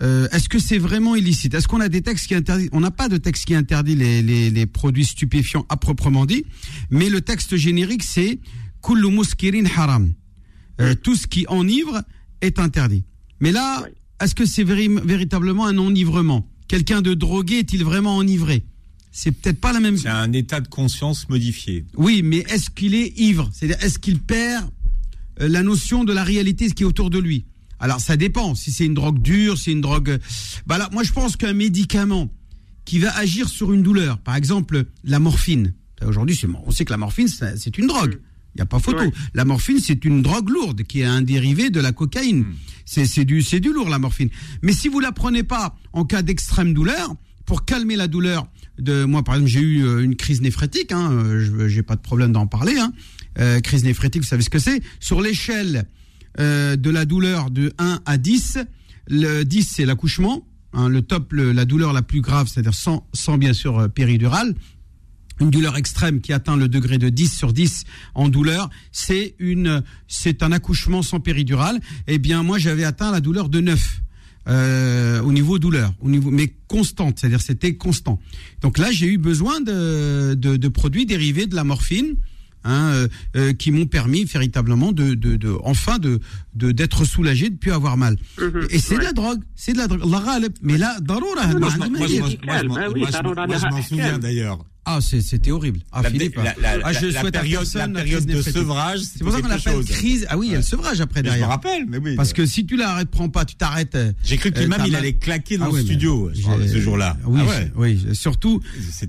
Euh, 0.02 0.28
Est-ce 0.32 0.48
que 0.48 0.58
c'est 0.58 0.78
vraiment 0.78 1.14
illicite? 1.14 1.54
Est-ce 1.54 1.68
qu'on 1.68 1.80
a 1.80 1.88
des 1.88 2.02
textes 2.02 2.26
qui 2.26 2.34
interdisent? 2.34 2.70
On 2.72 2.80
n'a 2.80 2.90
pas 2.90 3.08
de 3.08 3.16
texte 3.18 3.44
qui 3.44 3.54
interdit 3.54 3.94
les, 3.94 4.20
les, 4.22 4.50
les 4.50 4.66
produits 4.66 5.04
stupéfiants 5.04 5.64
à 5.68 5.76
proprement 5.76 6.26
dit, 6.26 6.44
mais 6.90 7.08
le 7.08 7.20
texte 7.20 7.56
générique 7.56 8.02
c'est 8.02 8.40
kullu 8.82 9.10
muskirin 9.10 9.64
haram. 9.76 10.12
Euh, 10.80 10.94
tout 10.94 11.14
ce 11.14 11.26
qui 11.26 11.46
enivre 11.48 12.02
est 12.40 12.58
interdit. 12.58 13.04
Mais 13.40 13.52
là, 13.52 13.84
est-ce 14.20 14.34
que 14.34 14.44
c'est 14.46 14.64
véri- 14.64 14.88
véritablement 15.04 15.66
un 15.66 15.78
enivrement? 15.78 16.48
Quelqu'un 16.66 17.02
de 17.02 17.14
drogué 17.14 17.58
est-il 17.58 17.84
vraiment 17.84 18.16
enivré? 18.16 18.64
C'est 19.12 19.30
peut-être 19.30 19.60
pas 19.60 19.72
la 19.72 19.80
même 19.80 19.98
C'est 19.98 20.08
un 20.08 20.32
état 20.32 20.60
de 20.60 20.68
conscience 20.68 21.28
modifié. 21.28 21.84
oui, 21.96 22.22
mais 22.24 22.38
est-ce 22.48 22.70
qu'il 22.70 22.94
est 22.94 23.12
ivre? 23.20 23.50
C'est-à-dire, 23.52 23.84
est-ce 23.84 23.98
qu'il 23.98 24.18
perd 24.18 24.64
euh, 25.40 25.48
la 25.48 25.62
notion 25.62 26.02
de 26.02 26.12
la 26.12 26.24
réalité, 26.24 26.68
ce 26.68 26.74
qui 26.74 26.82
est 26.82 26.86
autour 26.86 27.10
de 27.10 27.18
lui? 27.18 27.44
Alors, 27.82 28.00
ça 28.00 28.16
dépend. 28.16 28.54
Si 28.54 28.70
c'est 28.72 28.86
une 28.86 28.94
drogue 28.94 29.20
dure, 29.20 29.58
c'est 29.58 29.72
une 29.72 29.80
drogue... 29.82 30.08
euh, 30.10 30.18
Bah 30.66 30.78
là, 30.78 30.88
moi, 30.92 31.02
je 31.02 31.12
pense 31.12 31.36
qu'un 31.36 31.52
médicament 31.52 32.30
qui 32.84 32.98
va 32.98 33.14
agir 33.18 33.48
sur 33.48 33.72
une 33.72 33.82
douleur, 33.82 34.18
par 34.18 34.36
exemple, 34.36 34.84
la 35.04 35.18
morphine. 35.18 35.74
Aujourd'hui, 36.06 36.34
c'est- 36.34 36.46
on 36.64 36.70
sait 36.70 36.84
que 36.84 36.92
la 36.92 36.96
morphine, 36.96 37.28
c'est 37.28 37.76
une 37.78 37.86
drogue. 37.88 38.18
Il 38.54 38.58
n'y 38.58 38.62
a 38.62 38.66
pas 38.66 38.78
photo. 38.80 39.04
Ouais. 39.04 39.12
La 39.34 39.44
morphine, 39.44 39.78
c'est 39.80 40.04
une 40.04 40.20
drogue 40.22 40.48
lourde 40.50 40.82
qui 40.82 41.00
est 41.00 41.04
un 41.04 41.22
dérivé 41.22 41.70
de 41.70 41.80
la 41.80 41.92
cocaïne. 41.92 42.44
C'est 42.84 43.06
c'est 43.06 43.24
du, 43.24 43.40
lourd, 43.72 43.88
la 43.88 43.98
morphine. 43.98 44.28
Mais 44.62 44.72
si 44.72 44.88
vous 44.88 45.00
la 45.00 45.12
prenez 45.12 45.42
pas 45.42 45.76
en 45.92 46.04
cas 46.04 46.22
d'extrême 46.22 46.74
douleur, 46.74 47.14
pour 47.46 47.64
calmer 47.64 47.96
la 47.96 48.08
douleur 48.08 48.46
de 48.78 49.04
moi, 49.04 49.22
par 49.22 49.34
exemple, 49.36 49.50
j'ai 49.50 49.60
eu 49.60 49.84
euh, 49.84 50.04
une 50.04 50.16
crise 50.16 50.40
néphrétique. 50.42 50.92
Hein, 50.92 51.10
euh, 51.12 51.40
je 51.44 51.68
j'ai 51.68 51.82
pas 51.82 51.96
de 51.96 52.00
problème 52.02 52.32
d'en 52.32 52.46
parler. 52.46 52.76
Hein. 52.78 52.92
Euh, 53.38 53.60
crise 53.60 53.84
néphrétique, 53.84 54.22
vous 54.22 54.28
savez 54.28 54.42
ce 54.42 54.50
que 54.50 54.58
c'est? 54.58 54.82
Sur 55.00 55.20
l'échelle 55.20 55.86
euh, 56.40 56.76
de 56.76 56.90
la 56.90 57.04
douleur 57.04 57.50
de 57.50 57.72
1 57.78 58.00
à 58.06 58.18
10, 58.18 58.58
le 59.08 59.42
10 59.44 59.62
c'est 59.62 59.84
l'accouchement. 59.84 60.46
Hein, 60.74 60.88
le 60.88 61.02
top, 61.02 61.32
la 61.34 61.66
douleur 61.66 61.92
la 61.92 62.00
plus 62.00 62.22
grave, 62.22 62.48
c'est-à-dire 62.48 62.72
sans, 62.74 63.38
bien 63.38 63.52
sûr 63.52 63.78
euh, 63.78 63.88
péridurale 63.88 64.54
une 65.40 65.50
douleur 65.50 65.76
extrême 65.76 66.20
qui 66.20 66.32
atteint 66.32 66.56
le 66.56 66.68
degré 66.68 66.98
de 66.98 67.08
10 67.08 67.36
sur 67.36 67.52
10 67.52 67.84
en 68.14 68.28
douleur, 68.28 68.70
c'est 68.92 69.34
une, 69.40 69.82
c'est 70.06 70.42
un 70.44 70.52
accouchement 70.52 71.02
sans 71.02 71.18
péridurale. 71.18 71.80
Eh 72.06 72.18
bien, 72.18 72.44
moi, 72.44 72.58
j'avais 72.58 72.84
atteint 72.84 73.10
la 73.10 73.20
douleur 73.20 73.48
de 73.48 73.60
9. 73.60 74.02
euh, 74.48 75.20
au 75.22 75.32
niveau 75.32 75.58
douleur, 75.58 75.92
au 76.00 76.08
niveau 76.08 76.30
mais 76.30 76.54
constante, 76.66 77.18
c'est-à-dire 77.18 77.40
c'était 77.40 77.76
constant. 77.76 78.20
Donc 78.60 78.78
là, 78.78 78.90
j'ai 78.90 79.06
eu 79.06 79.18
besoin 79.18 79.60
de, 79.60 80.34
de 80.34 80.68
produits 80.68 81.06
dérivés 81.06 81.46
de 81.46 81.54
la 81.54 81.64
morphine, 81.64 82.16
hein, 82.64 82.90
euh, 82.92 83.08
euh, 83.36 83.52
qui 83.52 83.70
m'ont 83.72 83.86
permis 83.86 84.24
véritablement 84.24 84.92
de, 84.92 85.14
de, 85.14 85.36
de 85.36 85.56
enfin 85.62 85.98
de 85.98 86.20
de 86.54 86.72
d'être 86.72 87.04
soulagé, 87.04 87.50
de 87.50 87.56
plus 87.56 87.72
avoir 87.72 87.96
mal. 87.96 88.16
Mhm. 88.38 88.66
Et 88.70 88.78
c'est 88.78 88.96
de 88.98 89.02
la 89.04 89.12
drogue, 89.12 89.40
c'est 89.54 89.72
de 89.72 89.78
la 89.78 89.86
drogue. 89.88 90.02
Mais 90.62 90.76
là, 90.78 90.96
Non, 91.54 91.60
Moi, 93.48 93.58
je 93.58 93.66
m'en- 93.70 93.82
souviens 93.82 94.18
d'ailleurs. 94.18 94.58
Ah, 94.84 94.98
c'était 95.00 95.52
horrible. 95.52 95.78
Ah, 95.92 96.02
La, 96.02 96.10
Philippe. 96.10 96.34
la- 96.36 96.54
la- 96.60 96.84
ah, 96.84 96.92
je 96.92 97.10
souhaite 97.12 97.36
à 97.36 97.40
période, 97.40 97.60
personne 97.60 97.92
la 97.92 98.00
la 98.00 98.04
période 98.04 98.26
crise 98.26 98.36
de 98.46 98.50
sevrage, 98.50 98.98
C'est 99.00 99.22
pour 99.22 99.32
ça 99.32 99.40
qu'on 99.40 99.46
l'appelle 99.46 99.84
crise. 99.84 100.26
Ah 100.28 100.36
oui, 100.36 100.48
il 100.48 100.52
y 100.52 100.54
a 100.54 100.58
le 100.58 100.64
sevrage 100.64 101.00
après 101.00 101.22
Mais 101.22 101.28
je 101.28 101.34
me 101.34 101.38
derrière. 101.38 101.48
rappelle, 101.50 101.86
mais 101.88 101.98
oui. 101.98 102.16
Parce 102.16 102.32
que 102.32 102.46
si 102.46 102.66
tu 102.66 102.76
l'arrêtes, 102.76 103.08
prends 103.08 103.28
pas, 103.28 103.44
tu 103.44 103.54
t'arrêtes. 103.54 103.94
euh, 103.94 104.12
j'ai 104.24 104.36
cru 104.38 104.48
euh, 104.48 104.60
qu'imam 104.60 104.78
t'as 104.80 104.86
il 104.88 104.96
allait 104.96 105.12
claquer 105.12 105.56
dans 105.56 105.66
Ah 105.72 105.76
le 105.76 105.82
studio 105.82 106.30
ce 106.34 106.80
jour-là. 106.80 107.16
Oui, 107.26 107.40
Ah 107.44 107.48
ouais. 107.48 107.72
oui, 107.76 108.06
surtout 108.14 108.60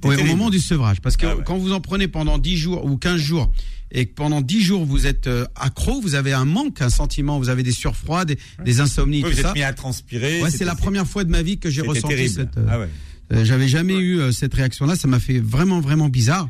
ouais, 0.06 0.22
au 0.22 0.26
moment 0.26 0.52
du 0.52 0.60
sevrage. 0.60 1.02
Parce 1.02 1.18
que 1.18 1.26
Ah 1.26 1.36
ouais. 1.38 1.44
quand 1.44 1.58
vous 1.58 1.74
en 1.74 1.82
prenez 1.82 2.08
pendant 2.08 2.38
10 2.38 2.56
jours 2.58 2.86
ou 2.86 2.96
15 2.98 3.20
jours 3.20 3.52
et 3.92 4.06
que 4.06 4.14
pendant 4.14 4.42
10 4.42 4.62
jours 4.62 4.86
vous 4.86 5.08
êtes 5.08 5.26
euh, 5.26 5.46
accro, 5.56 6.02
vous 6.02 6.14
avez 6.14 6.34
un 6.34 6.46
manque, 6.46 6.84
un 6.84 6.90
sentiment, 6.90 7.40
vous 7.40 7.50
avez 7.50 7.64
des 7.64 7.72
surfroids, 7.72 8.26
des, 8.26 8.38
des 8.64 8.80
insomnies, 8.80 9.22
vous 9.24 9.40
êtes 9.40 9.56
mis 9.56 9.64
à 9.64 9.74
transpirer. 9.74 10.44
Ouais, 10.44 10.52
c'est 10.52 10.66
la 10.66 10.76
première 10.76 11.08
fois 11.08 11.24
de 11.24 11.32
ma 11.32 11.42
vie 11.42 11.58
que 11.58 11.72
j'ai 11.72 11.82
ressenti 11.82 12.30
cette. 12.30 12.58
euh, 12.58 12.68
Ah 12.70 12.80
ouais. 12.80 12.90
Euh, 13.32 13.46
J'avais 13.46 13.68
jamais 13.68 13.98
eu 13.98 14.20
euh, 14.20 14.32
cette 14.32 14.54
réaction-là. 14.54 14.96
Ça 14.96 15.08
m'a 15.08 15.20
fait 15.20 15.40
vraiment, 15.40 15.80
vraiment 15.80 16.10
bizarre. 16.10 16.50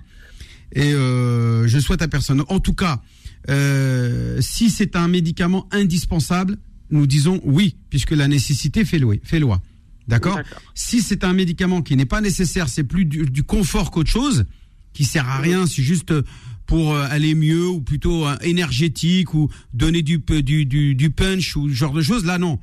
Et 0.74 0.94
euh, 0.94 1.68
je 1.68 1.80
souhaite 1.80 2.02
à 2.02 2.08
personne. 2.08 2.44
En 2.48 2.60
tout 2.60 2.74
cas, 2.74 3.02
si 4.40 4.70
c'est 4.70 4.96
un 4.96 5.08
médicament 5.08 5.68
indispensable, 5.72 6.58
nous 6.90 7.06
disons 7.08 7.42
oui, 7.44 7.76
puisque 7.90 8.12
la 8.12 8.28
nécessité 8.28 8.86
fait 8.86 9.00
loi. 9.00 9.16
Fait 9.24 9.40
loi. 9.40 9.62
D'accord. 10.08 10.40
Si 10.74 11.02
c'est 11.02 11.24
un 11.24 11.34
médicament 11.34 11.82
qui 11.82 11.96
n'est 11.96 12.06
pas 12.06 12.22
nécessaire, 12.22 12.70
c'est 12.70 12.84
plus 12.84 13.06
du, 13.06 13.26
du 13.26 13.44
confort 13.44 13.92
qu'autre 13.92 14.10
chose, 14.10 14.46
qui 14.94 15.04
sert 15.06 15.28
à 15.30 15.40
rien, 15.40 15.68
c'est 15.68 15.84
juste 15.84 16.14
pour 16.66 16.96
aller 16.96 17.36
mieux 17.36 17.68
ou 17.68 17.82
plutôt 17.82 18.26
énergétique 18.42 19.34
ou 19.34 19.50
donner 19.74 20.02
du, 20.02 20.20
pe- 20.20 20.42
du, 20.42 20.66
du, 20.66 20.96
du 20.96 21.10
punch 21.10 21.56
ou 21.56 21.70
ce 21.70 21.74
genre 21.76 21.94
de 21.94 22.02
choses. 22.02 22.26
Là, 22.26 22.38
non. 22.38 22.60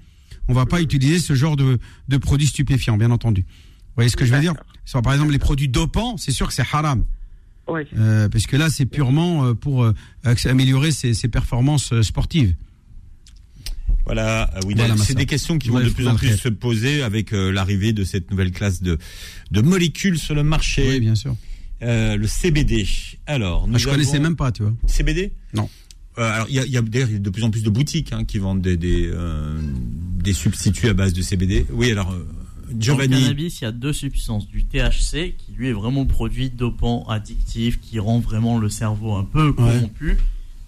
On 0.48 0.54
va 0.54 0.66
pas 0.66 0.80
utiliser 0.80 1.18
ce 1.18 1.34
genre 1.34 1.56
de, 1.56 1.78
de 2.08 2.16
produits 2.16 2.46
stupéfiants, 2.48 2.96
bien 2.96 3.10
entendu. 3.10 3.44
Vous 3.90 3.94
voyez 3.96 4.08
ce 4.10 4.16
que 4.16 4.24
je 4.24 4.32
veux 4.32 4.40
dire 4.40 4.54
Sur, 4.84 5.02
Par 5.02 5.12
exemple, 5.12 5.32
les 5.32 5.38
produits 5.38 5.68
dopants, 5.68 6.16
c'est 6.16 6.30
sûr 6.32 6.46
que 6.48 6.54
c'est 6.54 6.64
haram. 6.72 7.04
Oui. 7.68 7.82
Euh, 7.96 8.28
parce 8.28 8.46
que 8.46 8.56
là, 8.56 8.68
c'est 8.70 8.86
purement 8.86 9.44
euh, 9.46 9.54
pour 9.54 9.84
euh, 9.84 9.94
améliorer 10.46 10.90
ses, 10.90 11.14
ses 11.14 11.28
performances 11.28 11.92
euh, 11.92 12.02
sportives. 12.02 12.54
Voilà, 14.06 14.50
oui, 14.66 14.74
Voilà, 14.76 14.96
c'est 14.96 15.14
des 15.14 15.26
questions 15.26 15.58
qui 15.58 15.68
vont 15.68 15.78
de 15.80 15.88
plus 15.90 16.08
en 16.08 16.16
plus 16.16 16.36
se 16.36 16.48
poser 16.48 17.02
avec 17.02 17.32
euh, 17.32 17.52
l'arrivée 17.52 17.92
de 17.92 18.02
cette 18.02 18.30
nouvelle 18.30 18.50
classe 18.50 18.82
de, 18.82 18.98
de 19.50 19.60
molécules 19.60 20.18
sur 20.18 20.34
le 20.34 20.42
marché, 20.42 20.88
Oui, 20.88 21.00
bien 21.00 21.14
sûr. 21.14 21.36
euh, 21.82 22.16
le 22.16 22.26
CBD. 22.26 22.88
Alors, 23.26 23.66
nous 23.66 23.72
Moi, 23.72 23.78
je 23.78 23.86
connaissais 23.88 24.14
avons- 24.14 24.22
même 24.24 24.36
pas, 24.36 24.50
tu 24.50 24.62
vois. 24.62 24.72
CBD 24.86 25.32
Non. 25.54 25.68
Euh, 26.18 26.22
alors, 26.32 26.46
il 26.48 26.54
y 26.56 26.58
a, 26.58 26.64
il 26.64 26.72
y 26.72 26.76
a 26.76 26.82
d'ailleurs 26.82 27.08
de 27.12 27.30
plus 27.30 27.44
en 27.44 27.50
plus 27.50 27.62
de 27.62 27.70
boutiques 27.70 28.12
hein, 28.12 28.24
qui 28.24 28.38
vendent 28.38 28.62
des, 28.62 28.76
des, 28.76 29.08
euh, 29.12 29.56
des 30.18 30.32
substituts 30.32 30.88
à 30.88 30.94
base 30.94 31.12
de 31.12 31.22
CBD. 31.22 31.66
Oui, 31.70 31.92
alors, 31.92 32.12
euh, 32.70 32.72
Dans 32.72 32.76
le 32.76 32.82
Giovanni. 32.82 33.22
cannabis, 33.22 33.60
il 33.60 33.64
y 33.64 33.66
a 33.66 33.72
deux 33.72 33.92
substances. 33.92 34.48
Du 34.48 34.64
THC, 34.64 35.34
qui 35.36 35.52
lui 35.56 35.68
est 35.68 35.72
vraiment 35.72 36.02
le 36.02 36.06
produit 36.08 36.50
dopant, 36.50 37.04
addictif, 37.08 37.80
qui 37.80 37.98
rend 37.98 38.18
vraiment 38.20 38.58
le 38.58 38.68
cerveau 38.68 39.14
un 39.14 39.24
peu 39.24 39.52
corrompu. 39.52 40.16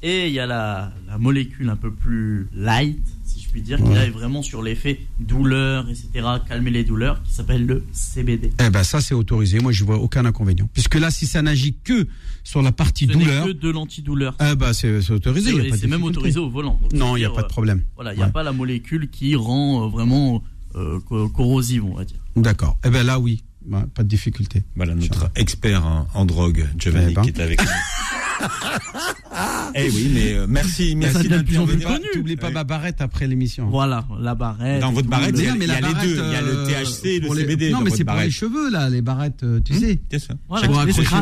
Et 0.04 0.26
il 0.26 0.32
y 0.32 0.40
a 0.40 0.46
la, 0.46 0.92
la 1.06 1.16
molécule 1.16 1.68
un 1.68 1.76
peu 1.76 1.92
plus 1.92 2.48
light, 2.56 2.98
si 3.24 3.40
je 3.40 3.48
puis 3.50 3.62
dire, 3.62 3.78
qui 3.78 3.94
là 3.94 4.04
est 4.04 4.10
vraiment 4.10 4.42
sur 4.42 4.60
l'effet 4.60 4.98
douleur, 5.20 5.88
etc., 5.88 6.08
calmer 6.48 6.72
les 6.72 6.82
douleurs, 6.82 7.22
qui 7.22 7.32
s'appelle 7.32 7.66
le 7.66 7.84
CBD. 7.92 8.50
Eh 8.58 8.70
ben, 8.70 8.82
ça, 8.82 9.00
c'est 9.00 9.14
autorisé. 9.14 9.60
Moi, 9.60 9.70
je 9.70 9.84
vois 9.84 9.98
aucun 9.98 10.24
inconvénient. 10.24 10.68
Puisque 10.72 10.96
là, 10.96 11.12
si 11.12 11.26
ça 11.26 11.40
n'agit 11.40 11.76
que 11.84 12.08
sur 12.42 12.62
la 12.62 12.72
partie 12.72 13.06
Ce 13.06 13.12
douleur, 13.12 13.46
que 13.46 13.52
de 13.52 13.70
l'antidouleur. 13.70 14.36
eh 14.40 14.56
ben, 14.56 14.72
c'est 14.72 15.08
autorisé. 15.12 15.52
c'est 15.76 15.86
même 15.86 16.02
autorisé 16.02 16.40
au 16.40 16.50
volant. 16.50 16.80
Donc, 16.82 16.92
Non, 16.94 17.16
il 17.16 17.20
n'y 17.20 17.24
a 17.26 17.30
pas 17.30 17.42
de 17.44 17.48
problème. 17.48 17.82
Voilà, 17.94 18.12
il 18.12 18.16
n'y 18.16 18.22
a 18.24 18.26
Ouais. 18.26 18.32
pas 18.32 18.42
la 18.42 18.50
molécule 18.52 19.08
qui 19.08 19.36
rend 19.36 19.84
euh, 19.84 19.88
vraiment 19.88 20.42
euh, 20.76 21.00
co- 21.08 21.28
corrosive, 21.28 21.84
on 21.84 21.94
va 21.94 22.04
dire. 22.04 22.18
D'accord. 22.36 22.76
Eh 22.84 22.90
ben 22.90 23.04
là, 23.04 23.18
oui. 23.18 23.42
Ouais, 23.70 23.82
pas 23.94 24.02
de 24.02 24.08
difficulté. 24.08 24.64
Voilà 24.74 24.94
notre 24.94 25.30
expert 25.36 25.86
en, 25.86 26.08
en 26.14 26.24
drogue, 26.24 26.66
Giovanni, 26.76 27.12
Eh 27.12 27.14
ben. 27.14 27.22
qui 27.22 27.28
est 27.30 27.40
avec 27.40 27.60
nous. 27.62 27.68
eh 29.74 29.90
oui, 29.90 30.10
mais 30.12 30.32
euh, 30.34 30.46
merci, 30.48 30.94
merci 30.96 31.28
d'intervenir. 31.28 31.86
connu. 31.88 32.04
T'oublies 32.12 32.36
pas 32.36 32.50
ma 32.50 32.64
barrette 32.64 33.00
après 33.00 33.26
l'émission. 33.26 33.68
Voilà, 33.70 34.06
la 34.20 34.34
barrette. 34.34 34.80
Dans 34.80 34.92
votre 34.92 35.08
barrette, 35.08 35.34
il 35.38 35.44
y 35.44 35.48
a- 35.48 35.54
mais 35.54 35.66
la 35.66 35.76
les 35.76 35.80
barrette, 35.82 36.08
deux. 36.08 36.14
Il 36.14 36.32
y 36.32 36.36
a 36.36 36.42
le 36.42 36.58
euh, 36.58 36.66
THC 36.66 37.04
et 37.06 37.20
le 37.20 37.26
pour 37.26 37.34
les- 37.34 37.40
CBD 37.42 37.70
Non, 37.70 37.78
dans 37.78 37.84
mais 37.84 37.90
c'est 37.90 38.04
pour 38.04 38.16
les 38.16 38.30
cheveux, 38.30 38.70
là, 38.70 38.88
les 38.90 39.02
barrettes, 39.02 39.42
euh, 39.42 39.60
tu 39.64 39.74
sais. 39.74 39.98
Bien 40.10 40.18
sûr. 40.18 40.34
Voilà, 40.48 40.68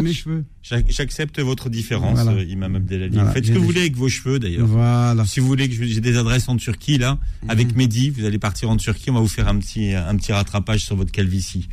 mes 0.03 0.13
cheveux. 0.13 0.45
J'ac- 0.63 0.85
J'accepte 0.91 1.41
votre 1.41 1.71
différence, 1.71 2.21
Voilà. 2.21 2.33
euh, 2.39 2.45
Imam 2.45 2.77
Abdelali. 2.77 3.15
Voilà, 3.15 3.31
Faites 3.33 3.47
ce 3.47 3.53
que 3.53 3.59
vous 3.59 3.65
voulez 3.65 3.81
avec 3.81 3.97
vos 3.97 4.09
cheveux, 4.11 4.39
d'ailleurs. 4.39 4.67
Voilà. 4.67 5.25
Si 5.25 5.41
vous 5.41 5.47
voulez 5.47 5.69
que 5.69 5.75
je- 5.75 5.85
j'ai 5.85 6.01
des 6.01 6.17
adresses 6.19 6.49
en 6.49 6.57
Turquie 6.57 6.99
là, 6.99 7.19
avec 7.49 7.75
Mehdi, 7.77 8.11
vous 8.11 8.25
allez 8.27 8.39
partir 8.39 8.69
en 8.69 8.77
Turquie, 8.77 9.11
on 9.11 9.15
va 9.15 9.21
vous 9.21 9.29
faire 9.29 9.49
un 9.49 9.57
petit 9.59 9.95
un 9.95 10.15
petit 10.17 10.33
rattrapage 10.33 10.85
sur 10.85 10.97
votre 10.97 11.13
calvitie. 11.13 11.69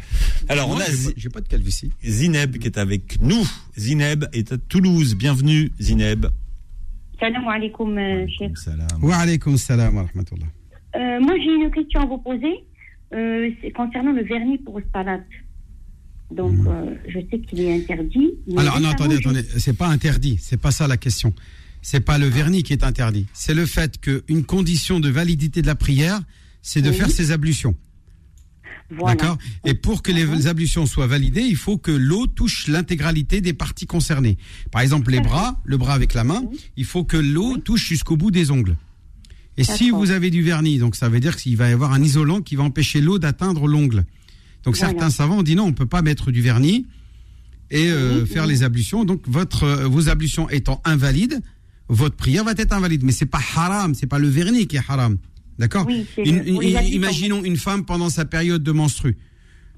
Alors 0.48 0.70
on 0.70 0.78
a 0.80 0.86
j'ai 0.86 0.92
Zi- 0.94 1.06
pas- 1.08 1.14
J'ai 1.18 1.30
pas 1.30 1.42
de 1.42 1.48
calvitie. 1.48 1.92
Zineb 2.06 2.58
qui 2.58 2.68
est 2.68 2.78
avec 2.78 3.18
nous. 3.22 3.46
Zineb 3.78 4.26
est 4.34 4.52
à 4.54 4.58
Toulouse. 4.58 5.16
Bienvenue 5.16 5.37
Zineb. 5.80 6.26
Salam 7.20 7.48
alaikum, 7.48 7.98
euh. 7.98 8.26
Salam. 8.56 8.88
Wa 9.02 9.16
alaykum 9.18 9.58
salam 9.58 9.96
wa 9.96 10.04
rahmatullah. 10.04 10.46
Euh, 10.96 11.20
moi, 11.20 11.34
j'ai 11.38 11.54
une 11.54 11.72
question 11.72 12.02
à 12.02 12.06
vous 12.06 12.18
poser. 12.20 12.64
Euh, 13.14 13.50
c'est 13.62 13.72
concernant 13.72 14.12
le 14.14 14.24
vernis 14.24 14.58
pour 14.60 14.80
salade. 14.94 15.24
Donc, 16.32 16.52
Hmm. 16.58 16.68
euh, 16.68 16.96
je 17.08 17.20
sais 17.32 17.40
qu'il 17.40 17.62
est 17.62 17.74
interdit. 17.74 18.32
mais 18.48 18.60
Alors, 18.62 18.80
non, 18.80 18.90
attendez, 18.90 19.16
attendez. 19.18 19.44
C'est 19.58 19.78
pas 19.78 19.88
interdit. 19.88 20.38
C'est 20.42 20.60
pas 20.62 20.72
ça 20.72 20.88
la 20.88 20.98
question. 20.98 21.34
C'est 21.82 22.02
pas 22.02 22.18
le 22.18 22.26
vernis 22.28 22.64
qui 22.64 22.74
est 22.74 22.84
interdit. 22.84 23.28
C'est 23.34 23.54
le 23.54 23.66
fait 23.66 23.98
qu'une 24.02 24.44
condition 24.44 25.00
de 25.00 25.10
validité 25.10 25.62
de 25.62 25.68
la 25.68 25.76
prière, 25.76 26.20
c'est 26.62 26.82
de 26.82 26.90
Oui. 26.90 26.96
faire 26.96 27.10
ses 27.10 27.32
ablutions. 27.32 27.76
Voilà. 28.90 29.16
D'accord 29.16 29.38
Et 29.66 29.74
pour 29.74 30.02
que 30.02 30.12
les 30.12 30.48
ablutions 30.48 30.86
soient 30.86 31.08
validées, 31.08 31.42
il 31.42 31.58
faut 31.58 31.78
que 31.78 31.92
l'eau 31.92 32.26
touche 32.26 32.68
l'intégralité 32.68 33.42
des 33.42 33.54
parties 33.54 33.86
concernées. 33.86 34.38
Par 34.72 34.82
exemple, 34.82 35.12
les 35.12 35.20
bras, 35.20 35.60
le 35.66 35.78
bras 35.78 35.94
avec 35.94 36.14
la 36.14 36.24
main, 36.24 36.44
il 36.78 36.86
faut 36.86 37.04
que 37.04 37.18
l'eau 37.18 37.58
touche 37.58 37.86
jusqu'au 37.88 38.16
bout 38.16 38.32
des 38.32 38.50
ongles. 38.50 38.78
Et 39.58 39.64
si 39.64 39.90
vous 39.90 40.12
avez 40.12 40.30
du 40.30 40.42
vernis, 40.42 40.78
donc 40.78 40.96
ça 40.96 41.10
veut 41.10 41.20
dire 41.20 41.36
qu'il 41.36 41.58
va 41.58 41.68
y 41.70 41.74
avoir 41.74 41.92
un 41.92 42.02
isolant 42.02 42.42
qui 42.42 42.56
va 42.56 42.64
empêcher 42.64 43.02
l'eau 43.02 43.18
d'atteindre 43.20 43.68
l'ongle. 43.68 44.06
Donc 44.64 44.76
Voilà. 44.78 44.92
certains 44.94 45.10
savants 45.10 45.40
ont 45.40 45.44
dit 45.44 45.56
non, 45.56 45.66
on 45.66 45.74
peut 45.74 45.86
pas 45.86 46.02
mettre 46.02 46.32
du 46.32 46.42
vernis 46.42 46.86
et 47.72 47.88
euh, 47.90 48.22
Oui, 48.22 48.28
faire 48.30 48.44
oui. 48.44 48.50
les 48.50 48.64
ablutions. 48.64 49.04
Donc 49.04 49.24
votre 49.28 49.64
euh, 49.64 49.88
vos 49.88 50.10
ablutions 50.10 50.50
étant 50.50 50.80
invalides, 50.86 51.42
votre 51.90 52.16
prière 52.16 52.44
va 52.44 52.52
être 52.56 52.72
invalide. 52.74 53.04
Mais 53.04 53.12
c'est 53.12 53.26
pas 53.26 53.42
haram, 53.56 53.96
c'est 53.96 54.08
pas 54.08 54.20
le 54.20 54.28
vernis 54.30 54.68
qui 54.68 54.76
est 54.78 54.82
haram. 54.88 55.18
D'accord 55.60 55.86
Oui. 55.88 56.06
Imaginons 56.92 57.44
une 57.44 57.58
femme 57.58 57.86
pendant 57.86 58.10
sa 58.10 58.26
période 58.26 58.64
de 58.64 58.72
menstru. 58.72 59.18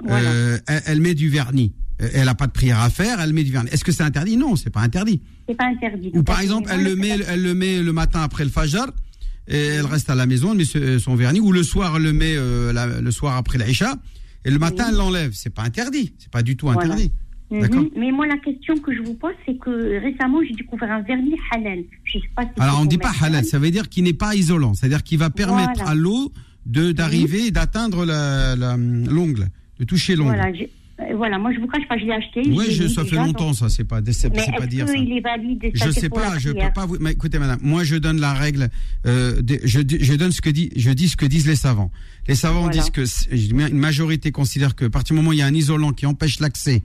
Voilà. 0.06 0.30
Euh, 0.30 0.58
elle, 0.68 0.82
elle 0.86 1.02
met 1.02 1.14
du 1.14 1.30
vernis. 1.30 1.74
Euh, 2.02 2.10
Elle 2.14 2.26
n'a 2.26 2.36
pas 2.36 2.48
de 2.48 2.52
prière 2.52 2.80
à 2.80 2.90
faire, 2.90 3.20
elle 3.20 3.34
met 3.34 3.44
du 3.44 3.52
vernis. 3.52 3.70
Est-ce 3.72 3.84
que 3.84 3.92
c'est 3.92 4.04
interdit? 4.04 4.38
Non, 4.38 4.56
c'est 4.56 4.70
pas 4.70 4.82
interdit. 4.82 5.22
C'est 5.48 5.56
pas 5.56 5.66
interdit. 5.66 6.12
Ou 6.14 6.24
par 6.24 6.40
exemple, 6.42 6.70
elle 6.72 6.84
le 6.84 6.96
met, 6.96 7.18
elle 7.28 7.42
le 7.44 7.54
met 7.54 7.82
le 7.82 7.92
matin 7.94 8.22
après 8.22 8.44
le 8.46 8.50
fajr, 8.50 8.88
et 9.48 9.58
elle 9.58 9.86
reste 9.86 10.10
à 10.10 10.16
la 10.16 10.26
maison, 10.26 10.52
elle 10.54 10.58
met 10.60 11.00
son 11.00 11.16
vernis. 11.16 11.40
Ou 11.42 11.52
le 11.52 11.64
soir, 11.64 11.96
elle 11.98 12.04
le 12.04 12.14
met 12.14 12.36
euh, 12.36 12.72
la- 12.72 13.02
le 13.02 13.12
soir 13.12 13.36
après 13.36 13.58
l'Aïcha, 13.58 13.96
et 14.46 14.52
le 14.52 14.60
matin, 14.60 14.84
Oui. 14.86 14.90
elle 14.92 14.98
l'enlève. 14.98 15.32
C'est 15.34 15.50
pas 15.50 15.64
interdit. 15.64 16.14
C'est 16.20 16.32
pas 16.32 16.44
du 16.44 16.56
tout 16.56 16.68
Voilà. 16.68 16.84
interdit. 16.84 17.12
Mhm. 17.52 17.90
Mais 17.98 18.12
moi, 18.12 18.28
la 18.28 18.38
question 18.38 18.78
que 18.78 18.94
je 18.96 19.02
vous 19.02 19.16
pose, 19.16 19.34
c'est 19.46 19.58
que 19.58 20.00
récemment, 20.02 20.40
j'ai 20.48 20.54
découvert 20.54 20.92
un 20.92 21.02
vernis 21.02 21.34
halal. 21.52 21.84
Je 22.04 22.20
sais 22.20 22.26
pas 22.36 22.44
si 22.44 22.50
Alors 22.62 22.76
on 22.76 22.80
pour 22.82 22.88
dit 22.88 22.98
pas 23.00 23.12
halal, 23.22 23.44
ça 23.44 23.58
veut 23.58 23.72
dire 23.72 23.90
qu'il 23.90 24.04
n'est 24.04 24.14
pas 24.14 24.36
isolant, 24.36 24.74
c'est-à-dire 24.76 25.02
qu'il 25.04 25.18
va 25.18 25.30
permettre 25.32 25.72
Voilà. 25.78 25.92
à 25.92 25.96
l'eau 25.96 26.32
d'arriver 26.66 27.48
et 27.48 27.52
d'atteindre 27.52 28.06
la- 28.06 28.56
la- 28.56 28.78
l'ongle, 28.78 29.48
de 29.80 29.84
toucher 29.86 30.16
l'ongle. 30.16 30.36
Voilà, 30.36 30.52
euh, 30.52 31.16
voilà, 31.16 31.40
moi 31.40 31.52
je 31.54 31.60
vous 31.60 31.66
cache 31.68 31.88
pas, 31.88 31.98
je 31.98 32.06
l'ai 32.06 32.12
acheté. 32.12 32.42
Oui, 32.48 32.66
je 32.70 32.88
ça 32.88 33.04
fait 33.04 33.12
déjà, 33.12 33.24
longtemps, 33.26 33.48
donc- 33.48 33.56
ça, 33.56 33.70
c'est 33.70 33.84
pas, 33.84 34.00
c'est, 34.12 34.30
Mais 34.30 34.46
pas 34.56 34.68
dire 34.68 34.88
ça. 34.88 34.94
qu'il 34.94 35.12
est 35.12 35.22
valide 35.22 35.72
ça, 35.76 35.86
Je 35.88 35.92
sais 35.92 36.10
pas, 36.10 36.38
je 36.38 36.50
peux 36.50 36.54
prière 36.56 36.74
pas 36.74 36.86
vous. 36.86 36.98
Mais 37.00 37.14
écoutez, 37.14 37.40
madame, 37.40 37.60
moi 37.64 37.84
je 37.84 37.96
donne 37.96 38.20
la 38.20 38.34
règle. 38.34 38.70
Euh, 39.08 39.42
je, 39.64 40.14
donne 40.16 40.32
ce 40.32 40.42
que 40.42 40.50
dit, 40.52 40.70
je 40.76 40.92
dis 40.92 41.08
ce 41.08 41.18
que 41.18 41.26
disent 41.26 41.48
les 41.48 41.56
savants. 41.56 41.90
Les 42.28 42.36
savants 42.36 42.62
Voilà. 42.68 42.78
disent 42.78 42.92
que 42.92 43.06
une 43.72 43.78
majorité 43.80 44.32
considère 44.32 44.76
que 44.76 44.86
à 44.86 44.90
partir 44.92 45.16
du 45.16 45.20
moment 45.22 45.30
où 45.32 45.34
il 45.34 45.40
y 45.40 45.42
a 45.42 45.48
un 45.48 45.54
isolant 45.56 45.94
qui 45.94 46.06
empêche 46.06 46.40
l'accès 46.42 46.84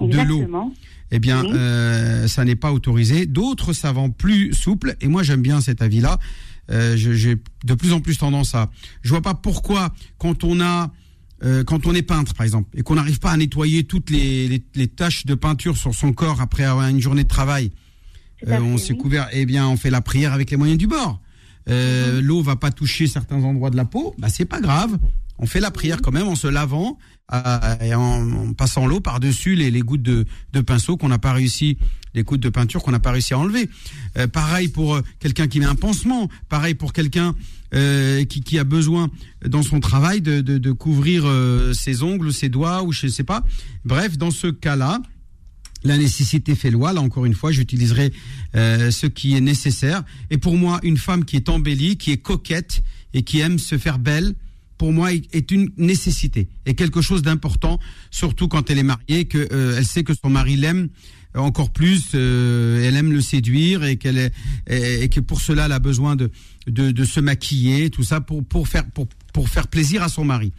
de 0.00 0.20
l'eau, 0.20 0.44
eh 1.10 1.18
bien, 1.18 1.42
Oui. 1.44 1.50
euh, 1.54 2.26
ça 2.28 2.44
n'est 2.44 2.56
pas 2.56 2.72
autorisé. 2.72 3.26
D'autres 3.26 3.72
savants 3.72 4.10
plus 4.10 4.52
souples, 4.52 4.96
et 5.00 5.08
moi 5.08 5.22
j'aime 5.22 5.42
bien 5.42 5.60
cet 5.60 5.82
avis-là. 5.82 6.18
euh, 6.70 6.96
j'ai 6.96 7.36
de 7.64 7.74
plus 7.74 7.92
en 7.92 8.00
plus 8.00 8.18
tendance 8.18 8.54
à. 8.54 8.70
Je 9.02 9.10
vois 9.10 9.22
pas 9.22 9.34
pourquoi 9.34 9.94
quand 10.18 10.42
on 10.44 10.60
a 10.60 10.90
euh, 11.44 11.62
quand 11.64 11.86
on 11.86 11.94
est 11.94 12.02
peintre, 12.02 12.32
par 12.34 12.44
exemple, 12.44 12.70
et 12.76 12.82
qu'on 12.82 12.94
n'arrive 12.94 13.18
pas 13.20 13.30
à 13.30 13.36
nettoyer 13.36 13.84
toutes 13.84 14.08
les, 14.10 14.48
les, 14.48 14.62
les 14.74 14.88
taches 14.88 15.26
de 15.26 15.34
peinture 15.34 15.76
sur 15.76 15.94
son 15.94 16.12
corps 16.14 16.40
après 16.40 16.64
avoir 16.64 16.88
une 16.88 16.98
journée 17.00 17.24
de 17.24 17.28
travail, 17.28 17.70
euh, 18.48 18.58
on 18.60 18.78
s'est 18.78 18.94
oui. 18.94 18.98
couvert, 18.98 19.28
eh 19.32 19.44
bien, 19.46 19.68
on 19.68 19.76
fait 19.76 19.90
la 19.90 20.00
prière 20.00 20.32
avec 20.32 20.50
les 20.50 20.56
moyens 20.56 20.78
du 20.78 20.86
bord. 20.86 21.20
Euh, 21.68 22.20
Mhm. 22.20 22.26
L'eau 22.26 22.42
va 22.42 22.56
pas 22.56 22.70
toucher 22.70 23.06
certains 23.06 23.42
endroits 23.44 23.70
de 23.70 23.76
la 23.76 23.84
peau, 23.84 24.14
bah 24.18 24.28
c'est 24.28 24.44
pas 24.44 24.60
grave. 24.60 24.98
On 25.38 25.46
fait 25.46 25.60
la 25.60 25.70
prière 25.70 26.00
quand 26.02 26.12
même 26.12 26.28
en 26.28 26.36
se 26.36 26.46
lavant 26.46 26.98
euh, 27.32 27.76
et 27.80 27.94
en, 27.94 28.30
en 28.30 28.52
passant 28.52 28.86
l'eau 28.86 29.00
par-dessus 29.00 29.54
les, 29.54 29.70
les 29.70 29.80
gouttes 29.80 30.02
de, 30.02 30.24
de 30.52 30.60
pinceau 30.60 30.96
qu'on 30.96 31.08
n'a 31.08 31.18
pas 31.18 31.32
réussi, 31.32 31.76
les 32.14 32.22
gouttes 32.22 32.40
de 32.40 32.48
peinture 32.48 32.82
qu'on 32.82 32.92
n'a 32.92 33.00
pas 33.00 33.10
réussi 33.12 33.34
à 33.34 33.38
enlever. 33.38 33.68
Euh, 34.16 34.26
pareil 34.26 34.68
pour 34.68 34.94
euh, 34.94 35.02
quelqu'un 35.18 35.48
qui 35.48 35.60
met 35.60 35.66
un 35.66 35.74
pansement, 35.74 36.28
pareil 36.48 36.74
pour 36.74 36.92
quelqu'un 36.92 37.34
euh, 37.74 38.24
qui, 38.24 38.40
qui 38.40 38.58
a 38.58 38.64
besoin 38.64 39.10
dans 39.44 39.62
son 39.62 39.80
travail 39.80 40.20
de, 40.20 40.40
de, 40.40 40.58
de 40.58 40.72
couvrir 40.72 41.24
euh, 41.26 41.72
ses 41.74 42.02
ongles, 42.02 42.32
ses 42.32 42.48
doigts 42.48 42.82
ou 42.82 42.92
je 42.92 43.06
sais 43.08 43.24
pas. 43.24 43.44
Bref, 43.84 44.16
dans 44.16 44.30
ce 44.30 44.46
cas-là, 44.46 45.00
la 45.84 45.98
nécessité 45.98 46.54
fait 46.54 46.70
loi. 46.70 46.92
Là, 46.92 47.00
encore 47.00 47.26
une 47.26 47.34
fois, 47.34 47.52
j'utiliserai 47.52 48.12
euh, 48.56 48.90
ce 48.90 49.06
qui 49.06 49.36
est 49.36 49.40
nécessaire. 49.40 50.02
Et 50.30 50.38
pour 50.38 50.56
moi, 50.56 50.80
une 50.82 50.96
femme 50.96 51.24
qui 51.24 51.36
est 51.36 51.48
embellie, 51.48 51.96
qui 51.96 52.10
est 52.12 52.16
coquette 52.16 52.82
et 53.14 53.22
qui 53.22 53.40
aime 53.40 53.58
se 53.58 53.78
faire 53.78 53.98
belle, 53.98 54.34
pour 54.78 54.92
moi, 54.92 55.12
est 55.12 55.50
une 55.50 55.70
nécessité 55.76 56.48
et 56.66 56.74
quelque 56.74 57.00
chose 57.00 57.22
d'important, 57.22 57.78
surtout 58.10 58.48
quand 58.48 58.70
elle 58.70 58.78
est 58.78 58.82
mariée, 58.82 59.24
que 59.24 59.48
euh, 59.52 59.82
sait 59.82 60.04
que 60.04 60.12
son 60.14 60.30
mari 60.30 60.56
l'aime 60.56 60.88
encore 61.34 61.70
plus, 61.70 62.12
euh, 62.14 62.86
elle 62.86 62.96
aime 62.96 63.12
le 63.12 63.20
séduire 63.20 63.84
et 63.84 63.96
qu'elle 63.96 64.32
et, 64.68 65.02
et 65.02 65.08
que 65.08 65.20
pour 65.20 65.40
cela, 65.40 65.66
elle 65.66 65.72
a 65.72 65.78
besoin 65.78 66.16
de 66.16 66.30
de, 66.66 66.90
de 66.90 67.04
se 67.04 67.20
maquiller, 67.20 67.90
tout 67.90 68.02
ça 68.02 68.20
pour 68.20 68.44
pour 68.44 68.68
faire 68.68 68.84
pour 68.90 69.06
pour 69.32 69.48
faire 69.48 69.68
plaisir 69.68 70.02
à 70.02 70.08
son 70.08 70.24
mari. 70.24 70.52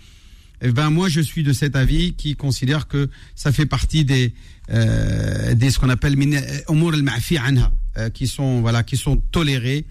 Eh 0.61 0.71
ben 0.71 0.89
moi 0.89 1.07
je 1.07 1.21
suis 1.21 1.43
de 1.43 1.53
cet 1.53 1.75
avis 1.75 2.13
qui 2.13 2.35
considère 2.35 2.87
que 2.87 3.09
ça 3.35 3.51
fait 3.51 3.67
partie 3.67 4.05
des 4.05 4.33
euh, 4.71 5.53
des 5.53 5.69
ce 5.69 5.79
qu'on 5.79 5.89
appelle 5.89 6.17
anha 6.17 7.71
euh, 7.97 8.09
qui 8.09 8.27
sont 8.27 8.61
voilà 8.61 8.83
qui 8.83 8.97
sont 8.97 9.17
tolérés 9.17 9.85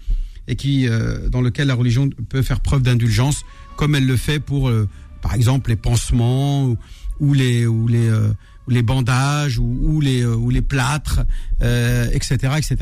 et 0.47 0.55
qui 0.55 0.87
euh, 0.87 1.29
dans 1.29 1.41
lequel 1.41 1.67
la 1.67 1.75
religion 1.75 2.09
peut 2.29 2.41
faire 2.41 2.59
preuve 2.59 2.81
d'indulgence 2.81 3.43
comme 3.77 3.95
elle 3.95 4.05
le 4.05 4.17
fait 4.17 4.39
pour 4.41 4.67
euh, 4.67 4.89
par 5.21 5.33
exemple 5.33 5.69
les 5.69 5.77
pansements 5.77 6.65
ou, 6.65 6.77
ou 7.21 7.33
les 7.33 7.65
ou 7.65 7.87
les 7.87 8.07
euh, 8.09 8.33
ou 8.67 8.71
les 8.71 8.83
bandages 8.83 9.57
ou, 9.59 9.79
ou 9.81 10.01
les 10.01 10.21
euh, 10.23 10.35
ou 10.35 10.49
les 10.49 10.61
plâtres 10.61 11.21
euh, 11.61 12.09
etc 12.11 12.53
etc 12.57 12.75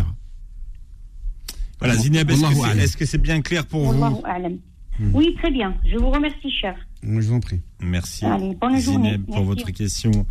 Voilà, 1.80 1.96
Zineb, 1.98 2.30
est-ce 2.32 2.42
que 2.42 2.54
c'est 2.56 2.64
a'lam. 2.64 2.80
est-ce 2.80 2.98
que 2.98 3.06
c'est 3.06 3.18
bien 3.22 3.42
clair 3.42 3.66
pour 3.68 3.92
vous 3.92 4.22
a'lam. 4.26 4.58
Oui, 5.14 5.36
très 5.38 5.52
bien. 5.52 5.76
Je 5.92 5.98
vous 5.98 6.10
remercie, 6.10 6.50
cher. 6.50 6.74
je 7.04 7.10
vous 7.10 7.34
en 7.34 7.42
prie 7.42 7.60
Merci. 7.82 8.24
Allez, 8.26 8.56
bonne 8.56 8.80
journée. 8.80 9.10
Zineb, 9.10 9.26
pour 9.26 9.36
Merci. 9.36 9.48
votre 9.48 9.72
question. 9.72 10.26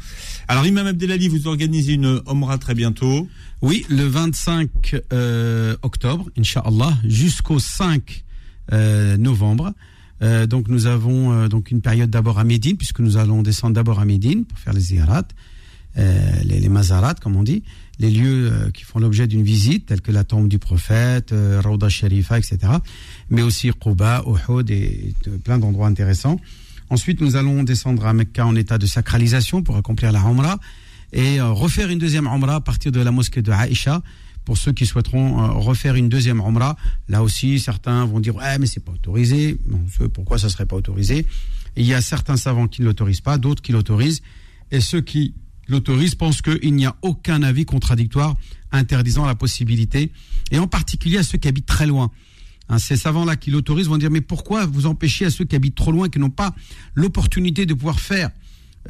Alors, 0.49 0.67
Imam 0.67 0.87
Abdelali, 0.87 1.29
vous 1.29 1.47
organisez 1.49 1.93
une 1.93 2.23
Omra 2.25 2.57
très 2.57 2.75
bientôt. 2.75 3.29
Oui, 3.61 3.85
le 3.91 4.05
25 4.05 4.97
euh, 5.13 5.77
octobre, 5.83 6.31
Inch'Allah, 6.39 6.95
jusqu'au 7.05 7.59
5 7.59 8.25
euh, 8.73 9.19
novembre. 9.19 9.75
Euh, 10.25 10.47
donc 10.47 10.69
nous 10.69 10.87
avons 10.87 11.33
euh, 11.33 11.49
donc 11.49 11.71
une 11.71 11.83
période 11.83 12.11
d'abord 12.11 12.39
à 12.39 12.45
Médine, 12.45 12.77
puisque 12.77 13.01
nous 13.01 13.17
allons 13.17 13.43
descendre 13.43 13.75
d'abord 13.75 14.01
à 14.01 14.05
Médine 14.05 14.45
pour 14.45 14.59
faire 14.59 14.73
les 14.73 14.81
ziyarat, 14.81 15.25
euh, 15.99 16.31
les, 16.45 16.61
les 16.61 16.69
mazarat, 16.69 17.15
comme 17.15 17.37
on 17.37 17.43
dit, 17.43 17.63
les 17.99 18.11
lieux 18.11 18.51
euh, 18.51 18.71
qui 18.71 18.85
font 18.85 18.99
l'objet 18.99 19.27
d'une 19.27 19.43
visite, 19.43 19.87
tels 19.87 20.01
que 20.01 20.13
la 20.13 20.25
tombe 20.25 20.49
du 20.49 20.59
prophète, 20.59 21.35
Rawda 21.63 21.89
Sharifa, 21.89 22.39
etc. 22.39 22.59
Mais 23.29 23.43
aussi 23.43 23.71
Quba, 23.71 24.25
Uhud 24.27 24.71
et 24.71 25.15
plein 25.45 25.59
d'endroits 25.59 25.89
intéressants. 25.89 26.41
Ensuite, 26.91 27.21
nous 27.21 27.37
allons 27.37 27.63
descendre 27.63 28.07
à 28.07 28.13
Mecca 28.13 28.47
en 28.47 28.57
état 28.57 28.79
de 28.79 28.87
sacralisation 28.87 29.63
pour 29.63 29.77
accomplir 29.77 30.11
la 30.13 30.21
Umrah 30.21 30.59
et 31.13 31.41
refaire 31.41 31.91
une 31.91 31.99
deuxième 31.99 32.27
Umrah 32.27 32.57
à 32.57 32.61
partir 32.61 32.93
de 32.93 33.01
la 33.01 33.11
mosquée 33.11 33.43
de 33.43 33.53
Aïcha. 33.53 34.03
Pour 34.45 34.59
ceux 34.59 34.73
qui 34.73 34.87
souhaiteront 34.87 35.43
euh, 35.43 35.49
refaire 35.53 35.95
une 35.95 36.09
deuxième 36.09 36.41
Umrah, 36.41 36.77
là 37.09 37.23
aussi, 37.23 37.59
certains 37.59 38.05
vont 38.05 38.21
dire 38.21 38.37
Ouais, 38.37 38.59
mais 38.59 38.67
c'est 38.67 38.85
pas 38.85 38.93
autorisé. 38.93 39.59
Pourquoi 40.13 40.39
ça 40.39 40.49
serait 40.49 40.67
pas 40.67 40.77
autorisé? 40.77 41.27
Il 41.77 41.87
y 41.87 41.95
a 41.95 42.01
certains 42.01 42.37
savants 42.37 42.69
qui 42.69 42.83
ne 42.83 42.87
l'autorisent 42.87 43.21
pas, 43.21 43.39
d'autres 43.39 43.63
qui 43.63 43.73
l'autorisent. 43.73 44.23
Et 44.71 44.81
ceux 44.81 45.01
qui 45.01 45.35
l'autorisent 45.69 46.15
pensent 46.15 46.43
qu'il 46.43 46.75
n'y 46.75 46.87
a 46.87 46.95
aucun 47.03 47.43
avis 47.43 47.65
contradictoire 47.65 48.37
interdisant 48.71 49.25
la 49.25 49.35
possibilité. 49.35 50.13
Et 50.51 50.59
en 50.59 50.67
particulier 50.67 51.19
à 51.19 51.23
ceux 51.23 51.39
qui 51.39 51.49
habitent 51.49 51.67
très 51.67 51.87
loin. 51.87 52.11
Hein, 52.69 52.79
ces 52.79 52.97
savants-là 52.97 53.37
qui 53.37 53.51
l'autorisent 53.51 53.89
vont 53.89 53.99
dire 53.99 54.11
mais 54.11 54.21
pourquoi 54.21 54.67
vous 54.67 54.87
empêchez 54.87 55.27
à 55.27 55.31
ceux 55.31 55.45
qui 55.45 55.57
habitent 55.57 55.75
trop 55.75 55.93
loin, 55.93 56.09
qui 56.09 56.19
n'ont 56.19 56.31
pas 56.31 56.55
l'opportunité 56.95 57.67
de 57.67 57.75
pouvoir 57.75 58.01
faire, 58.01 58.31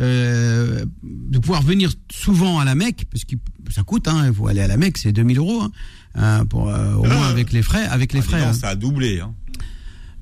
euh, 0.01 0.85
de 1.03 1.39
pouvoir 1.39 1.63
venir 1.63 1.93
souvent 2.13 2.59
à 2.59 2.65
la 2.65 2.75
Mecque, 2.75 3.05
parce 3.11 3.25
que 3.25 3.37
ça 3.71 3.83
coûte, 3.83 4.09
hein, 4.09 4.27
il 4.29 4.35
faut 4.35 4.47
aller 4.49 4.61
à 4.61 4.67
la 4.69 4.77
Mecque, 4.77 4.99
c'est 4.99 5.13
2000 5.13 5.39
euros, 5.39 5.63
hein, 5.63 5.71
hein, 6.15 6.45
pour, 6.47 6.69
euh, 6.71 6.95
au 6.95 7.05
moins 7.05 7.29
avec 7.29 7.53
les 7.53 7.63
frais, 7.63 7.85
avec 7.87 8.13
les 8.13 8.21
Ah, 8.21 8.23
frais. 8.23 8.43
hein. 8.43 8.53
ça 8.53 8.69
a 8.71 8.75
doublé. 8.75 9.21
Hein. 9.21 9.35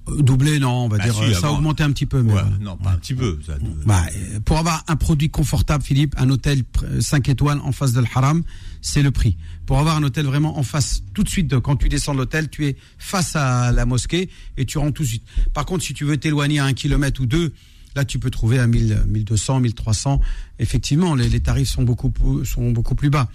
Euh, 0.09 0.21
Doublé, 0.21 0.59
non, 0.59 0.87
on 0.87 0.89
va 0.89 0.99
Bah 0.99 1.05
dire, 1.05 1.15
si, 1.15 1.23
euh, 1.23 1.33
ça 1.35 1.47
a 1.47 1.51
augmenté 1.53 1.85
un 1.85 1.93
petit 1.93 2.07
peu. 2.07 2.23
Mais 2.23 2.33
Ouais, 2.33 2.41
voilà. 2.43 2.57
non, 2.61 2.77
pas 2.77 2.91
un 2.91 2.97
petit 2.97 3.15
peu. 3.15 3.39
Ça, 3.47 3.53
a- 3.53 3.59
Bah, 3.87 4.03
euh, 4.17 4.41
pour 4.41 4.59
avoir 4.59 4.83
un 4.89 4.97
produit 4.97 5.31
confortable, 5.31 5.85
Philippe, 5.85 6.17
un 6.19 6.29
hôtel 6.29 6.65
5 6.99 7.29
étoiles 7.29 7.61
en 7.63 7.71
face 7.71 7.93
de 7.93 8.01
l'Haram, 8.01 8.43
c'est 8.81 9.01
le 9.03 9.13
prix. 9.13 9.37
Pour 9.65 9.79
avoir 9.79 9.97
un 9.97 10.03
hôtel 10.03 10.27
vraiment 10.27 10.59
en 10.59 10.65
face, 10.65 11.03
tout 11.15 11.23
de 11.23 11.29
suite, 11.29 11.47
de- 11.47 11.59
quand 11.59 11.77
tu 11.77 11.89
descends 11.89 12.15
de 12.15 12.19
l'hôtel, 12.19 12.49
tu 12.51 12.67
es 12.67 12.77
face 12.99 13.37
à 13.37 13.71
la 13.71 13.87
mosquée 13.87 14.29
et 14.57 14.65
tu 14.67 14.79
rentres 14.79 14.95
tout 14.95 15.05
de 15.05 15.09
suite. 15.09 15.23
Par 15.55 15.67
contre, 15.67 15.85
si 15.85 15.95
tu 15.95 16.05
veux 16.05 16.17
t'éloigner 16.17 16.59
à 16.59 16.65
un 16.65 16.73
kilomètre 16.73 17.21
ou 17.21 17.27
deux, 17.27 17.53
là, 17.97 18.05
tu 18.05 18.19
peux 18.19 18.31
trouver 18.31 18.59
à 18.59 18.67
1000, 18.67 19.05
1200, 19.07 19.61
1300. 19.61 20.21
Effectivement, 20.59 21.15
les, 21.15 21.29
les 21.29 21.41
tarifs 21.41 21.69
sont 21.69 21.83
beaucoup, 21.83 22.13
sont 22.45 22.71
beaucoup 22.71 22.95
plus 22.95 23.11
bas. 23.11 23.29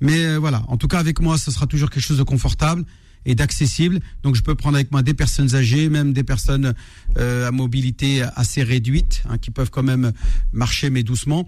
Mais 0.00 0.24
euh, 0.24 0.38
voilà, 0.38 0.62
en 0.68 0.76
tout 0.76 0.88
cas, 0.88 0.98
avec 0.98 1.20
moi, 1.20 1.38
ce 1.38 1.50
sera 1.50 1.66
toujours 1.66 1.90
quelque 1.90 2.04
chose 2.04 2.18
de 2.18 2.22
confortable 2.22 2.84
et 3.26 3.34
d'accessible. 3.34 4.00
Donc 4.22 4.34
je 4.34 4.42
peux 4.42 4.54
prendre 4.54 4.76
avec 4.76 4.90
moi 4.90 5.02
des 5.02 5.14
personnes 5.14 5.54
âgées, 5.54 5.88
même 5.88 6.12
des 6.12 6.24
personnes 6.24 6.74
euh, 7.18 7.48
à 7.48 7.50
mobilité 7.50 8.22
assez 8.34 8.62
réduite, 8.62 9.22
hein, 9.28 9.36
qui 9.38 9.50
peuvent 9.50 9.70
quand 9.70 9.82
même 9.82 10.12
marcher 10.52 10.90
mais 10.90 11.02
doucement 11.02 11.46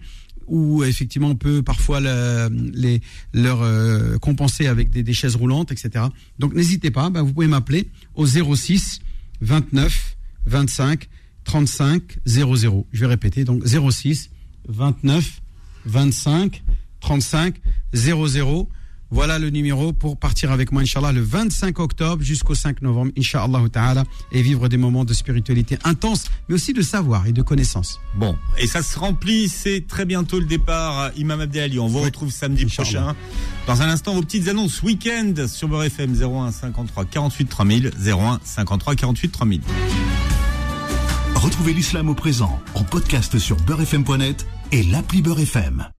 où 0.49 0.83
effectivement 0.83 1.29
on 1.29 1.37
peut 1.37 1.63
parfois 1.63 2.01
les, 2.01 3.01
leur 3.33 3.63
euh, 3.63 4.19
compenser 4.19 4.67
avec 4.67 4.91
des, 4.91 5.13
chaises 5.13 5.37
roulantes, 5.37 5.73
etc. 5.73 6.07
Donc 6.39 6.53
n'hésitez 6.55 6.91
pas, 6.91 7.11
bah, 7.11 7.23
vous 7.23 7.33
pouvez 7.33 7.47
m'appeler 7.47 7.89
au 8.17 8.27
06 8.27 9.01
29 9.41 10.17
25 10.47 11.09
35 11.45 12.19
00. 12.25 12.87
Je 12.93 13.01
vais 13.01 13.07
répéter, 13.07 13.45
donc 13.45 13.63
06 13.65 14.31
29 14.69 15.41
25 15.87 16.63
35 17.01 17.57
00. 17.93 18.69
Voilà 19.15 19.39
le 19.39 19.51
numéro 19.51 19.93
pour 19.93 20.17
partir 20.17 20.53
avec 20.53 20.73
moi, 20.73 20.81
Inch'Allah, 20.81 21.13
le 21.13 21.21
25 21.21 21.79
octobre 21.81 22.23
jusqu'au 22.23 22.55
5 22.55 22.81
novembre, 22.81 23.13
Inch'Allah 23.19 23.61
ta'ala, 23.71 24.05
et 24.33 24.41
vivre 24.41 24.71
des 24.71 24.79
moments 24.79 25.05
de 25.05 25.13
spiritualité 25.13 25.77
intense, 25.85 26.25
mais 26.49 26.55
aussi 26.55 26.73
de 26.73 26.81
savoir 26.81 27.27
et 27.27 27.33
de 27.33 27.43
connaissance. 27.43 28.01
Bon, 28.15 28.35
et 28.57 28.67
ça 28.67 28.83
se 28.83 28.99
remplit, 28.99 29.51
c'est 29.51 29.87
très 29.87 30.07
bientôt 30.07 30.41
le 30.41 30.47
départ, 30.47 31.11
Imam 31.19 31.43
Abdelali. 31.43 31.79
On 31.79 31.89
vous 31.89 32.01
retrouve 32.01 32.31
samedi 32.31 32.65
prochain. 32.65 33.15
Dans 33.67 33.83
un 33.83 33.89
instant, 33.91 34.15
vos 34.15 34.23
petites 34.23 34.49
annonces 34.49 34.83
week-end 34.83 35.35
sur 35.47 35.69
Beurre 35.69 35.85
FM 35.85 36.15
01 36.19 36.51
53 36.51 37.05
48 37.05 37.45
3000, 37.51 37.91
01 38.07 38.41
53 38.43 38.95
48 38.95 39.29
3000. 39.29 39.61
Retrouvez 41.43 41.73
l'islam 41.73 42.09
au 42.09 42.15
présent 42.15 42.61
en 42.77 42.85
podcast 42.85 43.37
sur 43.41 43.57
beurrefm.net 43.57 44.47
et 44.71 44.85
l'appli 44.85 45.23
Beurre 45.23 45.41
FM. 45.41 45.93